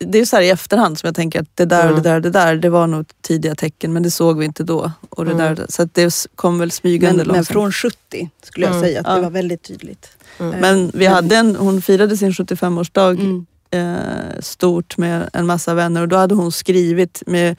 Det 0.06 0.20
är 0.20 0.26
så 0.26 0.36
här 0.36 0.44
i 0.44 0.50
efterhand 0.50 1.00
som 1.00 1.08
jag 1.08 1.16
tänker 1.16 1.42
att 1.42 1.48
det 1.56 1.66
där 1.66 1.80
och 1.86 1.92
Mm. 1.92 2.04
det 2.04 2.10
där 2.10 2.16
och 2.16 2.22
det 2.22 2.30
där, 2.30 2.56
det 2.56 2.70
var 2.70 2.88
nog 2.88 3.06
tidiga 3.22 3.56
tecken 3.56 3.94
men 3.94 4.04
det 4.04 4.12
såg 4.12 4.38
vi 4.40 4.46
inte 4.46 4.64
då. 4.64 4.92
Och 5.10 5.26
det 5.26 5.32
Mm. 5.32 5.56
där, 5.56 5.66
så 5.70 5.86
det 5.94 6.28
kom 6.36 6.60
väl 6.60 6.72
smygande 6.72 7.18
Men, 7.18 7.28
men 7.28 7.36
långsamt. 7.36 7.48
från 7.54 7.72
70 7.72 8.30
skulle 8.44 8.66
jag 8.66 8.76
Mm. 8.76 8.84
säga 8.88 9.00
att 9.00 9.08
Ja. 9.08 9.16
det 9.16 9.22
var 9.22 9.30
väldigt 9.30 9.62
tydligt. 9.64 10.10
Mm. 10.40 10.54
Eh, 10.54 10.60
Men 10.62 10.92
vi 10.94 11.06
hade 11.06 11.36
en, 11.36 11.56
hon 11.56 11.82
firade 11.82 12.18
sin 12.18 12.32
75-årsdag 12.34 13.12
Mm. 13.20 13.46
eh, 13.72 14.40
stort 14.40 14.98
med 14.98 15.30
en 15.34 15.46
massa 15.46 15.74
vänner 15.74 16.02
och 16.02 16.08
då 16.08 16.16
hade 16.16 16.36
hon 16.36 16.52
skrivit 16.52 17.24
med, 17.28 17.56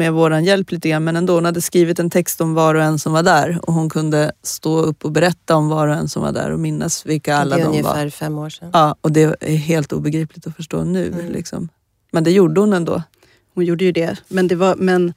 med 0.00 0.12
våran 0.12 0.44
hjälp 0.44 0.70
lite 0.70 0.88
grann 0.88 1.04
men 1.04 1.16
ändå, 1.16 1.34
hon 1.34 1.44
hade 1.44 1.60
skrivit 1.60 1.98
en 1.98 2.10
text 2.10 2.40
om 2.40 2.54
var 2.54 2.74
och 2.74 2.82
en 2.82 2.98
som 2.98 3.12
var 3.12 3.22
där 3.22 3.60
och 3.62 3.72
hon 3.72 3.90
kunde 3.90 4.32
stå 4.42 4.78
upp 4.78 5.04
och 5.04 5.12
berätta 5.12 5.56
om 5.56 5.68
var 5.68 5.88
och 5.88 5.94
en 5.94 6.08
som 6.08 6.22
var 6.22 6.32
där 6.32 6.50
och 6.50 6.60
minnas 6.60 7.06
vilka 7.06 7.36
alla 7.36 7.56
det 7.56 7.62
är 7.62 7.64
de 7.64 7.70
ungefär 7.70 8.04
var. 8.04 8.10
fem 8.10 8.38
år 8.38 8.50
sedan. 8.50 8.70
Ja, 8.72 8.96
och 9.00 9.12
det 9.12 9.22
är 9.40 9.56
helt 9.56 9.92
obegripligt 9.92 10.46
att 10.46 10.56
förstå 10.56 10.84
nu. 10.84 11.06
Mm. 11.06 11.32
Liksom. 11.32 11.68
Men 12.12 12.24
det 12.24 12.30
gjorde 12.30 12.60
hon 12.60 12.72
ändå. 12.72 13.02
Hon 13.54 13.64
gjorde 13.64 13.84
ju 13.84 13.92
det. 13.92 14.16
Men, 14.28 14.48
det 14.48 14.54
var, 14.54 14.76
men, 14.76 15.12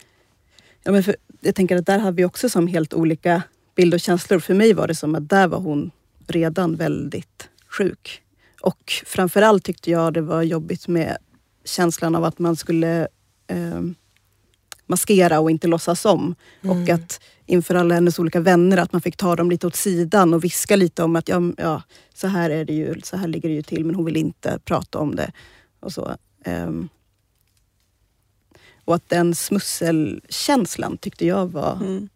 ja, 0.84 0.92
men 0.92 1.04
för, 1.04 1.16
jag 1.42 1.56
tänker 1.56 1.78
att 1.78 1.86
där 1.86 2.00
hade 2.00 2.18
vi 2.18 2.26
också 2.26 2.50
som 2.50 2.68
helt 2.68 2.94
olika 2.94 3.44
bild 3.76 3.94
och 3.94 4.00
känslor. 4.00 4.40
För 4.40 4.54
mig 4.54 4.74
var 4.74 4.88
det 4.88 4.96
som 4.96 5.16
att 5.16 5.30
där 5.30 5.48
var 5.48 5.60
hon 5.60 5.92
redan 6.28 6.76
väldigt 6.76 7.50
sjuk. 7.70 8.22
Och 8.62 8.94
framförallt 9.06 9.64
tyckte 9.64 9.92
jag 9.92 10.14
det 10.14 10.22
var 10.22 10.42
jobbigt 10.42 10.88
med 10.88 11.18
känslan 11.66 12.16
av 12.16 12.24
att 12.24 12.40
man 12.40 12.56
skulle 12.56 13.08
eh, 13.48 13.82
maskera 14.86 15.40
och 15.40 15.52
inte 15.52 15.68
låtsas 15.68 16.06
om. 16.06 16.36
Mm. 16.62 16.82
Och 16.82 16.90
att 16.90 17.20
inför 17.46 17.76
alla 17.76 17.96
hennes 17.96 18.20
olika 18.20 18.40
vänner 18.40 18.78
att 18.78 18.92
man 18.92 19.02
fick 19.02 19.18
ta 19.18 19.36
dem 19.36 19.50
lite 19.50 19.68
åt 19.68 19.76
sidan 19.76 20.34
och 20.34 20.44
viska 20.44 20.76
lite 20.76 21.04
om 21.04 21.16
att 21.16 21.30
ja, 21.30 21.42
ja, 21.58 21.82
så 22.14 22.28
här 22.28 22.50
är 22.50 22.66
det 22.66 22.74
ju, 22.74 23.02
så 23.04 23.18
här 23.18 23.28
ligger 23.28 23.50
det 23.50 23.56
ju 23.56 23.62
till 23.62 23.86
men 23.86 23.96
hon 23.96 24.06
vill 24.06 24.18
inte 24.18 24.60
prata 24.66 25.00
om 25.00 25.16
det. 25.16 25.32
Och 25.80 25.94
så. 25.94 26.16
Um, 26.46 26.90
och 28.86 28.96
att 28.96 29.10
den 29.10 29.36
smusselkänslan 29.36 30.98
tyckte 30.98 31.26
jag 31.26 31.48
var 31.48 31.76
mm. 31.76 32.10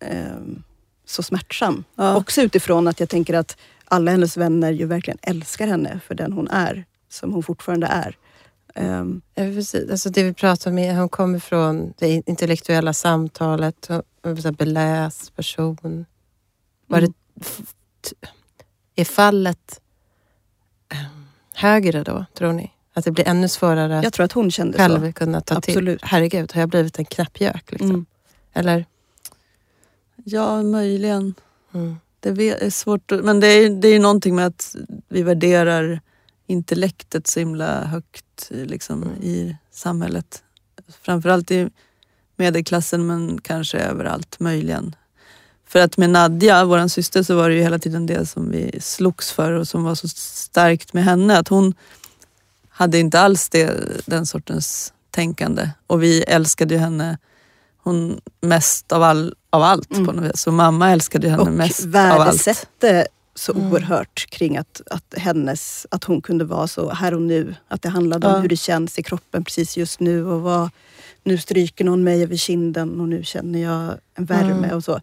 um, 0.00 0.62
så 1.04 1.22
smärtsam. 1.22 1.84
Ja. 1.94 2.16
Också 2.16 2.42
utifrån 2.42 2.88
att 2.88 3.00
jag 3.00 3.08
tänker 3.08 3.34
att 3.34 3.56
alla 3.84 4.10
hennes 4.10 4.36
vänner 4.36 4.72
ju 4.72 4.86
verkligen 4.86 5.18
älskar 5.22 5.66
henne 5.66 6.00
för 6.06 6.14
den 6.14 6.32
hon 6.32 6.48
är, 6.48 6.84
som 7.08 7.32
hon 7.32 7.42
fortfarande 7.42 7.86
är. 7.86 8.16
Um. 8.78 9.22
Alltså 9.90 10.10
det 10.10 10.22
vi 10.22 10.34
pratar 10.34 10.70
om, 10.70 10.78
hon 10.78 11.08
kommer 11.08 11.38
från 11.38 11.94
det 11.98 12.22
intellektuella 12.26 12.92
samtalet, 12.92 13.88
hon 14.22 14.38
är 14.38 14.46
en 14.46 14.54
beläst 14.54 15.36
person. 15.36 16.06
Var 16.86 16.98
mm. 16.98 17.12
det, 18.00 18.30
är 19.00 19.04
fallet 19.04 19.80
um, 20.92 21.26
högre 21.54 22.02
då, 22.02 22.24
tror 22.34 22.52
ni? 22.52 22.70
Att 22.94 23.04
det 23.04 23.10
blir 23.10 23.28
ännu 23.28 23.48
svårare 23.48 24.00
jag 24.02 24.12
tror 24.12 24.24
att 24.24 24.32
hon 24.32 24.50
kände 24.50 24.78
själv 24.78 25.06
så. 25.06 25.12
kunna 25.12 25.40
ta 25.40 25.56
Absolut. 25.56 26.00
till. 26.00 26.08
Herregud, 26.08 26.52
har 26.52 26.62
jag 26.62 26.68
blivit 26.68 26.98
en 26.98 27.04
knappgök? 27.04 27.72
Liksom? 27.72 27.90
Mm. 27.90 28.06
Eller? 28.52 28.86
Ja, 30.24 30.62
möjligen. 30.62 31.34
Mm. 31.74 31.96
Det 32.20 32.64
är 32.64 32.70
svårt, 32.70 33.10
men 33.10 33.40
det 33.40 33.46
är, 33.46 33.70
det 33.70 33.88
är 33.88 34.00
någonting 34.00 34.34
med 34.34 34.46
att 34.46 34.76
vi 35.08 35.22
värderar 35.22 36.00
intellektet 36.46 37.26
så 37.26 37.40
himla 37.40 37.84
högt 37.84 38.50
liksom, 38.50 39.02
mm. 39.02 39.22
i 39.22 39.56
samhället. 39.70 40.42
Framförallt 41.02 41.50
i 41.50 41.70
medelklassen 42.36 43.06
men 43.06 43.40
kanske 43.40 43.78
överallt 43.78 44.40
möjligen. 44.40 44.96
För 45.66 45.78
att 45.80 45.96
med 45.96 46.10
Nadja, 46.10 46.64
vår 46.64 46.88
syster, 46.88 47.22
så 47.22 47.36
var 47.36 47.48
det 47.48 47.54
ju 47.54 47.62
hela 47.62 47.78
tiden 47.78 48.06
det 48.06 48.26
som 48.26 48.50
vi 48.50 48.80
slogs 48.80 49.32
för 49.32 49.52
och 49.52 49.68
som 49.68 49.84
var 49.84 49.94
så 49.94 50.08
starkt 50.08 50.92
med 50.92 51.04
henne. 51.04 51.38
Att 51.38 51.48
hon 51.48 51.74
hade 52.68 52.98
inte 52.98 53.20
alls 53.20 53.48
det, 53.48 53.72
den 54.06 54.26
sortens 54.26 54.92
tänkande 55.10 55.70
och 55.86 56.02
vi 56.02 56.22
älskade 56.22 56.74
ju 56.74 56.80
henne 56.80 57.18
hon 57.84 58.20
mest 58.40 58.92
av, 58.92 59.02
all, 59.02 59.34
av 59.50 59.62
allt 59.62 59.92
mm. 59.92 60.06
på 60.06 60.12
något 60.12 60.24
vis. 60.24 60.40
Så 60.40 60.52
mamma 60.52 60.90
älskade 60.90 61.28
henne 61.28 61.42
och 61.42 61.52
mest 61.52 61.84
av 61.84 61.96
allt. 61.96 62.20
Och 62.20 62.26
värdesätte 62.26 63.06
så 63.34 63.52
mm. 63.52 63.72
oerhört 63.72 64.26
kring 64.30 64.56
att, 64.56 64.80
att, 64.90 65.14
hennes, 65.16 65.86
att 65.90 66.04
hon 66.04 66.22
kunde 66.22 66.44
vara 66.44 66.66
så 66.66 66.90
här 66.90 67.14
och 67.14 67.22
nu. 67.22 67.54
Att 67.68 67.82
det 67.82 67.88
handlade 67.88 68.26
ja. 68.26 68.36
om 68.36 68.42
hur 68.42 68.48
det 68.48 68.56
känns 68.56 68.98
i 68.98 69.02
kroppen 69.02 69.44
precis 69.44 69.76
just 69.76 70.00
nu 70.00 70.26
och 70.26 70.40
vad, 70.40 70.70
nu 71.22 71.38
stryker 71.38 71.84
någon 71.84 72.04
mig 72.04 72.22
över 72.22 72.36
kinden 72.36 73.00
och 73.00 73.08
nu 73.08 73.24
känner 73.24 73.62
jag 73.62 73.94
en 74.14 74.24
värme 74.24 74.66
mm. 74.66 74.76
och 74.76 74.84
så. 74.84 75.00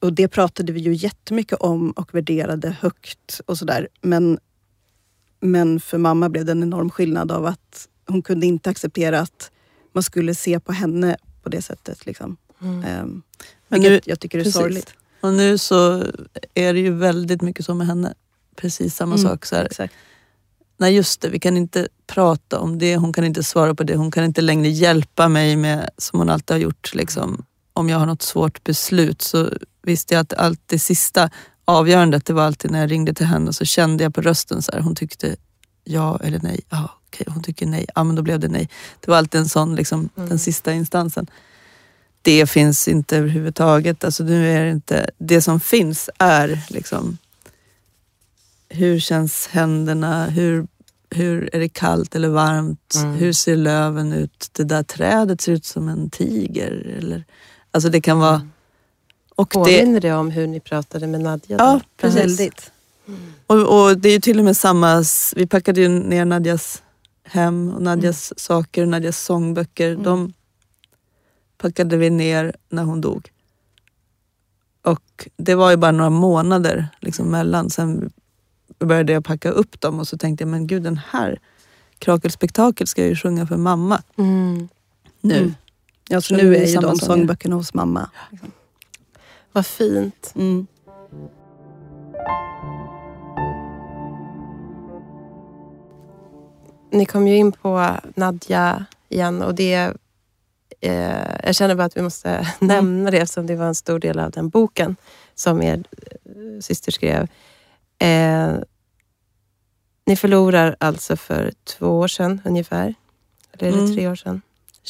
Och 0.00 0.12
det 0.12 0.28
pratade 0.28 0.72
vi 0.72 0.80
ju 0.80 0.94
jättemycket 0.94 1.58
om 1.60 1.90
och 1.90 2.14
värderade 2.14 2.76
högt 2.80 3.40
och 3.46 3.58
sådär. 3.58 3.88
Men, 4.00 4.38
men 5.40 5.80
för 5.80 5.98
mamma 5.98 6.28
blev 6.28 6.44
det 6.44 6.52
en 6.52 6.62
enorm 6.62 6.90
skillnad 6.90 7.32
av 7.32 7.46
att 7.46 7.88
hon 8.06 8.22
kunde 8.22 8.46
inte 8.46 8.70
acceptera 8.70 9.20
att 9.20 9.50
man 9.92 10.02
skulle 10.02 10.34
se 10.34 10.60
på 10.60 10.72
henne 10.72 11.16
på 11.42 11.48
det 11.48 11.62
sättet. 11.62 12.06
Liksom. 12.06 12.36
Mm. 12.60 13.02
Um, 13.02 13.22
men 13.68 13.80
nu, 13.80 14.00
jag 14.04 14.20
tycker 14.20 14.38
det 14.38 14.42
är 14.42 14.44
precis. 14.44 14.60
sorgligt. 14.60 14.94
Och 15.22 15.32
nu 15.32 15.58
så 15.58 16.06
är 16.54 16.74
det 16.74 16.80
ju 16.80 16.94
väldigt 16.94 17.42
mycket 17.42 17.64
så 17.64 17.74
med 17.74 17.86
henne. 17.86 18.14
Precis 18.56 18.96
samma 18.96 19.14
mm, 19.14 19.28
sak. 19.28 19.46
Så 19.46 19.56
här. 19.56 19.64
Exakt. 19.64 19.94
Nej 20.76 20.94
just 20.94 21.20
det, 21.20 21.28
vi 21.28 21.38
kan 21.38 21.56
inte 21.56 21.88
prata 22.06 22.58
om 22.58 22.78
det. 22.78 22.96
Hon 22.96 23.12
kan 23.12 23.24
inte 23.24 23.42
svara 23.42 23.74
på 23.74 23.82
det. 23.82 23.96
Hon 23.96 24.10
kan 24.10 24.24
inte 24.24 24.40
längre 24.40 24.68
hjälpa 24.68 25.28
mig 25.28 25.56
med, 25.56 25.90
som 25.98 26.18
hon 26.18 26.30
alltid 26.30 26.54
har 26.54 26.60
gjort, 26.60 26.94
liksom, 26.94 27.44
om 27.72 27.88
jag 27.88 27.98
har 27.98 28.06
något 28.06 28.22
svårt 28.22 28.64
beslut. 28.64 29.22
Så 29.22 29.50
visste 29.82 30.14
jag 30.14 30.20
att 30.20 30.32
allt 30.32 30.60
det 30.66 30.78
sista 30.78 31.30
avgörandet, 31.64 32.26
det 32.26 32.32
var 32.32 32.42
alltid 32.42 32.70
när 32.70 32.80
jag 32.80 32.90
ringde 32.90 33.14
till 33.14 33.26
henne 33.26 33.52
så 33.52 33.64
kände 33.64 34.04
jag 34.04 34.14
på 34.14 34.20
rösten 34.20 34.62
så 34.62 34.72
här, 34.72 34.80
hon 34.80 34.94
tyckte 34.94 35.36
ja 35.84 36.18
eller 36.22 36.40
nej. 36.42 36.60
Ja, 36.68 36.90
okej, 37.06 37.26
hon 37.30 37.42
tycker 37.42 37.66
nej. 37.66 37.86
Ja, 37.94 38.04
men 38.04 38.16
då 38.16 38.22
blev 38.22 38.40
det 38.40 38.48
nej. 38.48 38.68
Det 39.00 39.10
var 39.10 39.18
alltid 39.18 39.40
en 39.40 39.48
sån, 39.48 39.74
liksom, 39.74 40.08
mm. 40.16 40.28
den 40.28 40.38
sista 40.38 40.72
instansen 40.72 41.26
det 42.22 42.46
finns 42.46 42.88
inte 42.88 43.16
överhuvudtaget. 43.16 44.04
Alltså 44.04 44.24
nu 44.24 44.48
är 44.48 44.64
det, 44.64 44.70
inte, 44.70 45.10
det 45.18 45.42
som 45.42 45.60
finns 45.60 46.10
är 46.18 46.60
liksom 46.68 47.18
hur 48.72 49.00
känns 49.00 49.46
händerna? 49.46 50.26
Hur, 50.26 50.66
hur 51.10 51.50
är 51.52 51.60
det 51.60 51.68
kallt 51.68 52.14
eller 52.14 52.28
varmt? 52.28 52.94
Mm. 52.96 53.14
Hur 53.14 53.32
ser 53.32 53.56
löven 53.56 54.12
ut? 54.12 54.48
Det 54.52 54.64
där 54.64 54.82
trädet 54.82 55.40
ser 55.40 55.52
ut 55.52 55.64
som 55.64 55.88
en 55.88 56.10
tiger. 56.10 56.96
Eller, 56.98 57.24
alltså 57.70 57.88
det 57.88 58.00
kan 58.00 58.18
vara... 58.18 58.48
Och 59.34 59.50
Påminner 59.50 60.00
det, 60.00 60.08
det 60.08 60.14
om 60.14 60.30
hur 60.30 60.46
ni 60.46 60.60
pratade 60.60 61.06
med 61.06 61.20
Nadja? 61.20 61.56
Ja, 61.58 61.80
precis. 61.96 62.20
Väldigt. 62.20 62.72
Mm. 63.08 63.32
Och, 63.46 63.82
och, 63.82 63.98
det 63.98 64.08
är 64.08 64.12
ju 64.12 64.20
till 64.20 64.38
och 64.38 64.44
med 64.44 64.56
samma, 64.56 65.04
vi 65.36 65.46
packade 65.46 65.80
ju 65.80 65.88
ner 65.88 66.24
Nadjas 66.24 66.82
hem 67.24 67.72
och 67.74 67.82
Nadjas 67.82 68.32
mm. 68.32 68.38
saker, 68.38 68.86
Nadjas 68.86 69.24
sångböcker. 69.24 69.90
Mm. 69.90 70.02
De, 70.02 70.32
packade 71.62 71.96
vi 71.96 72.10
ner 72.10 72.56
när 72.68 72.84
hon 72.84 73.00
dog. 73.00 73.30
Och 74.82 75.28
det 75.36 75.54
var 75.54 75.70
ju 75.70 75.76
bara 75.76 75.92
några 75.92 76.10
månader 76.10 76.88
liksom 77.00 77.26
mellan. 77.30 77.70
Sen 77.70 78.12
började 78.78 79.12
jag 79.12 79.24
packa 79.24 79.50
upp 79.50 79.80
dem 79.80 80.00
och 80.00 80.08
så 80.08 80.18
tänkte 80.18 80.42
jag, 80.42 80.48
men 80.48 80.66
gud 80.66 80.82
den 80.82 81.00
här 81.10 81.38
Krakelspektakel 81.98 82.86
ska 82.86 83.02
jag 83.02 83.08
ju 83.08 83.16
sjunga 83.16 83.46
för 83.46 83.56
mamma. 83.56 84.02
Mm. 84.16 84.68
Nu. 85.20 85.38
Mm. 85.38 85.54
Ja, 86.08 86.20
så 86.20 86.36
nu 86.36 86.56
är 86.56 86.66
ju 86.66 86.76
de 86.76 86.96
sångböckerna 86.96 87.56
hos 87.56 87.74
mamma. 87.74 88.10
Liksom. 88.30 88.50
Vad 89.52 89.66
fint. 89.66 90.32
Mm. 90.36 90.66
Ni 96.90 97.06
kom 97.06 97.28
ju 97.28 97.36
in 97.36 97.52
på 97.52 97.96
Nadja 98.14 98.84
igen 99.08 99.42
och 99.42 99.54
det 99.54 99.96
eh, 100.82 101.36
jag 101.44 101.54
känner 101.54 101.74
bara 101.74 101.84
att 101.84 101.96
vi 101.96 102.02
måste 102.02 102.30
mm. 102.30 102.46
nämna 102.60 103.10
det 103.10 103.18
eftersom 103.18 103.46
det 103.46 103.56
var 103.56 103.66
en 103.66 103.74
stor 103.74 103.98
del 103.98 104.18
av 104.18 104.30
den 104.30 104.48
boken 104.48 104.96
som 105.34 105.62
er 105.62 105.84
eh, 106.24 106.60
syster 106.60 106.92
skrev. 106.92 107.28
Eh, 107.98 108.54
ni 110.06 110.16
förlorar 110.16 110.76
alltså 110.80 111.16
för 111.16 111.52
två 111.64 111.98
år 111.98 112.08
sedan 112.08 112.40
ungefär. 112.44 112.94
Eller 113.52 113.68
är 113.68 113.72
det 113.72 113.78
mm. 113.78 113.94
tre 113.94 114.08
år 114.08 114.14
sedan? 114.14 114.42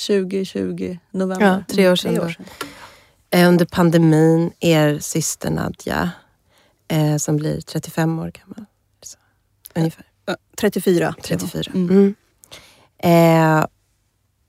2020, 0.07 0.99
november. 1.11 1.47
Ja, 1.47 1.75
tre 1.75 1.91
år 1.91 1.97
sedan. 1.97 2.15
Tre 2.15 2.25
år 2.25 2.29
sedan. 2.29 2.45
Eh, 3.31 3.49
under 3.49 3.65
pandemin, 3.65 4.53
er 4.61 4.99
syster 4.99 5.51
Nadja, 5.51 6.11
eh, 6.89 7.17
som 7.17 7.37
blir 7.37 7.61
35 7.61 8.19
år 8.19 8.31
gammal. 8.31 8.65
Så, 9.03 9.19
ungefär. 9.75 10.05
34. 10.57 11.15
34. 11.23 11.73
Mm. 11.75 12.15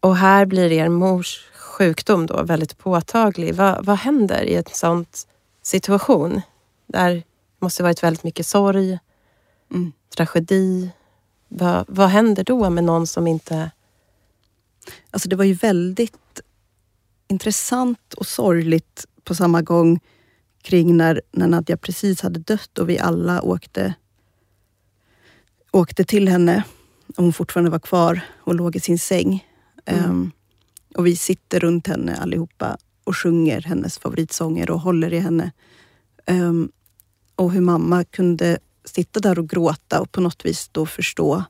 Och 0.04 0.16
här 0.16 0.46
blir 0.46 0.72
er 0.72 0.90
mors 0.90 1.46
sjukdom 1.56 2.26
då 2.26 2.44
väldigt 2.44 2.78
påtaglig. 2.78 3.56
Vad, 3.56 3.86
vad 3.86 3.98
händer 3.98 4.44
i 4.44 4.56
en 4.56 4.64
sån 4.72 5.06
situation? 5.62 6.42
Där 6.88 7.10
det 7.16 7.24
måste 7.60 7.84
varit 7.84 8.04
väldigt 8.04 8.24
mycket 8.24 8.48
sorg, 8.48 9.00
mm. 9.72 9.92
tragedi. 10.16 10.90
Vad, 11.48 11.86
vad 11.88 12.10
händer 12.10 12.44
då 12.44 12.70
med 12.70 12.84
någon 12.84 13.08
som 13.08 13.28
inte... 13.28 13.72
Alltså 15.12 15.30
det 15.30 15.36
var 15.36 15.46
ju 15.46 15.54
väldigt 15.54 16.42
intressant 17.28 18.14
och 18.14 18.28
sorgligt 18.28 19.06
på 19.24 19.36
samma 19.36 19.62
gång 19.62 20.00
kring 20.62 20.98
när, 20.98 21.22
när 21.32 21.48
Nadja 21.48 21.78
precis 21.78 22.22
hade 22.22 22.40
dött 22.40 22.78
och 22.78 22.90
vi 22.90 23.00
alla 23.00 23.42
åkte, 23.42 23.94
åkte 25.72 26.04
till 26.04 26.28
henne 26.28 26.64
och 27.18 27.24
hon 27.24 27.34
fortfarande 27.34 27.72
var 27.72 27.80
kvar 27.80 28.22
och 28.38 28.56
låg 28.56 28.76
i 28.76 28.80
sin 28.80 29.00
säng. 29.00 29.53
Mm. 29.86 30.10
Um, 30.10 30.32
och 30.96 31.08
vi 31.08 31.16
sitter 31.16 31.60
runt 31.60 31.88
henne 31.88 32.18
allihopa 32.18 32.78
och 33.04 33.18
sjunger 33.18 33.62
hennes 33.62 34.00
favoritsånger 34.00 34.70
och 34.70 34.80
håller 34.80 35.14
i 35.14 35.20
henne. 35.20 35.52
Um, 36.28 36.72
och 37.36 37.52
hur 37.52 37.62
mamma 37.62 38.04
kunde 38.04 38.58
sitta 38.86 39.20
där 39.20 39.40
och 39.40 39.50
gråta 39.50 40.02
och 40.02 40.12
på 40.12 40.22
något 40.22 40.46
vis 40.46 40.70
då 40.72 40.86
förstå. 40.86 41.44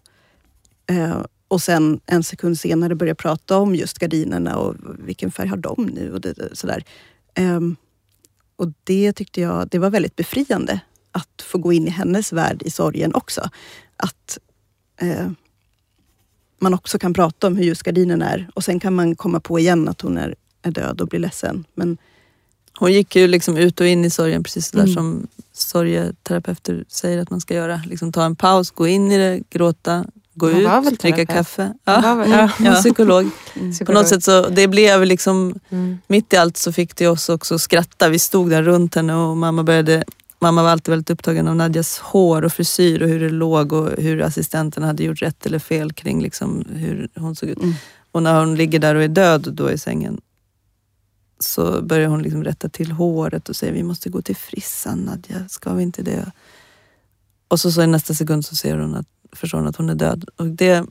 Uh, 0.91 1.25
och 1.47 1.61
sen 1.61 1.99
en 2.05 2.23
sekund 2.23 2.59
senare 2.59 2.95
börja 2.95 3.15
prata 3.15 3.57
om 3.57 3.75
just 3.75 3.99
gardinerna 3.99 4.57
och 4.57 4.75
vilken 4.99 5.31
färg 5.31 5.47
har 5.47 5.57
de 5.57 5.89
nu? 5.93 6.13
Och 6.13 6.21
det, 6.21 6.57
sådär. 6.57 6.83
Um, 7.39 7.75
och 8.55 8.73
det 8.83 9.13
tyckte 9.13 9.41
jag 9.41 9.67
det 9.67 9.79
var 9.79 9.89
väldigt 9.89 10.15
befriande 10.15 10.79
att 11.11 11.41
få 11.41 11.57
gå 11.57 11.73
in 11.73 11.87
i 11.87 11.89
hennes 11.89 12.33
värld 12.33 12.63
i 12.65 12.71
sorgen 12.71 13.15
också. 13.15 13.49
Att 13.97 14.37
uh, 15.03 15.31
man 16.63 16.73
också 16.73 16.99
kan 16.99 17.13
prata 17.13 17.47
om 17.47 17.55
hur 17.55 17.63
just 17.63 17.83
gardinen 17.83 18.21
är 18.21 18.49
och 18.53 18.63
sen 18.63 18.79
kan 18.79 18.93
man 18.93 19.15
komma 19.15 19.39
på 19.39 19.59
igen 19.59 19.87
att 19.87 20.01
hon 20.01 20.17
är, 20.17 20.35
är 20.61 20.71
död 20.71 21.01
och 21.01 21.07
blir 21.07 21.19
ledsen. 21.19 21.65
Men 21.75 21.97
hon 22.79 22.93
gick 22.93 23.15
ju 23.15 23.27
liksom 23.27 23.57
ut 23.57 23.79
och 23.81 23.87
in 23.87 24.05
i 24.05 24.09
sorgen 24.09 24.43
precis 24.43 24.71
där 24.71 24.79
mm. 24.79 24.93
som 24.93 25.27
sorgeterapeuter 25.53 26.85
säger 26.87 27.17
att 27.21 27.29
man 27.29 27.41
ska 27.41 27.53
göra. 27.53 27.81
Liksom 27.85 28.11
ta 28.11 28.25
en 28.25 28.35
paus, 28.35 28.71
gå 28.71 28.87
in 28.87 29.11
i 29.11 29.17
det, 29.17 29.43
gråta, 29.49 30.05
gå 30.33 30.47
Hon 30.47 30.59
ut, 30.61 30.65
väl 30.65 30.95
dricka 30.95 31.25
kaffe. 31.25 31.73
Hon 31.85 32.01
var 32.01 32.15
väl- 32.15 32.31
ja. 32.31 32.49
ja. 32.59 32.73
psykolog. 32.75 33.29
På 33.53 33.71
Psykolog. 33.71 34.01
något 34.01 34.07
sätt 34.07 34.23
så, 34.23 34.49
det 34.49 34.67
blev 34.67 35.05
liksom, 35.05 35.59
Mm. 35.69 35.97
mitt 36.07 36.33
i 36.33 36.37
allt 36.37 36.57
så 36.57 36.71
fick 36.73 36.95
det 36.95 37.07
oss 37.07 37.29
också 37.29 37.59
skratta. 37.59 38.09
Vi 38.09 38.19
stod 38.19 38.49
där 38.49 38.63
runt 38.63 38.95
henne 38.95 39.15
och 39.15 39.37
mamma 39.37 39.63
började 39.63 40.03
Mamma 40.43 40.63
var 40.63 40.69
alltid 40.69 40.91
väldigt 40.91 41.09
upptagen 41.09 41.47
av 41.47 41.55
Nadjas 41.55 41.99
hår 41.99 42.41
och 42.41 42.53
frisyr 42.53 43.01
och 43.01 43.09
hur 43.09 43.19
det 43.19 43.29
låg 43.29 43.73
och 43.73 43.89
hur 43.97 44.21
assistenten 44.21 44.83
hade 44.83 45.03
gjort 45.03 45.21
rätt 45.21 45.45
eller 45.45 45.59
fel 45.59 45.93
kring 45.93 46.21
liksom 46.21 46.65
hur 46.69 47.09
hon 47.15 47.35
såg 47.35 47.49
ut. 47.49 47.57
Mm. 47.57 47.73
Och 48.11 48.23
när 48.23 48.39
hon 48.39 48.55
ligger 48.55 48.79
där 48.79 48.95
och 48.95 49.03
är 49.03 49.07
död 49.07 49.53
då 49.53 49.71
i 49.71 49.77
sängen 49.77 50.21
så 51.39 51.81
börjar 51.81 52.07
hon 52.07 52.21
liksom 52.21 52.43
rätta 52.43 52.69
till 52.69 52.91
håret 52.91 53.49
och 53.49 53.55
säger 53.55 53.73
vi 53.73 53.83
måste 53.83 54.09
gå 54.09 54.21
till 54.21 54.35
frissan 54.35 54.99
Nadja, 54.99 55.47
ska 55.49 55.73
vi 55.73 55.83
inte 55.83 56.01
det? 56.01 56.31
Och 57.47 57.59
så, 57.59 57.71
så 57.71 57.81
i 57.81 57.87
nästa 57.87 58.13
sekund 58.13 58.45
så 58.45 58.55
ser 58.55 58.77
hon 58.77 58.95
att, 58.95 59.07
förstår 59.31 59.57
hon 59.57 59.67
att 59.67 59.75
hon 59.75 59.89
är 59.89 59.95
död. 59.95 60.25
Och 60.35 60.47
det, 60.47 60.85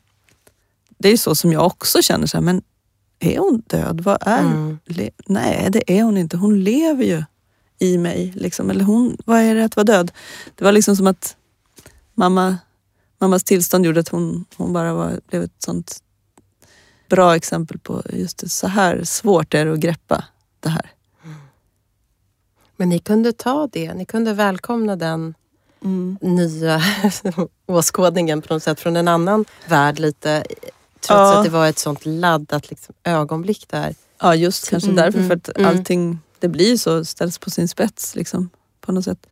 det 0.98 1.08
är 1.08 1.16
så 1.16 1.34
som 1.34 1.52
jag 1.52 1.66
också 1.66 2.02
känner, 2.02 2.26
så 2.26 2.36
här, 2.36 2.44
men 2.44 2.62
är 3.18 3.38
hon 3.38 3.62
död? 3.66 4.00
Vad 4.00 4.18
är 4.20 4.40
Mm. 4.40 4.78
Nej, 5.26 5.68
det 5.72 5.98
är 5.98 6.02
hon 6.02 6.16
inte. 6.16 6.36
Hon 6.36 6.64
lever 6.64 7.04
ju 7.04 7.22
i 7.82 7.98
mig. 7.98 8.32
Liksom. 8.36 8.70
Eller 8.70 8.84
hon, 8.84 9.16
vad 9.24 9.40
är 9.40 9.54
det 9.54 9.64
att 9.64 9.76
vara 9.76 9.84
död? 9.84 10.12
Det 10.54 10.64
var 10.64 10.72
liksom 10.72 10.96
som 10.96 11.06
att 11.06 11.36
mamma, 12.14 12.56
mammas 13.18 13.44
tillstånd 13.44 13.86
gjorde 13.86 14.00
att 14.00 14.08
hon, 14.08 14.44
hon 14.56 14.72
bara 14.72 14.94
var, 14.94 15.20
blev 15.30 15.42
ett 15.42 15.52
sånt 15.58 15.98
bra 17.10 17.36
exempel 17.36 17.78
på 17.78 18.02
just 18.12 18.38
det, 18.38 18.48
så 18.48 18.66
här 18.66 19.04
svårt 19.04 19.54
är 19.54 19.66
det 19.66 19.72
att 19.72 19.78
greppa 19.78 20.24
det 20.60 20.68
här. 20.68 20.90
Men 22.76 22.88
ni 22.88 22.98
kunde 22.98 23.32
ta 23.32 23.68
det, 23.72 23.94
ni 23.94 24.04
kunde 24.04 24.34
välkomna 24.34 24.96
den 24.96 25.34
nya 26.20 26.82
åskådningen 27.66 28.42
på 28.42 28.54
något 28.54 28.62
sätt 28.62 28.80
från 28.80 28.96
en 28.96 29.08
annan 29.08 29.44
värld 29.68 29.98
lite. 29.98 30.44
Trots 31.00 31.08
Ja. 31.08 31.38
att 31.38 31.44
det 31.44 31.50
var 31.50 31.68
ett 31.68 31.78
sånt 31.78 32.06
laddat 32.06 32.70
liksom, 32.70 32.94
ögonblick 33.04 33.68
där. 33.68 33.94
Ja, 34.20 34.34
just 34.34 34.70
kanske 34.70 34.90
Mm, 34.90 34.96
därför. 35.04 35.18
mm, 35.18 35.28
För 35.28 35.36
att 35.36 35.58
mm. 35.58 35.68
allting, 35.70 36.18
det 36.42 36.48
blir 36.48 36.76
så, 36.76 37.04
ställs 37.04 37.38
på 37.38 37.50
sin 37.50 37.68
spets 37.68 38.16
liksom, 38.16 38.50
på 38.80 38.92
något 38.92 39.04
sätt. 39.04 39.26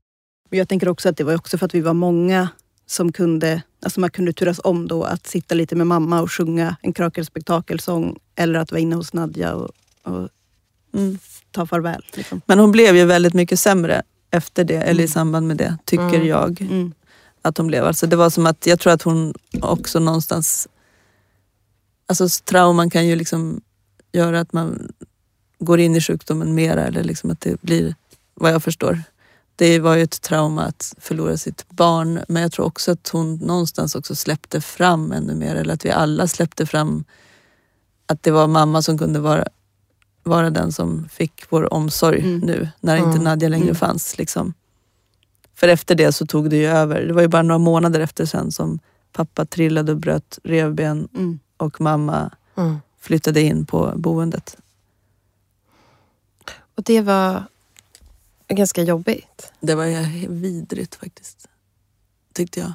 Men 0.51 0.59
Jag 0.59 0.69
tänker 0.69 0.89
också 0.89 1.09
att 1.09 1.17
det 1.17 1.25
var 1.25 1.35
också 1.35 1.59
för 1.59 1.67
att 1.67 1.75
vi 1.75 1.81
var 1.81 1.95
många 1.95 2.49
som 2.87 3.13
kunde, 3.13 3.63
alltså 3.85 4.01
man 4.01 4.11
kunde 4.11 4.33
turas 4.33 4.61
om 4.65 4.89
då 4.89 5.05
att 5.05 5.27
sitta 5.27 5.55
lite 5.55 5.77
med 5.77 5.87
mamma 5.87 6.21
och 6.23 6.33
sjunga 6.33 6.77
en 6.83 6.93
krakelspektakelsång 6.93 8.19
eller 8.37 8.59
att 8.61 8.71
vara 8.73 8.81
inne 8.81 8.97
hos 8.97 9.13
Nadja 9.13 9.55
och, 9.55 9.71
och 10.03 10.29
Mm. 10.95 11.19
ta 11.51 11.67
farväl. 11.67 12.05
Liksom. 12.15 12.41
Men 12.47 12.59
hon 12.59 12.73
blev 12.73 12.97
ju 12.97 13.05
väldigt 13.05 13.35
mycket 13.35 13.61
sämre 13.61 14.03
efter 14.31 14.65
det, 14.65 14.77
eller 14.77 15.01
i 15.01 15.05
Mm. 15.05 15.09
samband 15.09 15.47
med 15.49 15.57
det, 15.57 15.79
tycker 15.85 16.15
Mm. 16.15 16.27
jag. 16.27 16.61
Mm. 16.61 16.93
att 17.43 17.59
hon 17.59 17.67
blev. 17.67 17.85
Alltså 17.85 18.07
det 18.07 18.17
var 18.17 18.31
som 18.31 18.47
att, 18.47 18.67
jag 18.67 18.81
tror 18.81 18.93
att 18.93 19.03
hon 19.03 19.35
också 19.63 19.99
någonstans... 19.99 20.69
Alltså 22.07 22.29
trauman 22.45 22.91
kan 22.91 23.07
ju 23.07 23.17
liksom 23.17 23.61
göra 24.13 24.41
att 24.41 24.53
man 24.53 24.93
går 25.61 25.81
in 25.81 25.97
i 25.97 26.01
sjukdomen 26.01 26.55
mera 26.55 26.87
eller 26.87 27.05
liksom 27.05 27.31
att 27.31 27.41
det 27.41 27.63
blir, 27.63 27.95
vad 28.35 28.53
jag 28.53 28.63
förstår. 28.63 29.03
Det 29.57 29.79
var 29.79 29.97
ju 29.97 30.03
ett 30.03 30.21
trauma 30.23 30.65
att 30.65 30.95
förlora 30.99 31.37
sitt 31.37 31.69
barn 31.69 32.21
men 32.29 32.43
jag 32.43 32.53
tror 32.53 32.67
också 32.67 32.93
att 32.93 33.09
hon 33.09 33.35
någonstans 33.37 33.95
också 33.95 34.15
släppte 34.15 34.61
fram 34.61 35.13
ännu 35.13 35.35
mer 35.35 35.55
eller 35.55 35.75
att 35.75 35.85
vi 35.85 35.91
alla 35.91 36.27
släppte 36.29 36.67
fram 36.67 37.05
att 38.07 38.23
det 38.23 38.31
var 38.31 38.47
mamma 38.47 38.83
som 38.83 38.99
kunde 38.99 39.19
vara, 39.19 39.49
vara 40.23 40.51
den 40.51 40.73
som 40.73 41.09
fick 41.09 41.45
vår 41.49 41.73
omsorg 41.75 42.19
Mm. 42.21 42.39
nu 42.39 42.69
när 42.81 42.97
inte 42.97 43.09
Mm. 43.11 43.25
Nadja 43.25 43.49
längre 43.49 43.65
Mm. 43.65 43.75
fanns. 43.77 44.19
Liksom. 44.19 44.55
För 45.55 45.69
efter 45.69 45.95
det 45.95 46.13
så 46.13 46.27
tog 46.27 46.51
det 46.51 46.57
ju 46.57 46.67
över. 46.67 47.01
Det 47.07 47.13
var 47.13 47.23
ju 47.23 47.29
bara 47.29 47.43
några 47.43 47.59
månader 47.59 48.01
efter 48.01 48.27
sen 48.27 48.53
som 48.53 48.79
pappa 49.13 49.45
trillade 49.45 49.93
och 49.93 49.99
bröt 49.99 50.39
revben 50.45 51.09
Mm. 51.15 51.39
och 51.57 51.81
mamma 51.81 52.31
Mm. 52.57 52.77
flyttade 53.01 53.41
in 53.41 53.67
på 53.67 53.93
boendet. 53.97 54.57
Och 56.81 56.85
det 56.85 57.01
var 57.01 57.45
ganska 58.49 58.83
jobbigt. 58.83 59.53
Det 59.61 59.75
var 59.75 59.85
vidrigt 60.29 60.95
faktiskt. 60.95 61.49
Tyckte 62.35 62.61
jag. 62.61 62.73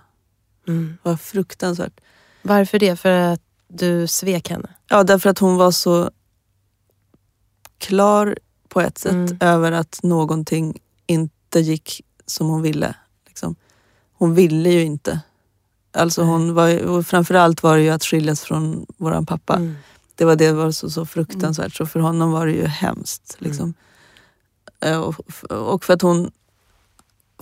Mm. 0.67 0.97
Det 1.03 1.09
var 1.09 1.17
fruktansvärt. 1.17 1.99
Varför 2.41 2.79
det? 2.79 2.95
För 2.95 3.09
att 3.11 3.41
du 3.67 4.07
svek 4.07 4.49
henne? 4.49 4.69
Ja, 4.89 5.03
därför 5.03 5.29
att 5.29 5.39
hon 5.39 5.55
var 5.57 5.71
så 5.71 6.11
klar 7.77 8.37
på 8.67 8.81
ett 8.81 8.97
sätt 8.97 9.11
Mm. 9.11 9.37
över 9.39 9.71
att 9.71 9.99
någonting 10.03 10.79
inte 11.07 11.59
gick 11.59 12.01
som 12.25 12.47
hon 12.47 12.61
ville. 12.61 12.95
Liksom. 13.27 13.55
Hon 14.13 14.35
ville 14.35 14.69
ju 14.69 14.81
inte. 14.81 15.19
Alltså 15.91 16.23
hon 16.23 16.53
var, 16.53 17.01
framförallt 17.03 17.63
var 17.63 17.77
det 17.77 17.83
ju 17.83 17.89
att 17.89 18.03
skiljas 18.03 18.41
från 18.41 18.85
våran 18.97 19.25
pappa. 19.25 19.55
Mm. 19.55 19.75
Det 20.15 20.25
var 20.25 20.35
det 20.35 20.51
var 20.51 20.71
så, 20.71 20.89
så 20.89 21.05
fruktansvärt. 21.05 21.73
Så 21.75 21.85
för 21.85 21.99
honom 21.99 22.31
var 22.31 22.45
det 22.45 22.53
ju 22.53 22.65
hemskt. 22.67 23.35
Liksom. 23.39 23.73
Eh, 24.85 24.97
Och, 25.49 25.83
för 25.85 25.93
att 25.93 26.01
hon 26.01 26.31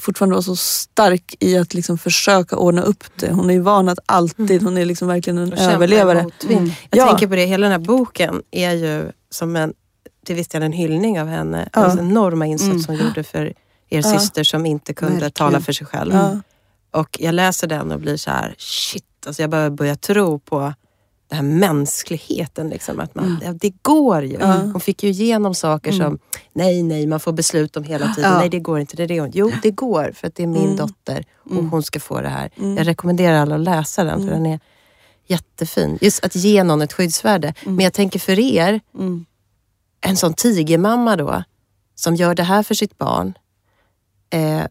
fortfarande 0.01 0.35
var 0.35 0.41
så 0.41 0.55
stark 0.55 1.35
i 1.39 1.57
att 1.57 1.73
liksom 1.73 1.97
försöka 1.97 2.55
ordna 2.57 2.81
upp 2.81 3.03
det. 3.15 3.31
Hon 3.31 3.49
är 3.49 3.53
ju 3.53 3.59
van 3.59 3.89
att 3.89 3.99
alltid, 4.05 4.63
hon 4.63 4.77
är 4.77 4.85
liksom 4.85 5.07
verkligen 5.07 5.37
en 5.37 5.53
överlevare. 5.53 6.19
Mm. 6.49 6.65
Jag 6.89 6.99
Ja. 6.99 7.07
tänker 7.07 7.27
på 7.27 7.35
det, 7.35 7.45
hela 7.45 7.63
den 7.69 7.71
här 7.81 7.87
boken 7.87 8.41
är 8.51 8.71
ju 8.71 9.11
som 9.29 9.55
en, 9.55 9.73
till 10.25 10.35
viss 10.35 10.47
del 10.47 10.63
en 10.63 10.71
hyllning 10.71 11.21
av 11.21 11.27
henne. 11.27 11.69
Ja. 11.73 11.81
Alltså 11.83 11.99
enorma 11.99 12.45
insats 12.45 12.71
Mm. 12.71 12.83
hon 12.99 13.07
gjorde 13.07 13.23
för 13.23 13.45
er 13.45 13.53
Ja. 13.89 14.19
syster 14.19 14.43
som 14.43 14.65
inte 14.65 14.93
kunde 14.93 15.13
Verkligen. 15.13 15.31
tala 15.31 15.61
för 15.61 15.73
sig 15.73 15.87
själv. 15.87 16.13
Ja. 16.13 16.39
Och 16.99 17.17
jag 17.19 17.35
läser 17.35 17.67
den 17.67 17.91
och 17.91 17.99
blir 17.99 18.17
så 18.17 18.29
här, 18.31 18.55
shit, 18.57 19.05
alltså 19.27 19.41
jag 19.43 19.49
börjar 19.49 19.69
börja 19.69 19.95
tro 19.95 20.39
på 20.39 20.73
den 21.35 21.45
här 21.45 21.57
mänskligheten. 21.59 22.69
Liksom, 22.69 22.99
att 22.99 23.15
man, 23.15 23.39
ja, 23.43 23.53
det 23.53 23.73
går 23.81 24.23
ju. 24.23 24.37
Ja. 24.39 24.53
Hon 24.53 24.79
fick 24.79 25.03
ju 25.03 25.09
igenom 25.09 25.55
saker 25.55 25.91
Mm. 25.91 26.03
som, 26.05 26.19
nej, 26.53 26.83
nej, 26.83 27.07
man 27.07 27.19
får 27.19 27.31
beslut 27.31 27.77
om 27.77 27.83
hela 27.83 28.13
tiden. 28.13 28.31
Ja. 28.31 28.37
Nej, 28.37 28.49
det 28.49 28.59
går 28.59 28.79
inte. 28.79 28.95
Det, 28.95 29.05
det 29.07 29.17
går 29.17 29.25
inte. 29.25 29.37
Jo, 29.37 29.51
det 29.63 29.71
går 29.71 30.11
för 30.15 30.27
att 30.27 30.35
det 30.35 30.43
är 30.43 30.47
min 30.47 30.63
Mm. 30.63 30.75
dotter 30.75 31.25
och 31.45 31.51
Mm. 31.51 31.69
hon 31.69 31.83
ska 31.83 31.99
få 31.99 32.21
det 32.21 32.29
här. 32.29 32.49
Mm. 32.57 32.77
Jag 32.77 32.87
rekommenderar 32.87 33.41
alla 33.41 33.55
att 33.55 33.61
läsa 33.61 34.03
den 34.03 34.19
för 34.19 34.27
Mm. 34.27 34.43
den 34.43 34.51
är 34.53 34.59
jättefin. 35.27 35.97
Just 36.01 36.25
att 36.25 36.35
ge 36.35 36.63
någon 36.63 36.81
ett 36.81 36.93
skyddsvärde. 36.93 37.53
Men 37.65 37.79
jag 37.79 37.93
tänker 37.93 38.19
för 38.19 38.39
er, 38.39 38.81
en 40.01 40.17
sån 40.17 40.33
tigermamma 40.33 41.15
då, 41.15 41.43
som 41.95 42.15
gör 42.15 42.35
det 42.35 42.43
här 42.43 42.63
för 42.63 42.75
sitt 42.75 42.97
barn. 42.97 43.33
Eh, 44.29 44.61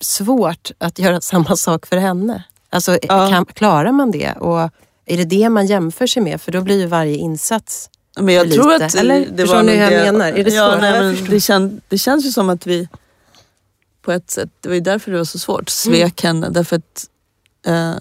svårt 0.00 0.70
att 0.78 0.98
göra 0.98 1.20
samma 1.32 1.56
sak 1.56 1.86
för 1.86 1.96
henne. 1.96 2.44
Alltså, 2.70 2.98
Ja. 3.02 3.28
kan, 3.30 3.46
klarar 3.46 3.92
man 3.92 4.10
det? 4.10 4.32
Och 4.32 4.70
är 5.06 5.16
det 5.16 5.24
det 5.24 5.48
man 5.48 5.66
jämför 5.66 6.06
sig 6.06 6.22
med? 6.22 6.40
För 6.40 6.52
då 6.52 6.60
blir 6.60 6.80
ju 6.80 6.86
varje 6.86 7.16
insats... 7.16 7.90
Men 8.20 8.34
jag 8.34 8.46
för 8.48 8.54
tror 8.54 8.72
lite. 8.72 8.84
att 8.84 8.94
Eller? 8.94 9.20
det 9.20 9.36
Förstår 9.42 9.56
var 9.56 9.62
ni 9.62 9.72
hur 9.72 9.82
jag 9.82 9.92
det- 9.92 10.12
menar? 10.12 10.32
Är 10.32 10.44
det 10.44 10.50
ja, 10.54 10.78
nej, 10.80 11.00
men 11.00 11.24
det, 11.30 11.40
kän, 11.40 11.80
det 11.88 11.98
känns 11.98 12.26
ju 12.26 12.30
som 12.32 12.48
att 12.50 12.66
vi 12.66 12.88
på 14.02 14.12
ett 14.12 14.30
sätt, 14.30 14.48
det 14.60 14.68
var 14.68 14.74
ju 14.74 14.80
därför 14.80 15.10
det 15.10 15.16
var 15.16 15.24
så 15.24 15.38
svårt, 15.38 15.68
svek 15.68 16.22
henne. 16.22 16.48
Därför 16.50 16.76
att 16.76 17.06
eh, 17.66 17.92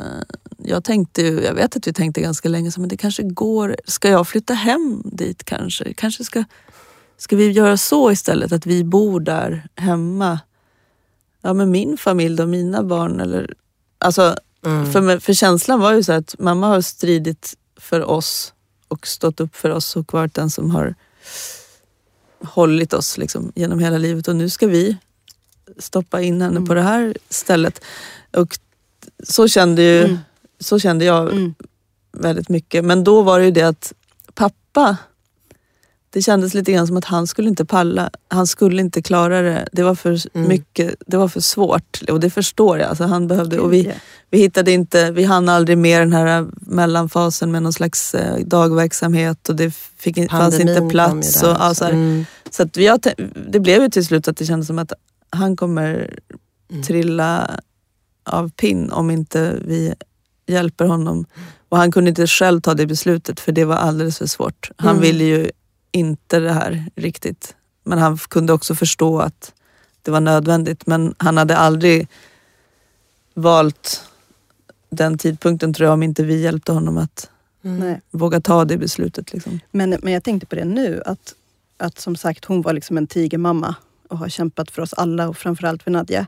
jag 0.57 0.83
tänkte 0.83 1.21
ju, 1.21 1.41
jag 1.43 1.53
vet 1.53 1.75
att 1.75 1.87
vi 1.87 1.93
tänkte 1.93 2.21
ganska 2.21 2.49
länge 2.49 2.71
så 2.71 2.79
men 2.79 2.89
det 2.89 2.97
kanske 2.97 3.23
går, 3.23 3.75
ska 3.85 4.09
jag 4.09 4.27
flytta 4.27 4.53
hem 4.53 5.01
dit 5.05 5.43
kanske? 5.43 5.93
Kanske 5.93 6.23
ska, 6.23 6.43
ska 7.17 7.35
vi 7.35 7.51
göra 7.51 7.77
så 7.77 8.11
istället, 8.11 8.51
att 8.51 8.65
vi 8.65 8.83
bor 8.83 9.19
där 9.19 9.67
hemma? 9.75 10.39
Ja 11.41 11.53
med 11.53 11.67
min 11.67 11.97
familj 11.97 12.41
och 12.41 12.49
mina 12.49 12.83
barn 12.83 13.19
eller 13.19 13.53
Alltså, 13.97 14.35
Mm. 14.65 14.91
för, 14.91 15.19
för 15.19 15.33
känslan 15.33 15.79
var 15.79 15.93
ju 15.93 16.03
så 16.03 16.11
att 16.13 16.35
mamma 16.39 16.67
har 16.67 16.81
stridit 16.81 17.57
för 17.77 18.01
oss 18.09 18.53
och 18.87 19.07
stått 19.07 19.39
upp 19.39 19.55
för 19.55 19.69
oss 19.69 19.95
och 19.95 20.13
varit 20.13 20.33
den 20.33 20.49
som 20.49 20.71
har 20.71 20.95
hållit 22.43 22.93
oss 22.93 23.17
liksom, 23.17 23.51
genom 23.55 23.79
hela 23.79 23.97
livet 23.97 24.27
och 24.27 24.35
nu 24.35 24.49
ska 24.49 24.67
vi 24.67 24.97
stoppa 25.79 26.21
in 26.21 26.41
henne 26.41 26.55
Mm. 26.57 26.65
på 26.67 26.73
det 26.73 26.81
här 26.81 27.17
stället. 27.29 27.81
Och 28.31 28.59
så 29.23 29.47
kände, 29.47 29.81
ju, 29.81 30.03
Mm. 30.03 30.17
så 30.59 30.79
kände 30.79 31.05
jag 31.05 31.31
Mm. 31.31 31.55
väldigt 32.11 32.49
mycket. 32.49 32.85
Men 32.85 33.03
då 33.03 33.21
var 33.21 33.39
det 33.39 33.45
ju 33.45 33.51
det 33.51 33.61
att 33.63 33.93
pappa, 34.33 34.97
det 36.13 36.21
kändes 36.21 36.53
lite 36.53 36.71
grann 36.71 36.87
som 36.87 36.97
att 36.97 37.05
han 37.05 37.27
skulle 37.27 37.49
inte 37.49 37.65
palla. 37.65 38.09
Han 38.27 38.47
skulle 38.47 38.81
inte 38.81 39.01
klara 39.01 39.41
det. 39.41 39.67
Det 39.71 39.83
var 39.83 39.95
för 39.95 40.19
Mm. 40.33 40.47
mycket, 40.47 40.95
det 41.07 41.17
var 41.17 41.27
för 41.27 41.39
svårt 41.39 42.01
och 42.09 42.19
det 42.19 42.29
förstår 42.29 42.77
jag. 42.79 42.89
Alltså 42.89 43.03
han 43.03 43.27
behövde, 43.27 43.59
och 43.59 43.73
vi, 43.73 43.93
vi 44.31 44.37
hittade 44.37 44.71
inte, 44.71 45.11
vi 45.11 45.23
hann 45.23 45.49
aldrig 45.49 45.77
med 45.77 46.01
den 46.01 46.13
här 46.13 46.45
mellanfasen 46.61 47.51
med 47.51 47.63
någon 47.63 47.73
slags 47.73 48.15
eh, 48.15 48.45
dagverksamhet 48.45 49.49
och 49.49 49.55
det 49.55 49.71
fick, 49.97 50.31
fanns 50.31 50.59
inte 50.59 50.87
plats. 50.89 51.41
där 51.41 51.49
Och, 51.51 51.57
ja, 51.59 51.73
så. 51.73 51.85
Mm. 51.85 52.25
så 52.51 52.63
att 52.63 52.73
tän- 52.77 53.47
det 53.51 53.59
blev 53.59 53.81
ju 53.81 53.89
till 53.89 54.05
slut 54.05 54.27
att 54.27 54.37
det 54.37 54.45
kändes 54.45 54.67
som 54.67 54.79
att 54.79 54.93
han 55.29 55.55
kommer 55.55 56.19
Mm. 56.71 56.83
trilla 56.83 57.59
av 58.25 58.49
pinn 58.49 58.91
om 58.91 59.11
inte 59.11 59.55
vi 59.67 59.93
hjälper 60.47 60.85
honom. 60.85 61.25
Och 61.69 61.77
han 61.77 61.91
kunde 61.91 62.09
inte 62.09 62.27
själv 62.27 62.61
ta 62.61 62.73
det 62.73 62.85
beslutet 62.87 63.39
för 63.39 63.51
det 63.51 63.65
var 63.65 63.75
alldeles 63.75 64.17
för 64.17 64.25
svårt. 64.25 64.71
Han 64.77 64.89
Mm. 64.89 65.01
ville 65.01 65.23
ju 65.23 65.51
inte 65.93 66.39
det 66.39 66.53
här 66.53 66.85
riktigt. 66.95 67.55
Men 67.83 67.99
han 67.99 68.17
kunde 68.17 68.53
också 68.53 68.75
förstå 68.75 69.19
att 69.19 69.53
det 70.01 70.11
var 70.11 70.21
nödvändigt. 70.21 70.87
Men 70.87 71.15
han 71.17 71.37
hade 71.37 71.57
aldrig 71.57 72.07
valt 73.33 74.03
den 74.89 75.17
tidpunkten 75.17 75.73
tror 75.73 75.85
jag 75.85 75.93
om 75.93 76.03
inte 76.03 76.23
vi 76.23 76.41
hjälpte 76.41 76.71
honom 76.71 76.97
att 76.97 77.29
Mm. 77.65 77.99
Våga 78.11 78.41
ta 78.41 78.65
det 78.65 78.77
beslutet. 78.77 79.33
Liksom. 79.33 79.59
Men, 79.71 79.89
men 80.01 80.13
jag 80.13 80.23
tänkte 80.23 80.45
på 80.45 80.55
det 80.55 80.65
nu, 80.65 81.01
att, 81.05 81.35
att 81.77 81.99
som 81.99 82.15
sagt 82.15 82.45
hon 82.45 82.61
var 82.61 82.73
liksom 82.73 82.97
en 82.97 83.07
tigermamma 83.07 83.75
och 84.07 84.17
har 84.17 84.29
kämpat 84.29 84.71
för 84.71 84.81
oss 84.81 84.93
alla 84.93 85.29
och 85.29 85.37
framförallt 85.37 85.83
för 85.83 85.91
Nadja. 85.91 86.27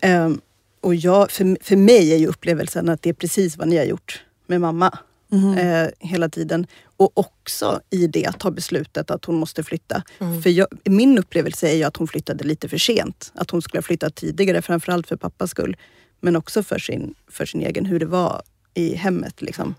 Ehm, 0.00 0.40
och 0.80 0.94
jag, 0.94 1.30
för, 1.30 1.64
för 1.64 1.76
mig 1.76 2.12
är 2.12 2.16
ju 2.16 2.26
upplevelsen 2.26 2.88
att 2.88 3.02
det 3.02 3.08
är 3.08 3.14
precis 3.14 3.56
vad 3.56 3.68
ni 3.68 3.76
har 3.76 3.84
gjort 3.84 4.24
med 4.46 4.60
mamma 4.60 4.98
Mhm. 5.28 5.58
eh, 5.58 5.88
hela 5.98 6.28
tiden. 6.28 6.66
Och 6.96 7.18
också 7.18 7.80
i 7.90 8.06
det 8.06 8.26
att 8.26 8.40
ta 8.40 8.50
beslutet 8.50 9.10
att 9.10 9.24
hon 9.24 9.34
måste 9.36 9.62
flytta. 9.62 10.02
Mm. 10.18 10.42
För 10.42 10.50
jag, 10.50 10.66
min 10.84 11.18
upplevelse 11.18 11.68
är 11.68 11.74
ju 11.74 11.82
att 11.82 11.96
hon 11.96 12.08
flyttade 12.08 12.44
lite 12.44 12.68
för 12.68 12.78
sent. 12.78 13.32
Att 13.34 13.50
hon 13.50 13.62
skulle 13.62 13.78
ha 13.78 13.82
flyttat 13.82 14.14
tidigare, 14.14 14.62
framförallt 14.62 15.06
för 15.06 15.16
pappas 15.16 15.50
skull. 15.50 15.76
Men 16.20 16.36
också 16.36 16.62
för 16.62 16.78
sin, 16.78 17.14
för 17.28 17.46
sin 17.46 17.60
egen, 17.62 17.86
hur 17.86 17.98
det 18.00 18.06
var 18.06 18.42
i 18.74 18.94
hemmet. 18.94 19.42
Liksom. 19.42 19.74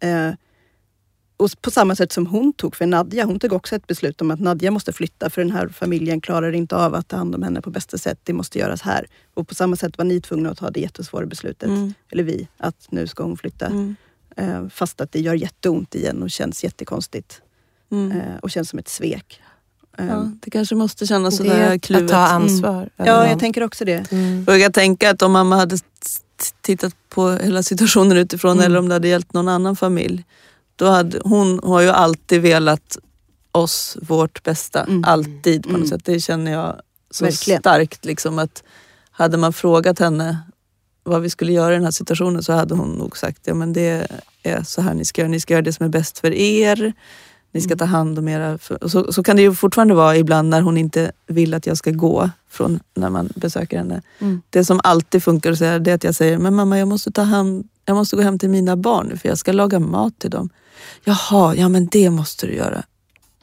Eh, 0.00 0.30
och 1.38 1.50
på 1.62 1.70
samma 1.70 1.96
sätt 1.96 2.12
som 2.12 2.26
hon 2.26 2.52
tog 2.52 2.76
för 2.76 2.86
Nadja. 2.86 3.24
Hon 3.24 3.38
tog 3.38 3.52
också 3.52 3.76
ett 3.76 3.86
beslut 3.86 4.20
om 4.20 4.30
att 4.30 4.40
Nadja 4.40 4.70
måste 4.70 4.92
flytta 4.92 5.30
för 5.30 5.40
den 5.42 5.50
här 5.50 5.68
familjen 5.68 6.20
klarar 6.20 6.52
inte 6.52 6.76
av 6.76 6.94
att 6.94 7.08
ta 7.08 7.16
hand 7.16 7.34
om 7.34 7.42
henne 7.42 7.60
på 7.60 7.70
bästa 7.70 7.98
sätt. 7.98 8.18
Det 8.22 8.32
måste 8.32 8.58
göras 8.58 8.82
här. 8.82 9.06
Och 9.34 9.48
på 9.48 9.54
samma 9.54 9.76
sätt 9.76 9.98
var 9.98 10.04
ni 10.04 10.20
tvungna 10.20 10.50
att 10.50 10.58
ta 10.58 10.70
det 10.70 10.80
jättesvåra 10.80 11.26
beslutet, 11.26 11.68
Mm. 11.68 11.94
eller 12.10 12.22
vi, 12.22 12.48
att 12.56 12.86
nu 12.90 13.06
ska 13.06 13.22
hon 13.22 13.36
flytta. 13.36 13.66
Mm. 13.66 13.96
Eh, 14.36 14.68
fast 14.68 15.00
att 15.00 15.12
det 15.12 15.20
gör 15.20 15.34
jätteont 15.34 15.94
igen 15.94 16.22
och 16.22 16.30
känns 16.30 16.64
jättekonstigt. 16.64 17.40
Mm. 17.92 18.12
Eh, 18.20 18.36
och 18.42 18.50
känns 18.50 18.68
som 18.70 18.78
ett 18.78 18.88
svek. 18.88 19.40
Ja, 19.98 20.30
det 20.42 20.50
kanske 20.50 20.74
måste 20.74 21.06
kännas 21.06 21.36
sådär 21.36 21.58
är 21.58 21.74
att 21.76 21.82
kluvet. 21.82 22.10
ta 22.10 22.16
ansvar. 22.16 22.74
över 22.98 23.10
ja, 23.12 23.18
någon. 23.20 23.28
jag 23.30 23.38
tänker 23.40 23.62
också 23.62 23.84
det. 23.84 24.12
Mm. 24.12 24.44
Och 24.48 24.58
jag 24.58 24.74
tänka 24.74 25.10
att 25.10 25.22
om 25.22 25.32
mamma 25.32 25.56
hade 25.56 25.78
tittat 26.60 26.94
på 27.08 27.30
hela 27.30 27.62
situationen 27.62 28.16
utifrån 28.16 28.52
Mm. 28.52 28.64
eller 28.64 28.78
om 28.78 28.88
det 28.88 28.94
hade 28.94 29.08
gällt 29.08 29.32
någon 29.32 29.48
annan 29.48 29.76
familj. 29.76 30.24
Då 30.76 30.86
hade, 30.86 31.20
hon 31.24 31.60
har 31.62 31.80
ju 31.80 31.88
alltid 31.88 32.42
velat 32.42 32.98
oss 33.52 33.96
vårt 34.02 34.42
bästa. 34.42 34.84
Mm. 34.84 35.04
Alltid 35.04 35.62
på 35.62 35.68
något 35.68 35.76
Mm. 35.76 35.88
sätt. 35.88 36.04
Det 36.04 36.20
känner 36.20 36.52
jag 36.52 36.80
så 37.10 37.24
Verkligen. 37.24 37.60
starkt. 37.60 38.04
Liksom, 38.04 38.38
att 38.38 38.62
hade 39.10 39.36
man 39.36 39.52
frågat 39.52 39.98
henne 39.98 40.38
vad 41.06 41.22
vi 41.22 41.30
skulle 41.30 41.52
göra 41.52 41.72
i 41.72 41.76
den 41.76 41.84
här 41.84 41.90
situationen 41.90 42.42
så 42.42 42.52
hade 42.52 42.74
hon 42.74 42.90
nog 42.90 43.16
sagt 43.16 43.40
ja 43.44 43.54
men 43.54 43.72
det 43.72 44.06
är 44.42 44.62
så 44.62 44.82
här 44.82 44.94
ni 44.94 45.04
ska 45.04 45.20
göra. 45.22 45.30
Ni 45.30 45.40
ska 45.40 45.54
göra 45.54 45.62
det 45.62 45.72
som 45.72 45.86
är 45.86 45.90
bäst 45.90 46.18
för 46.18 46.32
er. 46.32 46.92
Ni 47.52 47.60
ska 47.60 47.68
Mm. 47.72 47.78
ta 47.78 47.84
hand 47.84 48.18
om 48.18 48.28
era... 48.28 48.58
Och 48.80 48.90
så, 48.90 49.12
så 49.12 49.22
kan 49.22 49.36
det 49.36 49.42
ju 49.42 49.54
fortfarande 49.54 49.94
vara 49.94 50.16
ibland 50.16 50.48
när 50.48 50.60
hon 50.60 50.76
inte 50.78 51.12
vill 51.26 51.54
att 51.54 51.66
jag 51.66 51.76
ska 51.76 51.90
gå 51.90 52.30
från 52.50 52.80
när 52.94 53.10
man 53.10 53.28
besöker 53.34 53.78
henne. 53.78 54.02
Mm. 54.18 54.42
Det 54.50 54.64
som 54.64 54.80
alltid 54.84 55.22
funkar 55.22 55.52
att 55.52 55.58
säga 55.58 55.78
det 55.78 55.90
är 55.90 55.94
att 55.94 56.04
jag 56.04 56.14
säger, 56.14 56.38
men 56.38 56.54
mamma 56.54 56.78
jag 56.78 56.88
måste, 56.88 57.10
ta 57.10 57.22
hand, 57.22 57.68
jag 57.84 57.94
måste 57.96 58.16
gå 58.16 58.22
hem 58.22 58.38
till 58.38 58.50
mina 58.50 58.76
barn 58.76 59.06
nu 59.06 59.16
för 59.16 59.28
jag 59.28 59.38
ska 59.38 59.52
laga 59.52 59.78
mat 59.78 60.18
till 60.18 60.30
dem. 60.30 60.50
Jaha, 61.04 61.54
ja 61.54 61.68
men 61.68 61.86
det 61.86 62.10
måste 62.10 62.46
du 62.46 62.54
göra. 62.54 62.82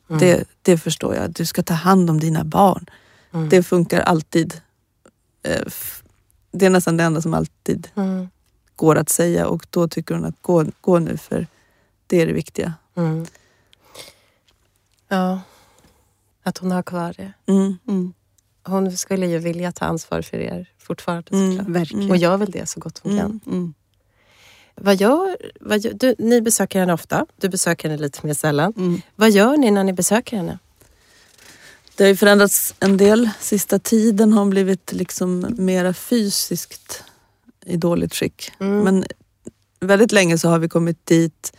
Mm. 0.10 0.20
Det, 0.20 0.44
det 0.62 0.78
förstår 0.78 1.16
jag. 1.16 1.32
Du 1.32 1.46
ska 1.46 1.64
ta 1.64 1.74
hand 1.74 2.10
om 2.10 2.20
dina 2.20 2.44
barn. 2.44 2.86
Mm. 3.34 3.50
Det 3.50 3.64
funkar 3.64 4.02
alltid. 4.02 4.54
Det 6.54 6.66
är 6.66 6.70
nästan 6.70 6.98
det 6.98 7.04
enda 7.04 7.22
som 7.22 7.34
alltid 7.34 7.88
Mm. 7.96 8.28
går 8.76 8.96
att 8.96 9.10
säga 9.10 9.48
och 9.48 9.66
då 9.70 9.88
tycker 9.88 10.16
hon 10.16 10.26
att 10.26 10.42
gå, 10.42 10.66
gå 10.82 11.00
nu 11.00 11.18
för 11.18 11.48
det 12.08 12.22
är 12.22 12.28
det 12.28 12.34
viktiga. 12.34 12.74
Mm. 12.96 13.26
Ja, 15.08 15.40
att 16.44 16.58
hon 16.58 16.72
har 16.72 16.84
kvar 16.84 17.14
det. 17.18 17.34
Mm. 17.52 17.78
Mm. 17.88 18.14
Hon 18.64 18.98
skulle 18.98 19.28
ju 19.28 19.38
vilja 19.40 19.72
ta 19.72 19.86
ansvar 19.86 20.22
för 20.22 20.38
er 20.38 20.70
fortfarande 20.80 21.32
Mm. 21.32 21.52
såklart. 21.58 21.76
Verkligen. 21.76 22.12
Och 22.12 22.18
gör 22.18 22.38
väl 22.38 22.52
det 22.52 22.66
så 22.70 22.80
gott 22.80 23.00
hon 23.04 23.12
Mm. 23.20 23.40
kan. 23.46 23.74
Vad 24.76 24.96
gör, 24.96 25.38
vad 25.62 25.80
gör, 25.80 25.94
du, 25.94 26.16
ni 26.20 26.42
besöker 26.42 26.80
henne 26.80 26.94
ofta, 26.94 27.26
du 27.38 27.50
besöker 27.50 27.90
henne 27.90 28.02
lite 28.02 28.26
mer 28.28 28.34
sällan. 28.34 29.02
Vad 29.16 29.32
gör 29.32 29.58
ni 29.58 29.72
när 29.72 29.84
ni 29.84 29.94
besöker 29.94 30.38
henne? 30.38 30.60
Det 31.96 32.04
har 32.04 32.10
ju 32.10 32.16
förändrats 32.16 32.76
en 32.80 32.98
del. 32.98 33.30
Sista 33.40 33.80
tiden 33.80 34.34
har 34.34 34.40
hon 34.40 34.50
blivit 34.50 34.92
liksom 34.92 35.56
mera 35.58 35.94
fysiskt 35.94 37.04
i 37.66 37.78
dåligt 37.78 38.16
skick. 38.16 38.52
Mm. 38.60 38.84
Men 38.84 39.06
väldigt 39.80 40.12
länge 40.12 40.38
så 40.38 40.50
har 40.50 40.60
vi 40.60 40.70
kommit 40.70 41.06
dit 41.06 41.54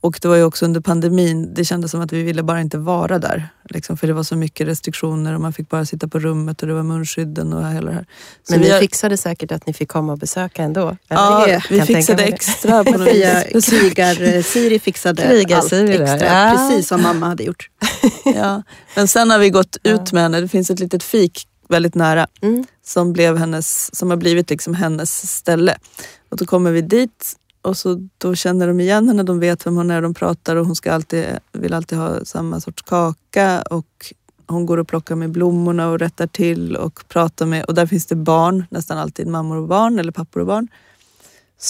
och 0.00 0.18
det 0.22 0.28
var 0.28 0.36
ju 0.36 0.44
också 0.44 0.64
under 0.64 0.80
pandemin. 0.80 1.54
Det 1.54 1.64
kändes 1.64 1.90
som 1.90 2.00
att 2.00 2.12
vi 2.12 2.22
ville 2.22 2.42
bara 2.42 2.60
inte 2.60 2.78
vara 2.78 3.18
där. 3.18 3.48
Liksom, 3.70 3.96
för 3.96 4.06
det 4.06 4.12
var 4.12 4.22
så 4.22 4.36
mycket 4.36 4.66
restriktioner 4.68 5.34
och 5.34 5.40
man 5.40 5.52
fick 5.52 5.68
bara 5.68 5.86
sitta 5.86 6.08
på 6.08 6.18
rummet 6.18 6.62
och 6.62 6.68
det 6.68 6.74
var 6.74 6.82
munskydden 6.82 7.52
och 7.52 7.72
hela 7.72 7.86
det 7.90 7.94
här. 7.96 8.06
Så 8.48 8.52
Men 8.52 8.60
vi 8.60 8.66
ni 8.66 8.72
har- 8.72 8.80
fixade 8.80 9.16
säkert 9.16 9.52
att 9.52 9.66
ni 9.66 9.72
fick 9.72 9.88
komma 9.88 10.12
och 10.12 10.18
besöka 10.18 10.62
ändå? 10.62 10.96
Ja, 11.08 11.44
Eller? 11.46 11.66
vi 11.70 11.80
fixade 11.82 12.22
extra 12.24 12.84
på 12.84 12.90
något 12.98 13.08
vis. 13.08 13.70
krigar-Siri 13.70 14.78
fixade 14.78 15.22
Krigar-Siri 15.22 15.92
allt 16.02 16.10
extra. 16.12 16.28
ja. 16.50 16.56
Precis 16.68 16.88
som 16.88 17.02
mamma 17.02 17.26
hade 17.26 17.42
gjort. 17.44 17.70
Ja. 18.24 18.62
Men 18.96 19.08
sen 19.08 19.30
har 19.30 19.38
vi 19.38 19.50
gått 19.50 19.76
Ja. 19.82 19.90
ut 19.90 20.12
med 20.12 20.22
henne. 20.22 20.40
Det 20.40 20.48
finns 20.48 20.70
ett 20.70 20.80
litet 20.80 21.02
fik 21.02 21.46
väldigt 21.68 21.94
nära 21.94 22.26
Mm. 22.42 22.64
som, 22.86 23.12
blev 23.12 23.36
hennes, 23.38 23.96
som 23.96 24.10
har 24.10 24.16
blivit 24.16 24.50
liksom 24.50 24.74
hennes 24.74 25.32
ställe. 25.36 25.76
Och 26.30 26.36
då 26.36 26.44
kommer 26.44 26.70
vi 26.70 26.82
dit 26.82 27.32
och 27.62 27.76
så, 27.76 28.08
då 28.18 28.34
känner 28.34 28.66
de 28.68 28.80
igen 28.80 29.08
henne, 29.08 29.22
de 29.22 29.40
vet 29.40 29.66
vem 29.66 29.76
hon 29.76 29.90
är, 29.90 30.02
de 30.02 30.14
pratar 30.14 30.56
och 30.56 30.66
hon 30.66 30.76
ska 30.76 30.92
alltid, 30.92 31.26
vill 31.52 31.74
alltid 31.74 31.98
ha 31.98 32.24
samma 32.24 32.60
sorts 32.60 32.82
kaka 32.82 33.62
och 33.62 34.14
hon 34.46 34.66
går 34.66 34.78
och 34.78 34.88
plockar 34.88 35.14
med 35.14 35.30
blommorna 35.30 35.88
och 35.88 35.98
rättar 35.98 36.26
till 36.26 36.76
och 36.76 37.04
pratar 37.08 37.46
med, 37.46 37.64
och 37.64 37.74
där 37.74 37.86
finns 37.86 38.06
det 38.06 38.16
barn, 38.16 38.64
nästan 38.70 38.98
alltid 38.98 39.26
mammor 39.26 39.56
och 39.56 39.68
barn 39.68 39.98
eller 39.98 40.12
pappor 40.12 40.40
och 40.40 40.46
barn. 40.46 40.68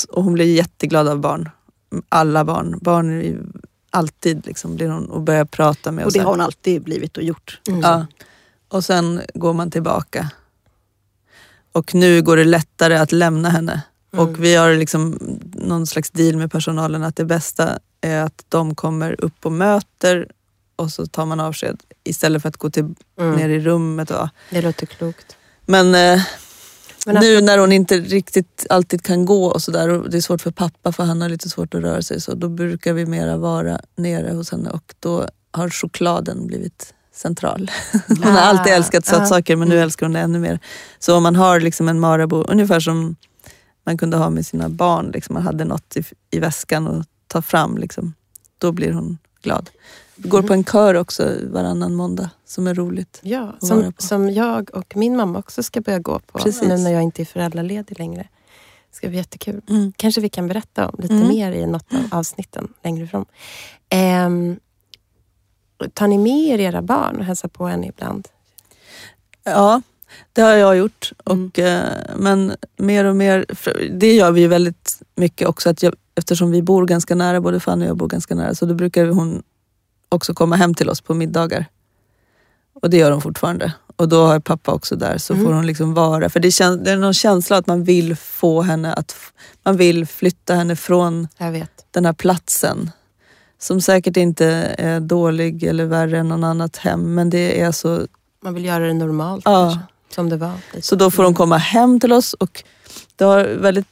Och 0.09 0.24
hon 0.24 0.32
blir 0.32 0.55
jätteglad 0.55 1.09
av 1.09 1.18
barn. 1.18 1.49
Alla 2.09 2.45
barn. 2.45 2.78
Barn 2.82 3.11
är 3.11 3.22
ju 3.22 3.38
alltid 3.91 4.47
liksom 4.47 4.76
blir 4.76 4.88
hon 4.88 5.11
och 5.11 5.22
börjar 5.22 5.45
prata 5.45 5.93
med. 5.93 6.05
Och 6.05 6.12
det 6.12 6.18
sen- 6.18 6.24
har 6.24 6.32
hon 6.32 6.41
alltid 6.41 6.82
blivit 6.82 7.16
och 7.16 7.22
gjort. 7.22 7.61
Mm. 7.68 7.80
Ja. 7.80 8.07
Och 8.68 8.84
sen 8.84 9.20
går 9.34 9.53
man 9.53 9.70
tillbaka. 9.70 10.30
Och 11.72 11.95
nu 11.95 12.22
går 12.22 12.36
det 12.36 12.45
lättare 12.45 12.97
att 12.97 13.12
lämna 13.12 13.49
henne. 13.51 13.82
Mm. 14.12 14.28
Och 14.28 14.45
vi 14.45 14.55
har 14.55 14.74
liksom 14.74 15.18
någon 15.61 15.86
slags 15.86 16.11
deal 16.11 16.36
med 16.36 16.52
personalen 16.52 17.02
att 17.02 17.16
det 17.16 17.24
bästa 17.24 17.78
är 18.00 18.22
att 18.22 18.44
de 18.48 18.74
kommer 18.74 19.24
upp 19.24 19.46
och 19.46 19.52
möter 19.52 20.28
och 20.76 20.90
så 20.90 21.06
tar 21.06 21.26
man 21.26 21.40
avsked 21.40 21.80
istället 22.04 22.42
för 22.42 22.48
att 22.48 22.56
gå 22.56 22.70
till, 22.70 22.94
Mm. 23.20 23.34
ner 23.36 23.48
i 23.48 23.61
rummet. 23.61 24.11
Och, 24.11 24.28
Det 24.50 24.62
låter 24.62 24.86
klokt. 24.86 25.36
men 25.66 25.86
eh, 25.94 26.22
Men 27.06 27.16
att- 27.16 27.22
nu 27.22 27.40
när 27.40 27.58
hon 27.58 27.72
inte 27.72 27.96
riktigt 27.98 28.66
alltid 28.70 29.02
kan 29.02 29.24
gå 29.24 29.44
och 29.46 29.62
sådär 29.62 29.88
och 29.88 30.11
det 30.11 30.16
är 30.16 30.20
svårt 30.20 30.40
för 30.42 30.50
pappa 30.50 30.92
för 30.92 31.04
han 31.04 31.22
har 31.22 31.28
lite 31.28 31.48
svårt 31.48 31.74
att 31.74 31.82
röra 31.82 32.02
sig 32.02 32.20
så 32.20 32.34
då 32.34 32.48
brukar 32.48 32.92
vi 32.92 33.06
mera 33.06 33.36
vara 33.36 33.80
nere 33.96 34.32
hos 34.32 34.50
henne 34.50 34.70
och 34.70 34.94
då 35.00 35.28
har 35.52 35.70
chokladen 35.70 36.46
blivit 36.46 36.94
central. 37.14 37.70
Hon 38.08 38.22
har 38.22 38.40
alltid 38.40 38.72
älskat 38.72 39.08
ah. 39.08 39.11
sötsaker 39.18 39.56
men 39.56 39.68
nu 39.68 39.74
Mm. 39.74 39.84
älskar 39.84 40.06
hon 40.06 40.12
det 40.12 40.20
ännu 40.20 40.38
mer. 40.38 40.58
Så 40.98 41.16
om 41.16 41.22
man 41.22 41.36
har 41.36 41.61
liksom 41.61 41.88
en 41.88 42.00
Marabou, 42.00 42.44
ungefär 42.48 42.80
som 42.80 43.16
man 43.85 43.99
kunde 43.99 44.16
ha 44.16 44.31
med 44.31 44.47
sina 44.47 44.68
barn, 44.68 45.11
liksom, 45.11 45.35
man 45.35 45.43
hade 45.43 45.64
något 45.64 45.97
i, 45.97 46.05
i 46.31 46.39
väskan 46.39 46.87
och 46.87 47.05
ta 47.26 47.43
fram, 47.43 47.78
liksom, 47.78 48.14
då 48.59 48.72
blir 48.72 48.93
hon 48.93 49.18
glad. 49.43 49.70
Vi 50.16 50.28
går 50.28 50.43
på 50.43 50.53
en 50.53 50.64
kör 50.64 50.95
också 50.95 51.37
varannan 51.43 51.95
måndag 51.95 52.31
som 52.45 52.66
är 52.66 52.74
roligt. 52.74 53.20
Ja, 53.22 53.55
som, 53.61 53.93
som 53.99 54.31
jag 54.31 54.70
och 54.74 54.97
min 54.97 55.16
mamma 55.16 55.39
också 55.39 55.62
ska 55.62 55.81
börja 55.81 55.99
gå 55.99 56.18
på 56.18 56.39
Precis. 56.39 56.62
nu 56.68 56.76
när 56.76 56.91
jag 56.91 57.03
inte 57.03 57.22
är 57.22 57.26
föräldraledig 57.26 57.99
längre. 57.99 58.28
Det 58.91 58.97
ska 58.97 59.09
bli 59.09 59.16
jättekul. 59.16 59.62
Mm. 59.68 59.93
Kanske 59.97 60.20
vi 60.20 60.28
kan 60.28 60.49
berätta 60.49 60.89
om 60.89 60.95
lite 60.99 61.14
Mm. 61.14 61.28
mer 61.28 61.53
i 61.53 61.66
något 61.66 61.95
av 61.95 62.18
avsnitten 62.18 62.72
längre 62.85 63.07
fram. 63.07 63.24
Ehm, 63.89 64.61
tar 65.95 66.07
ni 66.09 66.18
med 66.18 66.49
er 66.49 66.59
era 66.59 66.83
barn 66.83 67.16
och 67.18 67.24
hälsar 67.24 67.49
på 67.49 67.66
henne 67.66 67.87
ibland? 67.87 68.28
Ja, 69.45 69.83
det 70.32 70.42
har 70.42 70.52
jag 70.54 70.76
gjort. 70.76 71.12
Mm. 71.26 71.46
Och, 71.46 71.58
eh, 71.58 71.92
men 72.16 72.52
mer 72.76 73.04
och 73.04 73.16
mer, 73.16 73.44
det 73.98 74.12
gör 74.14 74.32
vi 74.32 74.40
ju 74.40 74.48
väldigt 74.48 74.98
mycket 75.16 75.48
också. 75.48 75.70
Att 75.70 75.82
jag, 75.82 75.94
eftersom 76.14 76.50
vi 76.50 76.62
bor 76.62 76.86
ganska 76.86 77.14
nära, 77.14 77.40
både 77.40 77.61
Fanny 77.61 77.84
och 77.84 77.88
jag 77.88 77.96
bor 77.96 78.08
ganska 78.08 78.34
nära, 78.34 78.54
så 78.54 78.66
då 78.66 78.74
brukar 78.74 79.06
hon 79.06 79.42
också 80.08 80.34
komma 80.34 80.56
hem 80.56 80.74
till 80.74 80.90
oss 80.90 81.00
på 81.00 81.14
middagar. 81.14 81.66
Och 82.82 82.90
det 82.90 82.96
gör 82.96 83.11
hon 83.11 83.20
fortfarande. 83.20 83.72
Och 83.96 84.08
då 84.08 84.26
har 84.26 84.40
pappa 84.40 84.72
också 84.72 84.96
där, 84.96 85.18
så 85.18 85.32
Mm. 85.32 85.46
får 85.46 85.52
hon 85.52 85.66
liksom 85.66 85.94
vara. 85.94 86.28
För 86.30 86.40
det, 86.40 86.50
känns, 86.50 86.80
det 86.84 86.90
är 86.90 86.96
någon 86.96 87.14
känsla 87.14 87.56
att 87.56 87.66
man 87.66 87.84
vill 87.84 88.16
få 88.16 88.62
henne 88.62 88.92
att, 88.92 89.16
man 89.62 89.76
vill 89.76 90.06
flytta 90.06 90.54
henne 90.54 90.76
från 90.76 91.28
Jag 91.38 91.52
vet. 91.52 91.84
den 91.90 92.04
här 92.04 92.12
platsen. 92.12 92.90
Som 93.58 93.80
säkert 93.80 94.16
inte 94.16 94.46
är 94.78 95.00
dålig 95.00 95.62
eller 95.64 95.84
värre 95.84 96.18
än 96.18 96.28
någon 96.28 96.44
annat 96.44 96.76
hem, 96.76 97.14
men 97.14 97.30
det 97.30 97.61
är 97.61 97.72
så 97.72 98.06
Man 98.42 98.54
vill 98.54 98.64
göra 98.64 98.86
det 98.86 98.92
normalt 98.94 99.42
Ja. 99.44 99.70
kanske, 99.72 99.89
som 100.14 100.28
det 100.28 100.36
var. 100.36 100.52
Så 100.80 100.96
då 100.96 101.11
får 101.11 101.22
de 101.22 101.34
komma 101.34 101.56
hem 101.56 102.00
till 102.00 102.12
oss 102.12 102.32
och 102.34 102.62
det 103.16 103.24
har 103.24 103.44
väldigt, 103.44 103.86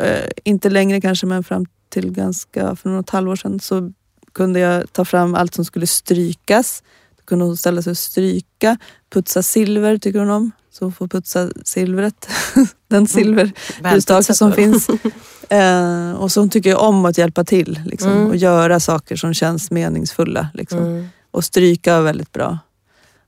eh, 0.00 0.30
inte 0.44 0.70
längre 0.70 1.00
kanske 1.00 1.26
men 1.26 1.44
fram 1.44 1.66
till 1.88 2.10
ganska, 2.12 2.76
för 2.76 2.88
något 2.90 3.10
halvår 3.10 3.36
sedan 3.36 3.60
så 3.60 3.92
kunde 4.32 4.60
jag 4.60 4.92
ta 4.92 5.04
fram 5.04 5.34
allt 5.34 5.54
som 5.54 5.64
skulle 5.64 5.86
strykas. 5.86 6.82
Då 7.16 7.22
kunde 7.24 7.44
hon 7.44 7.56
ställa 7.56 7.82
sig 7.82 7.90
och 7.90 7.98
stryka. 7.98 8.78
putsa 9.12 9.42
silver 9.42 9.98
tycker 9.98 10.18
hon 10.18 10.30
om. 10.30 10.50
Så 10.70 10.84
hon 10.84 10.92
får 10.92 11.08
putsa 11.08 11.50
silvret. 11.64 12.28
Den 12.88 13.06
silverljusstake 13.06 13.82
Välputsat 13.82 14.36
som 14.36 14.52
finns. 14.52 14.88
Eh, 15.48 16.12
och 16.12 16.32
så 16.32 16.40
hon 16.40 16.50
tycker 16.50 16.76
om 16.76 17.04
att 17.04 17.18
hjälpa 17.18 17.44
till 17.44 17.80
liksom, 17.86 18.10
Mm. 18.12 18.26
och 18.28 18.36
göra 18.36 18.80
saker 18.80 19.16
som 19.16 19.34
känns 19.34 19.70
meningsfulla. 19.70 20.48
Liksom. 20.54 20.78
Mm. 20.78 21.08
Och 21.30 21.44
stryka 21.44 21.94
var 21.96 22.02
väldigt 22.02 22.32
bra. 22.32 22.58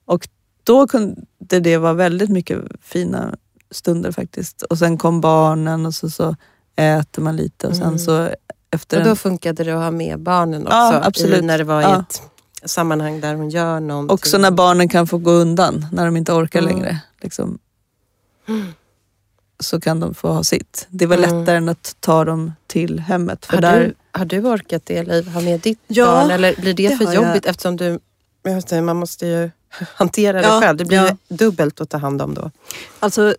Och 0.04 0.28
då 0.64 0.86
kunde 0.86 1.24
det 1.60 1.76
vara 1.76 1.92
väldigt 1.92 2.30
mycket 2.30 2.58
fina 2.82 3.36
stunder 3.70 4.12
faktiskt. 4.12 4.62
Och 4.62 4.78
sen 4.78 4.98
kom 4.98 5.20
barnen 5.20 5.86
och 5.86 5.94
så, 5.94 6.10
så 6.10 6.36
äter 6.76 7.22
man 7.22 7.36
lite 7.36 7.66
och 7.66 7.76
sen 7.76 7.86
Mm. 7.86 7.98
så 7.98 8.30
efter 8.70 8.98
Och 8.98 9.04
då 9.04 9.10
en, 9.10 9.16
funkade 9.16 9.64
det 9.64 9.72
att 9.72 9.82
ha 9.82 9.90
med 9.90 10.20
barnen 10.20 10.62
också? 10.62 10.76
Ja, 10.76 11.00
absolut. 11.04 11.38
I, 11.38 11.42
när 11.42 11.58
det 11.58 11.64
var 11.64 11.80
i 11.80 11.84
Ja. 11.84 12.00
ett 12.00 12.22
sammanhang 12.70 13.20
där 13.20 13.34
hon 13.34 13.50
gör 13.50 13.80
någonting? 13.80 14.14
Också 14.14 14.38
när 14.38 14.50
barnen 14.50 14.88
kan 14.88 15.06
få 15.06 15.18
gå 15.18 15.30
undan, 15.30 15.86
när 15.92 16.04
de 16.04 16.16
inte 16.16 16.32
orkar 16.32 16.62
Mm. 16.62 16.74
längre. 16.74 17.00
Liksom, 17.20 17.58
så 19.60 19.80
kan 19.80 20.00
de 20.00 20.14
få 20.14 20.28
ha 20.32 20.44
sitt. 20.44 20.86
Det 20.90 21.06
var 21.06 21.16
Mm. 21.16 21.38
lättare 21.40 21.56
än 21.56 21.68
att 21.68 21.96
ta 22.00 22.24
dem 22.24 22.52
till 22.66 23.00
hemmet. 23.00 23.46
För 23.46 23.52
Har, 23.54 23.60
där, 23.60 23.80
du, 23.80 23.94
har 24.18 24.24
du 24.24 24.40
orkat 24.44 24.82
det 24.86 25.02
Liv, 25.02 25.28
ha 25.28 25.40
med 25.40 25.60
ditt 25.60 25.78
Ja, 25.86 26.06
barn? 26.06 26.30
Eller 26.30 26.54
blir 26.60 26.74
det, 26.74 26.88
det 26.88 26.96
för 26.96 27.04
har 27.04 27.14
jag. 27.14 27.26
jobbigt 27.28 27.46
eftersom 27.46 27.76
du, 27.76 27.98
man 28.82 28.96
måste 28.96 29.26
ju 29.26 29.50
hantera 29.94 30.40
det 30.40 30.46
Ja, 30.48 30.60
själv. 30.60 30.76
Det 30.78 30.84
blir 30.84 30.96
ja. 30.98 31.16
dubbelt 31.36 31.80
att 31.80 31.90
ta 31.90 31.96
hand 31.98 32.22
om 32.22 32.34
då. 32.34 32.50
Alltså, 33.00 33.34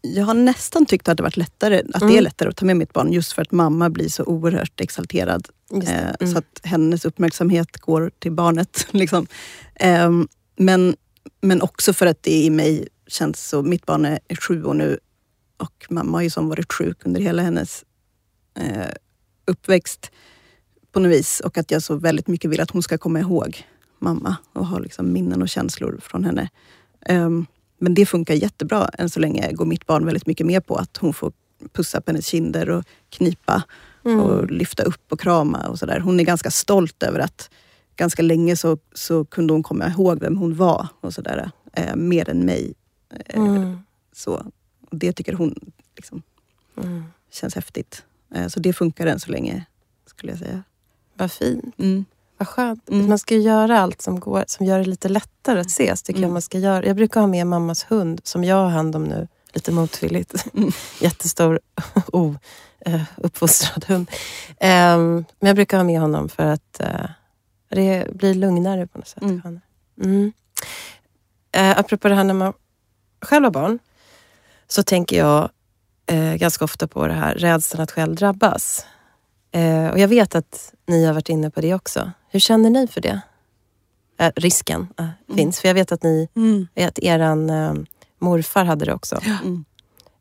jag 0.00 0.24
har 0.24 0.34
nästan 0.34 0.86
tyckt 0.86 1.08
att 1.08 1.16
det 1.16 1.22
varit 1.22 1.36
lättare, 1.36 1.78
att 1.78 2.00
det 2.00 2.06
Mm. 2.06 2.16
är 2.16 2.20
lättare 2.20 2.48
att 2.48 2.56
ta 2.56 2.64
med 2.66 2.76
mitt 2.76 2.92
barn 2.92 3.12
just 3.12 3.32
för 3.32 3.42
att 3.42 3.52
mamma 3.52 3.90
blir 3.90 4.08
så 4.08 4.24
oerhört 4.24 4.80
exalterad. 4.80 5.48
Eh, 5.72 6.08
Mm. 6.20 6.32
Så 6.32 6.38
att 6.38 6.60
hennes 6.62 7.04
uppmärksamhet 7.04 7.76
går 7.78 8.10
till 8.18 8.32
barnet. 8.32 8.86
Liksom. 8.90 9.26
Ehm, 9.74 10.28
men, 10.56 10.96
men 11.40 11.62
också 11.62 11.92
för 11.92 12.06
att 12.06 12.22
det 12.22 12.44
i 12.44 12.50
mig 12.50 12.88
känns 13.06 13.48
så, 13.48 13.62
mitt 13.62 13.86
barn 13.86 14.04
är 14.04 14.18
är 14.28 14.36
sju 14.36 14.64
år 14.64 14.74
nu 14.74 14.98
och 15.56 15.86
mamma 15.90 16.18
har 16.18 16.22
ju 16.22 16.30
som 16.30 16.48
varit 16.48 16.72
sjuk 16.72 16.98
under 17.06 17.20
hela 17.20 17.42
hennes 17.42 17.84
eh, 18.58 18.88
uppväxt 19.46 20.10
på 20.92 21.00
något 21.00 21.12
vis. 21.12 21.40
Och 21.40 21.58
att 21.58 21.70
jag 21.70 21.82
så 21.82 21.96
väldigt 21.96 22.26
mycket 22.28 22.50
vill 22.50 22.60
att 22.60 22.70
hon 22.70 22.82
ska 22.82 22.98
komma 22.98 23.20
ihåg 23.20 23.66
mamma 24.02 24.36
och 24.52 24.66
ha 24.66 24.78
liksom 24.78 25.12
minnen 25.12 25.42
och 25.42 25.48
känslor 25.48 25.98
från 26.02 26.24
henne. 26.24 26.48
Ehm, 27.06 27.46
men 27.78 27.94
det 27.94 28.06
funkar 28.06 28.34
jättebra. 28.34 28.88
Än 28.98 29.10
så 29.10 29.20
länge 29.20 29.52
går 29.52 29.64
mitt 29.66 29.86
barn 29.86 30.06
väldigt 30.06 30.26
mycket 30.26 30.46
med 30.46 30.66
på 30.66 30.76
att 30.76 30.96
hon 30.96 31.14
får 31.14 31.32
pussa 31.72 32.00
på 32.00 32.10
hennes 32.10 32.26
kinder 32.26 32.70
och 32.70 32.84
knipa 33.10 33.62
Mm. 34.04 34.20
och 34.20 34.50
lyfta 34.50 34.82
upp 34.82 35.12
och 35.12 35.20
krama 35.20 35.68
och 35.68 35.78
sådär. 35.78 36.00
Hon 36.00 36.20
är 36.20 36.24
ganska 36.24 36.50
stolt 36.50 37.02
över 37.02 37.18
att 37.18 37.50
ganska 37.96 38.22
länge 38.22 38.56
så, 38.56 38.78
så 38.92 39.24
kunde 39.24 39.52
hon 39.52 39.62
komma 39.62 39.86
ihåg 39.88 40.20
vem 40.20 40.36
hon 40.36 40.54
var 40.56 40.88
och 41.00 41.14
sådär. 41.14 41.50
Eh, 41.72 41.96
mer 41.96 42.28
än 42.30 42.44
mig. 42.46 42.74
Eh, 43.26 43.40
Mm. 43.42 43.78
så. 44.12 44.32
Och 44.90 44.96
det 44.96 45.12
tycker 45.12 45.32
hon 45.32 45.54
liksom, 45.96 46.22
Mm. 46.82 47.04
känns 47.30 47.54
häftigt. 47.54 48.04
Eh, 48.34 48.48
så 48.48 48.60
det 48.60 48.72
funkar 48.72 49.06
än 49.06 49.20
så 49.20 49.30
länge, 49.30 49.64
skulle 50.06 50.32
jag 50.32 50.38
säga. 50.38 50.62
Vad 51.14 51.32
fint. 51.32 51.74
Mm. 51.78 52.04
Vad 52.42 52.48
skönt. 52.48 52.88
Mm. 52.90 53.08
Man 53.08 53.18
ska 53.18 53.36
göra 53.36 53.80
allt 53.80 54.02
som 54.02 54.20
går 54.20 54.44
som 54.46 54.66
gör 54.66 54.78
det 54.78 54.84
lite 54.84 55.08
lättare 55.08 55.60
att 55.60 55.66
ses. 55.66 56.02
Tycker 56.02 56.20
jag 56.20 56.24
Mm. 56.24 56.32
man 56.32 56.42
ska 56.42 56.58
göra. 56.58 56.86
Jag 56.86 56.96
brukar 56.96 57.20
ha 57.20 57.26
med 57.26 57.46
mammas 57.46 57.84
hund 57.88 58.20
som 58.24 58.44
jag 58.44 58.56
har 58.56 58.68
hand 58.68 58.96
om 58.96 59.04
nu. 59.04 59.28
Lite 59.52 59.72
motvilligt. 59.72 60.46
Mm. 60.54 60.70
Jättestor 61.00 61.60
oh, 62.12 62.34
uppfostrad 63.16 63.84
hund. 63.84 64.10
Ehm, 64.60 65.24
men 65.40 65.46
jag 65.46 65.56
brukar 65.56 65.76
ha 65.76 65.84
med 65.84 66.00
honom 66.00 66.28
för 66.28 66.46
att 66.46 66.80
eh, 66.80 67.04
det 67.68 68.06
blir 68.14 68.34
lugnare 68.34 68.86
på 68.86 68.98
något 68.98 69.08
sätt. 69.08 69.22
Mm. 69.22 69.60
Mm. 70.02 70.32
Eh, 71.52 71.78
apropå 71.78 72.08
det 72.08 72.14
här 72.14 72.24
när 72.24 72.34
man 72.34 72.52
själv 73.20 73.44
har 73.44 73.50
barn. 73.50 73.78
Så 74.68 74.82
tänker 74.82 75.18
jag 75.18 75.48
ganska 76.36 76.64
ofta 76.64 76.88
på 76.88 77.06
det 77.06 77.12
här 77.14 77.34
rädslan 77.34 77.82
att 77.82 77.90
själv 77.90 78.14
drabbas. 78.14 78.86
Och 79.92 79.98
jag 79.98 80.08
vet 80.08 80.34
att 80.34 80.74
ni 80.86 81.04
har 81.04 81.12
varit 81.12 81.28
inne 81.28 81.50
på 81.50 81.60
det 81.60 81.74
också. 81.74 82.10
Hur 82.32 82.40
känner 82.40 82.70
ni 82.70 82.86
för 82.86 83.00
det? 83.00 83.20
Eh, 84.18 84.30
risken 84.36 84.88
eh, 84.98 85.36
finns. 85.36 85.60
För 85.60 85.68
jag 85.68 85.74
vet 85.74 85.92
att 85.92 86.02
ni, 86.02 86.28
mm. 86.36 86.66
att 86.76 86.98
eran 86.98 87.50
eh, 87.50 87.74
morfar 88.18 88.64
hade 88.64 88.84
det 88.84 88.94
också. 88.94 89.20
Mm. 89.42 89.64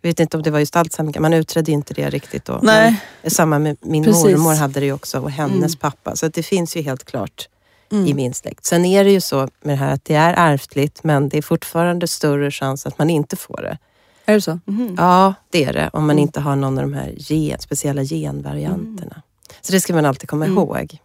Jag 0.01 0.09
vet 0.09 0.20
inte 0.20 0.38
om 0.38 0.43
det 0.43 0.51
var 0.51 0.59
just 0.59 0.76
Alzheimer, 0.76 1.20
man 1.20 1.34
utredde 1.34 1.72
inte 1.72 1.93
det 1.93 2.09
riktigt 2.09 2.45
då. 2.45 2.59
Nej. 2.64 3.01
Men 3.22 3.32
samma 3.32 3.59
med 3.59 3.78
min 3.82 4.03
Precis. 4.03 4.24
mormor 4.24 4.53
hade 4.55 4.80
det 4.80 4.91
också 4.91 5.20
och 5.20 5.32
hennes 5.32 5.55
Mm. 5.74 5.78
pappa. 5.80 6.16
Så 6.16 6.28
det 6.28 6.43
finns 6.43 6.78
ju 6.78 6.82
helt 6.82 7.03
klart 7.03 7.47
Mm. 7.91 8.07
i 8.07 8.14
min 8.14 8.34
släkt. 8.34 8.66
Sen 8.66 8.86
är 8.86 9.03
det 9.03 9.12
ju 9.12 9.22
så 9.22 9.38
med 9.39 9.49
det 9.62 9.76
här 9.76 9.93
att 9.93 10.05
det 10.05 10.16
är 10.16 10.34
ärftligt 10.53 11.03
men 11.03 11.30
det 11.30 11.38
är 11.38 11.41
fortfarande 11.41 12.07
större 12.07 12.51
chans 12.51 12.86
att 12.86 12.97
man 12.97 13.09
inte 13.09 13.36
får 13.36 13.62
det. 13.62 13.78
Är 14.26 14.34
det 14.34 14.41
så? 14.41 14.59
Mhm. 14.66 14.95
Ja, 14.97 15.34
det 15.49 15.64
är 15.64 15.74
det. 15.74 15.89
Om 15.93 16.01
man 16.05 16.09
Mm. 16.16 16.22
inte 16.22 16.39
har 16.39 16.55
någon 16.55 16.78
av 16.78 16.84
de 16.84 16.93
här 16.93 17.14
gen, 17.18 17.59
speciella 17.59 18.03
genvarianterna. 18.03 19.22
Så 19.62 19.72
det 19.72 19.82
ska 19.82 19.93
man 19.93 20.05
alltid 20.05 20.30
komma 20.30 20.45
Mm. 20.45 20.57
ihåg. 20.57 20.97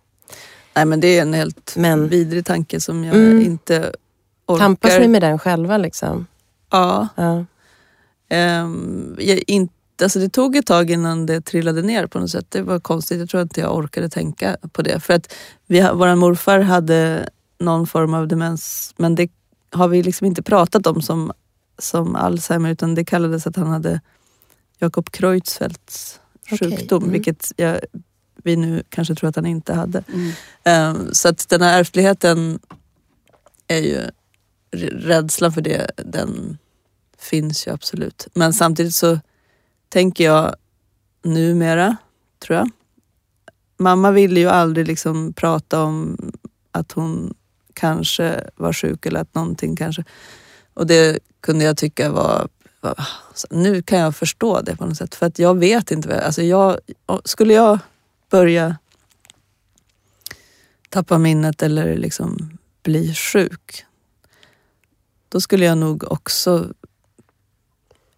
Nej 0.76 0.84
men 0.84 1.00
det 1.00 1.18
är 1.18 1.22
en 1.22 1.34
helt 1.34 1.74
Men- 1.76 2.08
vidrig 2.08 2.44
tanke 2.46 2.80
som 2.80 3.04
jag 3.04 3.16
Mm. 3.16 3.42
inte 3.42 3.92
orkar. 4.46 4.64
Tampas 4.64 4.98
ni 4.98 5.08
med 5.08 5.22
den 5.22 5.38
själva 5.38 5.76
liksom? 5.78 6.26
Ja. 6.70 7.08
Ja. 7.16 7.44
Ehm, 8.28 9.16
jag 9.18 9.42
inte, 9.46 9.74
alltså 10.02 10.18
det 10.18 10.28
tog 10.28 10.56
ett 10.56 10.66
tag 10.66 10.90
innan 10.90 11.26
det 11.26 11.40
trillade 11.40 11.82
ner 11.82 12.06
på 12.06 12.18
något 12.18 12.30
sätt. 12.30 12.46
Det 12.48 12.62
var 12.62 12.80
konstigt. 12.80 13.18
Jag 13.18 13.28
tror 13.28 13.42
inte 13.42 13.60
jag 13.60 13.76
orkade 13.76 14.08
tänka 14.08 14.56
på 14.72 14.82
det. 14.82 15.00
För 15.00 15.14
att 15.14 15.32
vi, 15.66 15.80
vår 15.94 16.14
morfar 16.14 16.60
hade 16.60 17.28
någon 17.58 17.86
form 17.86 18.14
av 18.14 18.28
demens 18.28 18.94
men 18.96 19.14
det 19.14 19.28
har 19.70 19.88
vi 19.88 20.02
liksom 20.02 20.26
inte 20.26 20.42
pratat 20.42 20.86
om 20.86 21.02
som, 21.02 21.32
som 21.78 22.16
Alzheimer 22.16 22.70
utan 22.70 22.94
det 22.94 23.04
kallades 23.04 23.46
att 23.46 23.56
han 23.56 23.66
hade 23.66 24.00
Jakob 24.78 25.10
Creutzfeldts 25.10 26.20
Okej, 26.52 26.58
sjukdom 26.58 27.02
mm. 27.02 27.12
vilket 27.12 27.52
jag, 27.56 27.80
vi 28.46 28.56
nu 28.56 28.82
kanske 28.88 29.14
tror 29.14 29.28
att 29.28 29.36
han 29.36 29.46
inte 29.46 29.74
hade. 29.74 30.04
Mm. 30.08 30.32
Ehm, 30.64 31.14
så 31.14 31.28
att 31.28 31.48
den 31.48 31.62
här 31.62 31.80
ärftligheten 31.80 32.58
är 33.68 33.80
ju, 33.80 34.10
rädslan 34.90 35.52
för 35.52 35.60
det, 35.60 35.90
den 35.96 36.58
finns 37.18 37.66
ju 37.66 37.72
absolut. 37.72 38.26
Men 38.34 38.52
samtidigt 38.52 38.94
så 38.94 39.20
tänker 39.88 40.24
jag 40.24 40.54
numera, 41.24 41.96
tror 42.38 42.58
jag. 42.58 42.70
Mamma 43.78 44.10
ville 44.10 44.40
ju 44.40 44.48
aldrig 44.48 44.86
liksom 44.86 45.32
prata 45.32 45.82
om 45.82 46.32
att 46.72 46.92
hon 46.92 47.34
kanske 47.74 48.50
var 48.56 48.72
sjuk 48.72 49.06
eller 49.06 49.20
att 49.20 49.34
någonting 49.34 49.76
kanske... 49.76 50.04
Och 50.74 50.86
det 50.86 51.18
kunde 51.40 51.64
jag 51.64 51.76
tycka 51.76 52.10
var... 52.10 52.48
nu 53.50 53.82
kan 53.82 53.98
jag 53.98 54.16
förstå 54.16 54.60
det 54.60 54.76
på 54.76 54.86
något 54.86 54.96
sätt. 54.96 55.14
För 55.14 55.26
att 55.26 55.38
jag 55.38 55.58
vet 55.58 55.90
inte. 55.90 56.20
Alltså 56.20 56.42
jag, 56.42 56.78
skulle 57.24 57.54
jag 57.54 57.78
börja 58.30 58.78
tappa 60.88 61.18
minnet 61.18 61.62
eller 61.62 61.96
liksom 61.96 62.58
bli 62.82 63.14
sjuk. 63.14 63.84
Då 65.28 65.40
skulle 65.40 65.64
jag 65.64 65.78
nog 65.78 66.12
också 66.12 66.72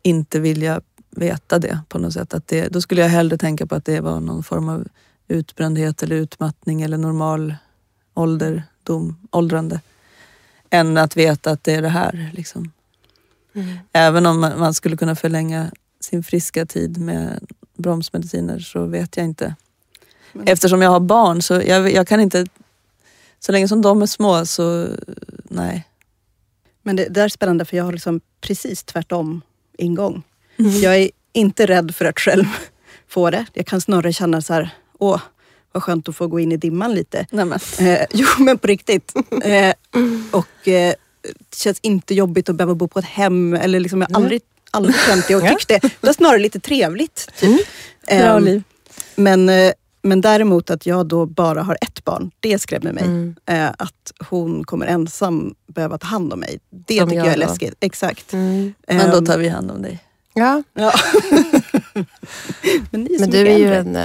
inte 0.02 0.40
vilja 0.40 0.80
veta 1.10 1.58
det 1.58 1.80
på 1.88 1.98
något 1.98 2.12
sätt. 2.12 2.34
Att 2.34 2.46
det, 2.46 2.68
då 2.68 2.80
skulle 2.80 3.00
jag 3.00 3.08
hellre 3.08 3.38
tänka 3.38 3.66
på 3.66 3.74
att 3.74 3.84
det 3.84 4.00
var 4.00 4.20
någon 4.20 4.42
form 4.42 4.68
av 4.68 4.88
utbrändhet 5.28 6.02
eller 6.02 6.16
utmattning 6.16 6.82
eller 6.82 6.98
normal 6.98 7.54
ålderdom, 8.14 9.28
åldrande. 9.30 9.80
Än 10.70 10.96
att 10.96 11.16
veta 11.16 11.50
att 11.50 11.64
det 11.64 11.74
är 11.74 11.82
det 11.82 11.88
här. 11.88 12.30
Liksom. 12.34 12.72
Mm. 13.52 13.78
Även 13.92 14.26
om 14.26 14.40
man 14.40 14.74
skulle 14.74 14.96
kunna 14.96 15.16
förlänga 15.16 15.70
sin 16.00 16.22
friska 16.22 16.66
tid 16.66 16.98
med 16.98 17.46
bromsmediciner 17.76 18.58
så 18.58 18.86
vet 18.86 19.16
jag 19.16 19.26
inte. 19.26 19.54
Men- 20.32 20.48
Eftersom 20.48 20.82
jag 20.82 20.90
har 20.90 21.00
barn 21.00 21.42
så 21.42 21.54
jag, 21.66 21.92
jag 21.92 22.08
kan 22.08 22.20
inte... 22.20 22.46
Så 23.40 23.52
länge 23.52 23.68
som 23.68 23.82
de 23.82 24.02
är 24.02 24.06
små 24.06 24.46
så 24.46 24.88
nej. 25.42 25.84
Men 26.82 26.96
det, 26.96 27.04
det 27.08 27.20
är 27.20 27.28
spännande 27.28 27.64
för 27.64 27.76
jag 27.76 27.84
har 27.84 27.92
liksom 27.92 28.20
precis 28.40 28.82
tvärtom 28.82 29.42
ingång. 29.78 30.22
Mm. 30.58 30.80
Jag 30.80 30.96
är 30.96 31.10
inte 31.32 31.66
rädd 31.66 31.94
för 31.94 32.04
att 32.04 32.18
själv 32.20 32.44
få 33.08 33.30
det. 33.30 33.46
Jag 33.52 33.66
kan 33.66 33.80
snarare 33.80 34.12
känna 34.12 34.42
så 34.42 34.54
här, 34.54 34.70
åh 34.98 35.20
vad 35.72 35.82
skönt 35.82 36.08
att 36.08 36.16
få 36.16 36.26
gå 36.26 36.40
in 36.40 36.52
i 36.52 36.56
dimman 36.56 36.94
lite. 36.94 37.26
nej 37.30 37.44
men. 37.44 37.58
Eh, 37.88 38.06
jo 38.12 38.26
men 38.38 38.58
på 38.58 38.66
riktigt. 38.66 39.14
Eh, 39.44 39.74
och 40.30 40.68
eh, 40.68 40.94
det 41.22 41.56
känns 41.56 41.78
inte 41.82 42.14
jobbigt 42.14 42.48
att 42.48 42.54
behöva 42.56 42.74
bo 42.74 42.88
på 42.88 42.98
ett 42.98 43.04
hem. 43.04 43.54
Eller 43.54 43.80
liksom, 43.80 44.00
jag 44.00 44.08
har 44.08 44.16
aldrig, 44.16 44.42
aldrig 44.70 44.96
känt 44.96 45.28
det 45.28 45.36
och 45.36 45.42
tyckt 45.48 45.68
det. 45.68 45.78
Det 45.78 46.06
var 46.06 46.12
snarare 46.12 46.38
lite 46.38 46.60
trevligt. 46.60 47.28
Typ. 47.38 47.42
Mm. 48.08 48.22
Bra 48.24 48.36
Ehm, 48.36 48.44
liv. 48.44 48.62
Men, 49.16 49.48
eh, 49.48 49.72
men 50.08 50.20
däremot 50.20 50.70
att 50.70 50.86
jag 50.86 51.06
då 51.06 51.26
bara 51.26 51.62
har 51.62 51.78
ett 51.80 52.04
barn, 52.04 52.30
det 52.40 52.58
skrämmer 52.58 52.92
mig. 52.92 53.04
Mm. 53.04 53.34
Eh, 53.46 53.68
att 53.78 54.12
hon 54.30 54.64
kommer 54.64 54.86
ensam 54.86 55.54
behöva 55.66 55.98
ta 55.98 56.06
hand 56.06 56.32
om 56.32 56.40
mig. 56.40 56.58
Det 56.70 56.98
Som 56.98 57.08
tycker 57.08 57.18
jag 57.18 57.26
jag 57.26 57.32
är 57.34 57.38
då. 57.40 57.46
läskigt. 57.46 57.74
Exakt. 57.80 58.32
Mm. 58.32 58.74
Men 58.88 59.10
då 59.10 59.16
Ehm, 59.18 59.26
tar 59.26 59.38
vi 59.38 59.48
hand 59.48 59.70
om 59.70 59.82
dig. 59.82 59.98
Ja, 60.34 60.62
Ja. 60.74 60.92
men 62.90 63.08
men 63.20 63.30
du 63.30 63.38
är 63.48 63.58
ju 63.58 63.74
en 63.74 63.96
eh, 63.96 64.04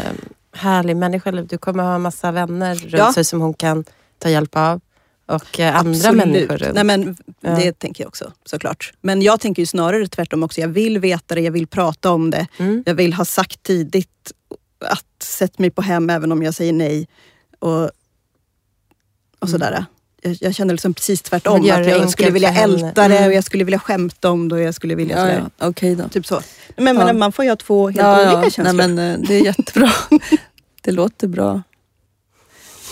härlig 0.55 0.97
människa. 0.97 1.31
Du 1.31 1.57
kommer 1.57 1.83
ha 1.83 1.95
en 1.95 2.01
massa 2.01 2.31
vänner 2.31 2.75
runt 2.75 2.93
Ja. 2.93 3.13
sig 3.13 3.25
som 3.25 3.41
hon 3.41 3.53
kan 3.53 3.85
ta 4.19 4.29
hjälp 4.29 4.55
av. 4.57 4.81
och 5.25 5.59
eh, 5.59 5.75
andra 5.75 5.91
Absolut. 5.91 6.17
människor 6.17 6.57
runt. 6.57 6.75
Nej, 6.75 6.83
men 6.83 7.17
Ja. 7.41 7.49
Det 7.55 7.79
tänker 7.79 8.03
jag 8.03 8.07
också 8.07 8.31
såklart. 8.45 8.93
Men 9.01 9.21
jag 9.21 9.39
tänker 9.39 9.61
ju 9.61 9.65
snarare 9.65 10.07
tvärtom 10.07 10.43
också. 10.43 10.61
Jag 10.61 10.67
vill 10.67 10.99
veta 10.99 11.35
det, 11.35 11.41
jag 11.41 11.51
vill 11.51 11.67
prata 11.67 12.11
om 12.11 12.29
det. 12.31 12.47
Mm. 12.57 12.83
Jag 12.85 12.95
vill 12.95 13.13
ha 13.13 13.25
sagt 13.25 13.63
tidigt 13.63 14.31
att 14.85 15.23
sätt 15.23 15.59
mig 15.59 15.69
på 15.69 15.81
hem 15.81 16.09
även 16.09 16.31
om 16.31 16.43
jag 16.43 16.53
säger 16.53 16.73
nej. 16.73 17.07
Och, 17.59 17.91
och 19.39 19.49
sådär. 19.49 19.85
Jag, 20.21 20.37
jag 20.41 20.55
känner 20.55 20.73
liksom 20.73 20.93
precis 20.93 21.21
tvärtom. 21.21 21.61
Att 21.61 21.67
jag 21.87 22.09
skulle 22.09 22.31
vilja 22.31 22.49
älta 22.53 23.07
det 23.07 23.15
Mm. 23.17 23.27
och 23.29 23.33
jag 23.33 23.43
skulle 23.43 23.63
vilja 23.63 23.79
skämta 23.79 24.31
om 24.31 24.49
det 24.49 24.55
och 24.55 24.61
jag 24.61 24.75
skulle 24.75 24.95
vilja 24.95 25.15
Ja, 25.15 25.21
sådär. 25.21 25.49
ja. 25.57 25.67
Okej 25.67 25.95
då. 25.95 26.07
Typ 26.09 26.25
så. 26.25 26.41
Men, 26.77 26.95
men 26.95 27.19
man 27.19 27.31
får 27.31 27.45
ju 27.45 27.51
ha 27.51 27.55
två 27.55 27.89
helt 27.89 28.33
olika 28.33 28.49
känslor. 28.51 28.73
Nej, 28.73 28.87
men, 28.87 29.21
eh, 29.21 29.27
det 29.27 29.35
är 29.35 29.45
jättebra. 29.45 29.91
det 30.81 30.91
låter 30.91 31.27
bra. 31.27 31.61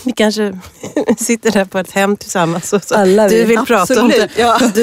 Vi 0.04 0.12
kanske 0.12 0.58
sitter 1.18 1.50
där 1.50 1.64
på 1.64 1.78
ett 1.78 1.90
hem 1.90 2.16
tillsammans 2.16 2.72
och 2.72 2.84
så. 2.84 2.94
Alla 2.94 3.28
du 3.28 3.44
vill 3.44 3.58
prata 3.58 4.02
om 4.02 4.08
det. 4.08 4.22
Absolut, 4.24 4.38
ja. 4.38 4.60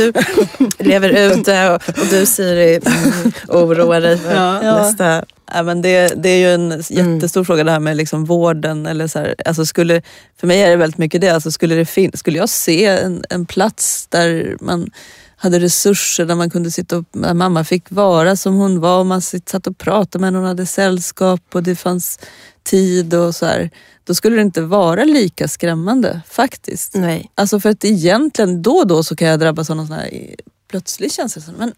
Du 0.78 0.86
lever 0.86 1.10
ute 1.10 1.70
och, 1.70 1.76
och 2.00 2.06
du 2.10 2.26
Siri 2.26 2.76
mm, 2.86 3.32
oroar 3.48 4.02
dig 4.02 4.18
för 4.18 4.36
Ja. 4.36 4.62
nästa... 4.62 5.24
Ja, 5.54 5.64
men 5.64 5.82
det, 5.82 6.14
det 6.24 6.30
är 6.30 6.38
ju 6.38 6.54
en 6.54 6.84
jättestor 6.90 7.44
fråga 7.44 7.64
det 7.64 7.72
här 7.72 7.80
med 7.80 7.98
liksom 7.98 8.26
vården. 8.26 8.86
Eller 8.86 9.08
så 9.08 9.20
här, 9.20 9.36
alltså 9.46 9.66
skulle, 9.66 10.02
för 10.40 10.48
mig 10.48 10.62
är 10.62 10.70
det 10.70 10.76
väldigt 10.76 10.98
mycket 10.98 11.22
det. 11.22 11.30
Alltså 11.30 11.52
skulle, 11.52 11.76
det 11.76 11.86
fin- 11.86 12.12
skulle 12.14 12.38
jag 12.38 12.50
se 12.50 12.86
en, 12.86 13.24
en 13.30 13.46
plats 13.46 14.08
där 14.10 14.58
man 14.62 14.90
hade 15.38 15.60
resurser, 15.60 16.26
där 16.26 16.36
man 16.36 16.50
kunde 16.50 16.72
sitta 16.72 16.98
och, 16.98 17.06
där 17.12 17.34
mamma 17.34 17.64
fick 17.64 17.92
vara 17.92 18.36
som 18.36 18.56
hon 18.56 18.80
var 18.80 19.00
och 19.00 19.06
man 19.06 19.22
satt 19.22 19.68
och 19.68 19.78
pratade 19.78 20.22
med 20.22 20.28
henne, 20.28 20.38
hon 20.38 20.48
hade 20.48 20.66
sällskap 20.66 21.42
och 21.54 21.64
det 21.64 21.76
fanns 21.76 22.20
tid 22.70 23.14
och 23.14 23.36
så 23.36 23.46
här. 23.46 23.70
Då 24.04 24.14
skulle 24.14 24.36
det 24.36 24.42
inte 24.42 24.62
vara 24.62 25.04
lika 25.04 25.48
skrämmande 25.48 26.22
faktiskt. 26.28 26.96
Nej. 26.96 27.32
Alltså 27.36 27.60
för 27.60 27.70
att 27.70 27.86
egentligen 27.86 28.62
då 28.62 28.72
och 28.72 28.88
då 28.88 29.04
så 29.04 29.16
kan 29.16 29.28
jag 29.28 29.40
drabbas 29.40 29.70
av 29.70 29.76
någon 29.76 29.88
sån 29.88 29.96
här 29.96 30.36
plötslig 30.68 31.12
känsla. 31.12 31.42
Men 31.58 31.74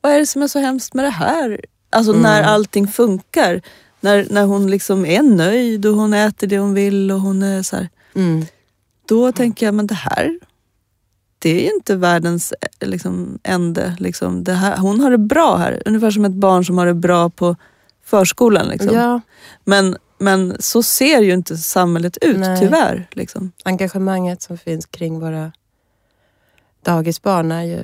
vad 0.00 0.12
är 0.12 0.18
det 0.18 0.26
som 0.26 0.42
är 0.42 0.48
så 0.48 0.58
hemskt 0.58 0.94
med 0.94 1.04
det 1.04 1.10
här? 1.10 1.64
Alltså 1.90 2.12
när 2.12 2.42
allting 2.42 2.88
funkar. 2.88 3.62
När, 4.00 4.26
när 4.30 4.44
hon 4.44 4.70
liksom 4.70 5.06
är 5.06 5.22
nöjd 5.22 5.86
och 5.86 5.94
hon 5.94 6.14
äter 6.14 6.46
det 6.46 6.58
hon 6.58 6.74
vill 6.74 7.10
och 7.12 7.20
hon 7.20 7.42
är 7.42 7.62
så 7.62 7.76
här. 7.76 7.88
Mm. 8.14 8.46
Då 9.08 9.32
tänker 9.32 9.66
jag, 9.66 9.74
men 9.74 9.86
det 9.86 9.94
här 9.94 10.38
det 11.38 11.50
är 11.50 11.62
ju 11.62 11.74
inte 11.74 11.96
världens 11.96 12.52
eh, 12.52 12.88
liksom, 12.88 13.38
ände. 13.42 13.96
Liksom. 13.98 14.44
Det 14.44 14.52
här, 14.52 14.76
hon 14.76 15.00
har 15.00 15.10
det 15.10 15.18
bra 15.18 15.56
här. 15.56 15.82
Ungefär 15.86 16.10
som 16.10 16.24
ett 16.24 16.32
barn 16.32 16.64
som 16.64 16.78
har 16.78 16.86
det 16.86 16.94
bra 16.94 17.30
på 17.30 17.56
förskolan. 18.08 18.68
Liksom. 18.68 18.94
Ja, 18.94 19.20
Men, 19.64 19.96
men 20.18 20.56
så 20.62 20.82
ser 20.82 21.20
ju 21.20 21.32
inte 21.32 21.56
samhället 21.56 22.16
ut, 22.20 22.38
Nej. 22.38 22.60
tyvärr. 22.60 23.08
Liksom. 23.12 23.52
engagemanget 23.64 24.42
som 24.42 24.58
finns 24.58 24.86
kring 24.86 25.20
våra 25.20 25.52
dagisbarn 26.82 27.52
är 27.52 27.62
ju 27.62 27.82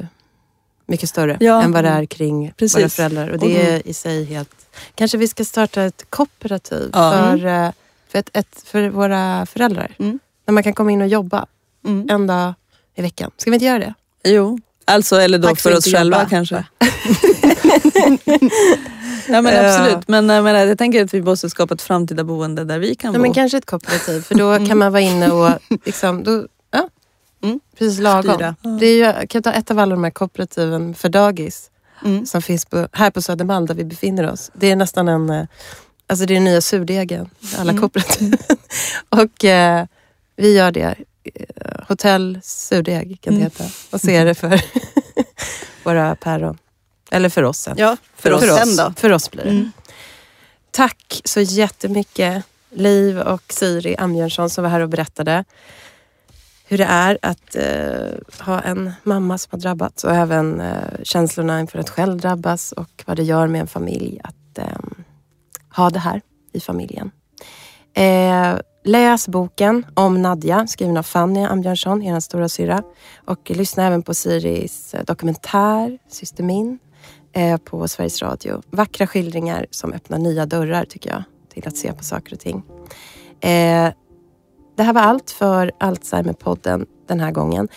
mycket 0.86 1.08
större 1.08 1.36
Ja. 1.40 1.62
än 1.62 1.72
vad 1.72 1.84
det 1.84 1.90
är 1.90 2.04
kring 2.06 2.52
Precis. 2.56 2.76
våra 2.78 2.88
föräldrar. 2.88 3.28
Och 3.28 3.38
det 3.38 3.70
är 3.72 3.88
i 3.88 3.94
sig 3.94 4.24
helt... 4.24 4.50
Kanske 4.94 5.18
vi 5.18 5.28
ska 5.28 5.44
starta 5.44 5.82
ett 5.82 6.06
kooperativ 6.10 6.90
Ja. 6.92 7.12
för, 7.12 7.46
eh, 7.46 7.70
för, 8.08 8.18
ett, 8.18 8.30
ett, 8.32 8.62
för 8.64 8.88
våra 8.88 9.46
föräldrar. 9.46 9.94
Mm. 9.98 10.18
Där 10.44 10.52
man 10.52 10.62
kan 10.62 10.72
komma 10.74 10.90
in 10.90 11.02
och 11.02 11.08
jobba 11.08 11.46
Mm. 11.86 12.06
en 12.10 12.26
dag 12.26 12.54
i 12.94 13.02
veckan. 13.02 13.30
Ska 13.36 13.50
vi 13.50 13.54
inte 13.54 13.66
göra 13.66 13.78
det? 13.78 13.94
Jo, 14.24 14.58
alltså 14.84 15.16
eller 15.20 15.38
då 15.38 15.48
Tack 15.48 15.60
för 15.60 15.70
för 15.70 15.78
oss 15.78 15.84
själva 15.84 16.16
jobba. 16.18 16.30
kanske. 16.30 16.64
ja 19.28 19.42
men 19.42 19.54
Ja. 19.54 19.66
absolut, 19.78 20.08
men 20.08 20.28
jag, 20.28 20.44
menar, 20.44 20.66
jag 20.66 20.78
tänker 20.78 21.04
att 21.04 21.14
vi 21.14 21.22
måste 21.22 21.50
skapa 21.50 21.74
ett 21.74 21.82
framtida 21.82 22.24
boende 22.24 22.64
där 22.64 22.78
vi 22.78 22.94
kan 22.94 23.12
Nej, 23.12 23.18
bo. 23.18 23.22
men 23.22 23.32
kanske 23.34 23.58
ett 23.58 23.66
kooperativ. 23.66 24.20
För 24.20 24.34
då 24.34 24.66
kan 24.66 24.78
man 24.78 24.92
vara 24.92 25.00
inne 25.02 25.30
och 25.30 25.50
liksom, 25.84 26.24
då, 26.24 26.46
ja, 26.70 26.88
Mm. 27.42 27.60
precis 27.78 28.00
lagom. 28.00 28.34
Styra. 28.34 28.54
Det 28.80 28.86
är 28.86 28.92
ju, 28.96 28.98
jag 29.02 29.30
kan 29.30 29.42
ta 29.42 29.52
ett 29.52 29.70
av 29.70 29.78
alla 29.78 29.94
de 29.94 30.04
här 30.04 30.10
kooperativen 30.10 30.94
för 30.94 31.08
dagis 31.08 31.70
Mm. 32.04 32.26
som 32.26 32.42
finns 32.42 32.64
på, 32.66 32.88
här 32.92 33.10
på 33.10 33.22
Södermalm 33.22 33.66
där 33.66 33.74
vi 33.74 33.84
befinner 33.84 34.30
oss. 34.30 34.50
Det 34.54 34.70
är 34.70 34.76
nästan 34.76 35.08
en, 35.08 35.30
eh, 35.30 35.44
alltså 36.06 36.26
det 36.26 36.32
är 36.32 36.34
den 36.34 36.44
nya 36.44 36.60
surdegen, 36.60 37.30
alla 37.58 37.70
Mm. 37.70 37.80
kooperativ. 37.80 38.36
och 39.08 39.44
eh, 39.44 39.86
vi 40.36 40.56
gör 40.56 40.72
det. 40.72 40.94
Eh, 41.24 41.84
Hotell 41.88 42.38
surdeg 42.42 43.20
kan 43.20 43.34
det 43.34 43.40
Mm. 43.40 43.42
heta. 43.42 43.64
Och 43.90 44.00
så 44.00 44.10
är 44.10 44.24
det 44.24 44.34
för 44.34 44.60
våra 45.84 46.16
päron. 46.16 46.58
Eller 47.10 47.28
för 47.28 47.42
oss 47.42 47.58
sen. 47.58 47.74
Ja, 47.78 47.96
för, 48.16 48.32
oss 48.32 48.40
sen 48.58 48.76
då. 48.76 48.92
För 48.96 49.12
oss 49.12 49.30
blir 49.30 49.44
det. 49.44 49.50
Mm. 49.50 49.72
Tack 50.70 51.20
så 51.24 51.40
jättemycket 51.40 52.44
Liv 52.70 53.18
och 53.20 53.42
Siri 53.52 53.96
Ambjörnsson 53.96 54.50
som 54.50 54.64
var 54.64 54.70
här 54.70 54.80
och 54.80 54.88
berättade 54.88 55.44
hur 56.66 56.78
det 56.78 56.84
är 56.84 57.18
att 57.22 57.56
eh, 57.56 58.44
ha 58.46 58.60
en 58.60 58.92
mamma 59.02 59.38
som 59.38 59.48
har 59.50 59.58
drabbats 59.58 60.04
och 60.04 60.14
även 60.14 60.60
eh, 60.60 60.76
känslorna 61.02 61.60
inför 61.60 61.78
att 61.78 61.90
själv 61.90 62.16
drabbas 62.20 62.72
och 62.72 63.02
vad 63.06 63.16
det 63.16 63.22
gör 63.22 63.46
med 63.46 63.60
en 63.60 63.66
familj 63.66 64.20
att 64.24 64.58
eh, 64.58 64.66
ha 65.76 65.90
det 65.90 65.98
här 65.98 66.20
i 66.52 66.60
familjen. 66.60 67.10
Läs 68.86 69.28
boken 69.28 69.86
om 69.94 70.22
Nadja 70.22 70.66
skriven 70.66 70.96
av 70.96 71.02
Fanny 71.02 71.44
Ambjörnsson, 71.44 72.02
er 72.02 72.20
stora 72.20 72.48
syra. 72.48 72.82
Och 73.24 73.50
lyssna 73.50 73.86
även 73.86 74.02
på 74.02 74.14
Siris 74.14 74.94
eh, 74.94 75.04
dokumentär 75.04 75.98
Syster 76.08 76.44
Min 76.44 76.78
eh, 77.32 77.56
på 77.56 77.88
Sveriges 77.88 78.22
Radio. 78.22 78.62
Vackra 78.70 79.06
skildringar 79.06 79.66
som 79.70 79.92
öppnar 79.92 80.18
nya 80.18 80.46
dörrar 80.46 80.84
tycker 80.84 81.10
jag 81.10 81.22
till 81.54 81.68
att 81.68 81.76
se 81.76 81.92
på 81.92 82.04
saker 82.04 82.32
och 82.32 82.40
ting. 82.40 82.62
Eh, 83.40 83.92
det 84.76 84.82
här 84.82 84.92
var 84.92 85.02
allt 85.02 85.30
för 85.30 85.72
Alzheimerpodden 85.80 86.86
den 87.08 87.20
här 87.20 87.30
gången. 87.30 87.68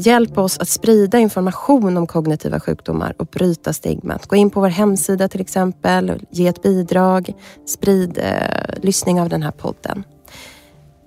Hjälp 0.00 0.38
oss 0.38 0.58
att 0.58 0.68
sprida 0.68 1.18
information 1.18 1.96
om 1.96 2.06
kognitiva 2.06 2.60
sjukdomar 2.60 3.14
och 3.18 3.26
bryta 3.26 3.72
stigmat. 3.72 4.26
Gå 4.26 4.36
in 4.36 4.50
på 4.50 4.60
vår 4.60 4.68
hemsida 4.68 5.28
till 5.28 5.40
exempel, 5.40 6.26
ge 6.30 6.46
ett 6.46 6.62
bidrag, 6.62 7.32
sprid 7.66 8.18
eh, 8.18 8.82
lyssning 8.82 9.20
av 9.20 9.28
den 9.28 9.42
här 9.42 9.50
podden. 9.50 10.04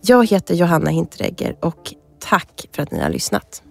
Jag 0.08 0.30
heter 0.30 0.56
Johanna 0.56 0.90
Hinteregger 0.90 1.56
och 1.60 1.94
tack 2.20 2.66
för 2.76 2.84
att 2.84 2.92
ni 2.92 3.00
har 3.00 3.10
lyssnat. 3.10 3.64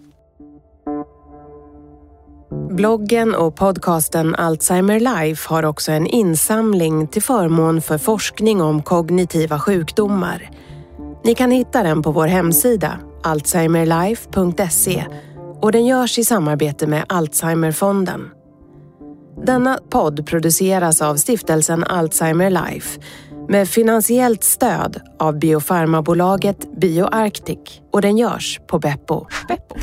Bloggen 2.69 3.35
och 3.35 3.55
podcasten 3.55 4.35
Alzheimer 4.35 4.99
Life 4.99 5.49
har 5.49 5.65
också 5.65 5.91
en 5.91 6.07
insamling 6.07 7.07
till 7.07 7.21
förmån 7.21 7.81
för 7.81 7.97
forskning 7.97 8.61
om 8.61 8.83
kognitiva 8.83 9.59
sjukdomar. 9.59 10.49
Ni 11.23 11.35
kan 11.35 11.51
hitta 11.51 11.83
den 11.83 12.01
på 12.01 12.11
vår 12.11 12.27
hemsida 12.27 12.99
alzheimerlife.se 13.23 15.05
och 15.61 15.71
den 15.71 15.85
görs 15.85 16.19
i 16.19 16.23
samarbete 16.23 16.87
med 16.87 17.05
Alzheimerfonden. 17.09 18.29
Denna 19.45 19.79
podd 19.89 20.27
produceras 20.27 21.01
av 21.01 21.15
stiftelsen 21.15 21.83
Alzheimer 21.83 22.49
Life 22.49 22.99
med 23.49 23.69
finansiellt 23.69 24.43
stöd 24.43 25.01
av 25.19 25.39
biofarmabolaget 25.39 26.73
BioArctic 26.81 27.59
och 27.91 28.01
den 28.01 28.17
görs 28.17 28.59
på 28.67 28.79
Beppo. 28.79 29.25
Beppo. 29.47 29.75